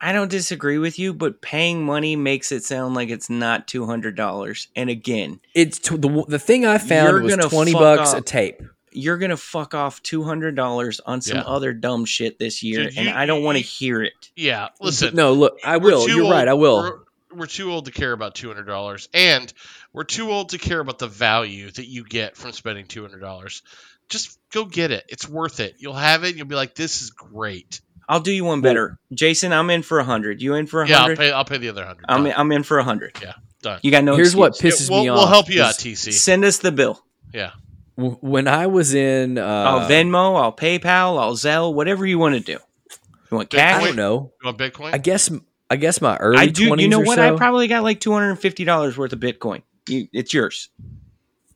I 0.04 0.14
don't 0.14 0.32
disagree 0.32 0.80
with 0.80 0.98
you, 0.98 1.14
but 1.14 1.42
paying 1.42 1.84
money 1.86 2.16
makes 2.16 2.52
it 2.52 2.64
sound 2.64 2.96
like 2.96 3.10
it's 3.10 3.30
not 3.30 3.68
two 3.68 3.86
hundred 3.86 4.16
dollars. 4.16 4.68
And 4.76 4.90
again, 4.90 5.40
It's 5.54 5.78
t- 5.78 5.96
the 5.96 6.26
the 6.28 6.40
thing 6.40 6.66
I 6.66 6.80
found 6.80 7.24
was 7.24 7.38
twenty 7.38 7.74
bucks 7.74 8.14
a 8.14 8.22
tape. 8.22 8.64
You're 8.92 9.18
gonna 9.18 9.38
fuck 9.38 9.74
off 9.74 10.02
two 10.04 10.24
hundred 10.24 10.56
dollars 10.56 11.00
on 11.06 11.22
some 11.22 11.38
Yeah. 11.38 11.44
other 11.44 11.74
dumb 11.74 12.06
shit 12.06 12.40
this 12.40 12.64
year, 12.64 12.86
Dude, 12.90 12.98
and 12.98 13.10
I 13.10 13.26
don't 13.26 13.44
want 13.44 13.58
to 13.58 13.64
hear 13.64 14.02
it. 14.02 14.14
Yeah, 14.36 14.70
listen. 14.80 15.16
no, 15.16 15.34
look, 15.34 15.58
I 15.64 15.78
will. 15.78 16.08
You're 16.10 16.24
old- 16.24 16.32
right. 16.32 16.48
I 16.48 16.54
will. 16.54 16.78
We're, 16.84 17.00
we're 17.40 17.46
too 17.48 17.72
old 17.72 17.86
to 17.86 17.92
care 17.92 18.12
about 18.12 18.36
two 18.36 18.48
hundred 18.48 18.66
dollars, 18.66 19.08
and 19.14 19.52
we're 19.94 20.04
too 20.04 20.30
old 20.32 20.50
to 20.50 20.58
care 20.58 20.80
about 20.80 21.00
the 21.00 21.08
value 21.08 21.72
that 21.72 21.88
you 21.88 22.04
get 22.04 22.36
from 22.36 22.52
spending 22.52 22.86
two 22.88 23.02
hundred 23.02 23.20
dollars. 23.22 23.62
Just 24.10 24.38
go 24.52 24.66
get 24.66 24.92
it. 24.92 25.06
It's 25.08 25.28
worth 25.30 25.62
it. 25.62 25.76
You'll 25.80 25.94
have 25.94 26.24
it. 26.26 26.36
You'll 26.36 26.48
be 26.48 26.56
like, 26.56 26.76
"This 26.76 27.02
is 27.02 27.12
great." 27.12 27.80
I'll 28.10 28.20
do 28.20 28.32
you 28.34 28.44
one 28.44 28.60
better, 28.60 29.00
Jason. 29.14 29.54
I'm 29.54 29.70
in 29.70 29.84
for 29.84 30.00
a 30.00 30.04
hundred. 30.04 30.42
You 30.42 30.56
in 30.56 30.68
for 30.68 30.82
a 30.84 30.88
Yeah, 30.90 30.96
I'll 30.96 31.02
hundred? 31.04 31.18
pay. 31.20 31.32
I'll 31.32 31.46
pay 31.46 31.60
the 31.60 31.70
other 31.70 31.86
hundred. 31.86 32.06
I'm 32.10 32.26
in, 32.26 32.34
I'm 32.36 32.52
in 32.52 32.64
for 32.64 32.78
a 32.78 32.84
hundred. 32.84 33.18
Yeah, 33.22 33.34
done. 33.62 33.80
You 33.84 33.92
got 33.92 34.04
no. 34.04 34.18
Here's 34.18 34.36
what 34.36 34.50
excuse. 34.50 34.82
pisses 34.82 34.90
we'll, 34.90 35.04
me 35.04 35.08
off. 35.08 35.18
we'll 35.20 35.28
help 35.28 35.50
you 35.50 35.62
out, 35.64 35.76
TC. 35.76 36.12
Send 36.12 36.44
us 36.44 36.58
the 36.58 36.74
bill. 36.74 37.02
Yeah, 37.34 37.52
w- 37.98 38.18
When 38.22 38.48
I 38.48 38.68
was 38.68 38.94
in, 38.94 39.38
uh, 39.38 39.46
I'll 39.46 39.90
Venmo. 39.90 40.42
I'll 40.42 40.56
PayPal. 40.56 41.20
I'll 41.20 41.34
Zelle. 41.36 41.74
Whatever 41.74 42.06
you 42.06 42.20
want 42.20 42.36
to 42.36 42.42
do. 42.42 42.60
You 43.32 43.38
want 43.38 43.50
Bitcoin? 43.50 43.58
cash? 43.58 43.82
I 43.84 43.86
don't 43.88 43.96
know. 43.96 44.34
you 44.42 44.46
want 44.46 44.58
Bitcoin? 44.58 44.94
I 44.94 44.98
guess 44.98 45.32
I 45.70 45.76
guess 45.78 46.02
my 46.02 46.18
early 46.18 46.38
I 46.40 46.48
do. 46.48 46.70
20s 46.70 46.82
You 46.82 46.88
know 46.90 47.00
what? 47.00 47.16
so, 47.16 47.34
I 47.34 47.38
probably 47.38 47.68
got 47.68 47.84
like 47.84 48.00
two 48.00 48.12
hundred 48.12 48.32
and 48.32 48.40
fifty 48.40 48.64
dollars 48.66 48.98
worth 48.98 49.14
of 49.14 49.20
Bitcoin. 49.20 49.62
You, 49.88 50.08
it's 50.12 50.34
yours. 50.34 50.70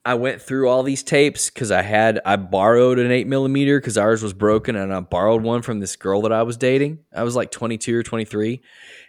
I 0.08 0.14
went 0.14 0.40
through 0.40 0.70
all 0.70 0.84
these 0.84 1.02
tapes 1.02 1.50
because 1.50 1.72
I 1.72 1.82
had 1.82 2.22
I 2.26 2.36
borrowed 2.36 3.00
an 3.00 3.12
eight 3.12 3.26
millimeter 3.28 3.80
because 3.80 3.98
ours 3.98 4.22
was 4.22 4.34
broken, 4.34 4.76
and 4.76 4.94
I 4.94 5.00
borrowed 5.00 5.42
one 5.42 5.64
from 5.64 5.80
this 5.80 5.96
girl 5.96 6.22
that 6.22 6.32
I 6.32 6.44
was 6.44 6.58
dating. 6.58 7.00
I 7.14 7.24
was 7.24 7.36
like 7.36 7.52
twenty 7.52 7.78
two 7.80 7.98
or 7.98 8.04
twenty 8.04 8.26
three, 8.26 8.62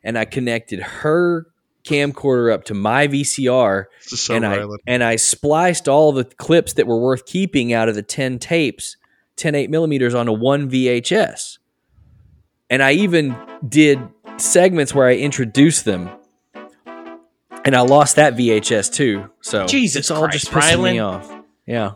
and 0.03 0.19
I 0.19 0.25
connected 0.25 0.81
her 0.81 1.47
camcorder 1.87 2.53
up 2.53 2.65
to 2.65 2.75
my 2.75 3.09
VCR, 3.09 3.85
so 4.01 4.35
and 4.35 4.45
I 4.45 4.59
Rylan. 4.59 4.77
and 4.87 5.03
I 5.05 5.17
spliced 5.17 5.89
all 5.89 6.13
the 6.13 6.25
clips 6.25 6.75
that 6.75 6.87
were 6.87 6.99
worth 7.01 7.25
keeping 7.27 7.73
out 7.73 7.89
of 7.89 7.95
the 7.95 8.03
ten 8.03 8.39
tapes, 8.39 8.97
10 9.37 9.55
8 9.55 9.71
millimeters 9.71 10.15
onto 10.15 10.33
one 10.33 10.69
VHS, 10.71 11.59
and 12.69 12.83
I 12.83 12.93
even 12.93 13.37
did 13.67 14.01
segments 14.37 14.95
where 14.95 15.07
I 15.07 15.15
introduced 15.15 15.85
them. 15.85 16.11
And 17.65 17.75
I 17.75 17.81
lost 17.81 18.15
that 18.17 18.35
VHS 18.37 18.93
too. 18.93 19.29
So 19.41 19.67
Jesus 19.67 19.97
it's 20.01 20.11
all 20.13 20.29
just 20.29 20.51
Christ, 20.53 20.77
pissing 20.77 20.83
me 20.85 20.99
off. 21.01 21.33
Yeah. 21.67 21.95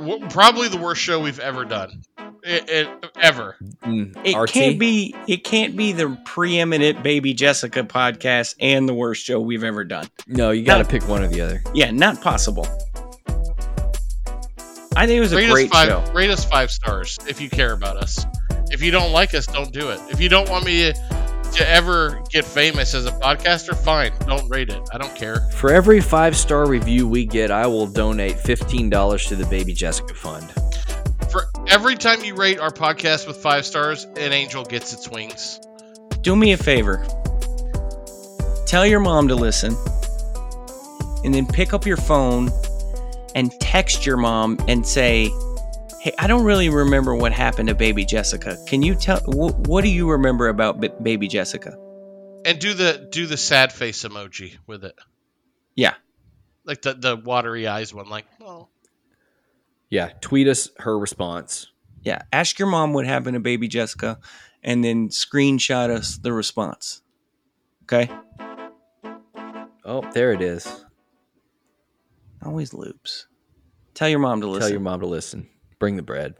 W- 0.00 0.26
Probably 0.28 0.66
the 0.68 0.76
worst 0.78 1.00
show 1.00 1.20
we've 1.20 1.38
ever 1.38 1.64
done. 1.64 2.02
It, 2.42 2.68
it, 2.70 3.10
ever. 3.20 3.56
Mm, 3.84 4.16
It 4.24 4.36
RT? 4.36 4.50
can't 4.50 4.78
be. 4.78 5.14
It 5.28 5.44
can't 5.44 5.76
be 5.76 5.92
the 5.92 6.18
preeminent 6.24 7.02
Baby 7.02 7.34
Jessica 7.34 7.82
podcast 7.84 8.54
and 8.60 8.88
the 8.88 8.94
worst 8.94 9.24
show 9.24 9.40
we've 9.40 9.64
ever 9.64 9.84
done. 9.84 10.08
No, 10.26 10.50
you 10.50 10.64
got 10.64 10.78
to 10.78 10.84
pick 10.84 11.06
one 11.08 11.22
or 11.22 11.28
the 11.28 11.40
other. 11.40 11.62
Yeah, 11.74 11.90
not 11.90 12.20
possible. 12.22 12.66
I 14.96 15.06
think 15.06 15.18
it 15.18 15.20
was 15.20 15.32
a 15.32 15.36
Rate 15.36 15.46
us 15.46 15.52
great 15.52 15.70
five. 15.70 15.88
show. 15.88 16.12
Rate 16.12 16.30
us 16.30 16.44
five 16.44 16.70
stars 16.70 17.18
if 17.28 17.40
you 17.40 17.48
care 17.48 17.72
about 17.72 17.96
us. 17.96 18.24
If 18.70 18.82
you 18.82 18.90
don't 18.90 19.12
like 19.12 19.34
us, 19.34 19.46
don't 19.46 19.72
do 19.72 19.90
it. 19.90 20.00
If 20.10 20.20
you 20.20 20.28
don't 20.28 20.48
want 20.50 20.64
me 20.64 20.92
to, 20.92 20.92
to 21.54 21.68
ever 21.68 22.20
get 22.30 22.44
famous 22.44 22.94
as 22.94 23.06
a 23.06 23.12
podcaster, 23.12 23.76
fine. 23.76 24.12
Don't 24.26 24.48
rate 24.48 24.68
it. 24.68 24.80
I 24.92 24.98
don't 24.98 25.14
care. 25.14 25.40
For 25.52 25.72
every 25.72 26.00
five 26.00 26.36
star 26.36 26.68
review 26.68 27.06
we 27.08 27.24
get, 27.24 27.50
I 27.50 27.66
will 27.66 27.86
donate 27.86 28.38
fifteen 28.38 28.90
dollars 28.90 29.26
to 29.26 29.36
the 29.36 29.46
Baby 29.46 29.72
Jessica 29.74 30.14
Fund. 30.14 30.52
Every 31.70 31.94
time 31.94 32.24
you 32.24 32.34
rate 32.34 32.58
our 32.58 32.70
podcast 32.72 33.28
with 33.28 33.36
five 33.36 33.64
stars, 33.64 34.02
an 34.02 34.32
angel 34.32 34.64
gets 34.64 34.92
its 34.92 35.08
wings. 35.08 35.60
Do 36.20 36.34
me 36.34 36.50
a 36.52 36.56
favor. 36.56 37.06
Tell 38.66 38.84
your 38.84 38.98
mom 38.98 39.28
to 39.28 39.36
listen, 39.36 39.76
and 41.24 41.32
then 41.32 41.46
pick 41.46 41.72
up 41.72 41.86
your 41.86 41.96
phone 41.96 42.50
and 43.36 43.52
text 43.60 44.04
your 44.04 44.16
mom 44.16 44.58
and 44.66 44.84
say, 44.84 45.30
"Hey, 46.00 46.12
I 46.18 46.26
don't 46.26 46.42
really 46.42 46.68
remember 46.70 47.14
what 47.14 47.32
happened 47.32 47.68
to 47.68 47.76
Baby 47.76 48.04
Jessica. 48.04 48.56
Can 48.66 48.82
you 48.82 48.96
tell? 48.96 49.20
Wh- 49.20 49.56
what 49.68 49.84
do 49.84 49.90
you 49.90 50.10
remember 50.10 50.48
about 50.48 50.80
B- 50.80 50.90
Baby 51.00 51.28
Jessica?" 51.28 51.76
And 52.44 52.58
do 52.58 52.74
the 52.74 53.08
do 53.12 53.26
the 53.26 53.36
sad 53.36 53.72
face 53.72 54.02
emoji 54.02 54.56
with 54.66 54.84
it. 54.84 54.96
Yeah. 55.76 55.94
Like 56.64 56.82
the 56.82 56.94
the 56.94 57.16
watery 57.16 57.68
eyes 57.68 57.94
one. 57.94 58.08
Like, 58.08 58.26
oh. 58.40 58.66
Yeah, 59.90 60.10
tweet 60.20 60.48
us 60.48 60.70
her 60.78 60.98
response. 60.98 61.66
Yeah, 62.02 62.22
ask 62.32 62.58
your 62.58 62.68
mom 62.68 62.94
what 62.94 63.04
happened 63.06 63.34
to 63.34 63.40
baby 63.40 63.68
Jessica 63.68 64.18
and 64.62 64.84
then 64.84 65.08
screenshot 65.08 65.90
us 65.90 66.16
the 66.16 66.32
response. 66.32 67.02
Okay? 67.84 68.10
Oh, 69.84 70.08
there 70.12 70.32
it 70.32 70.40
is. 70.40 70.84
Always 72.44 72.72
loops. 72.72 73.26
Tell 73.94 74.08
your 74.08 74.20
mom 74.20 74.40
to 74.40 74.46
listen. 74.46 74.60
Tell 74.60 74.70
your 74.70 74.80
mom 74.80 75.00
to 75.00 75.06
listen. 75.06 75.48
Bring 75.78 75.96
the 75.96 76.02
bread. 76.02 76.36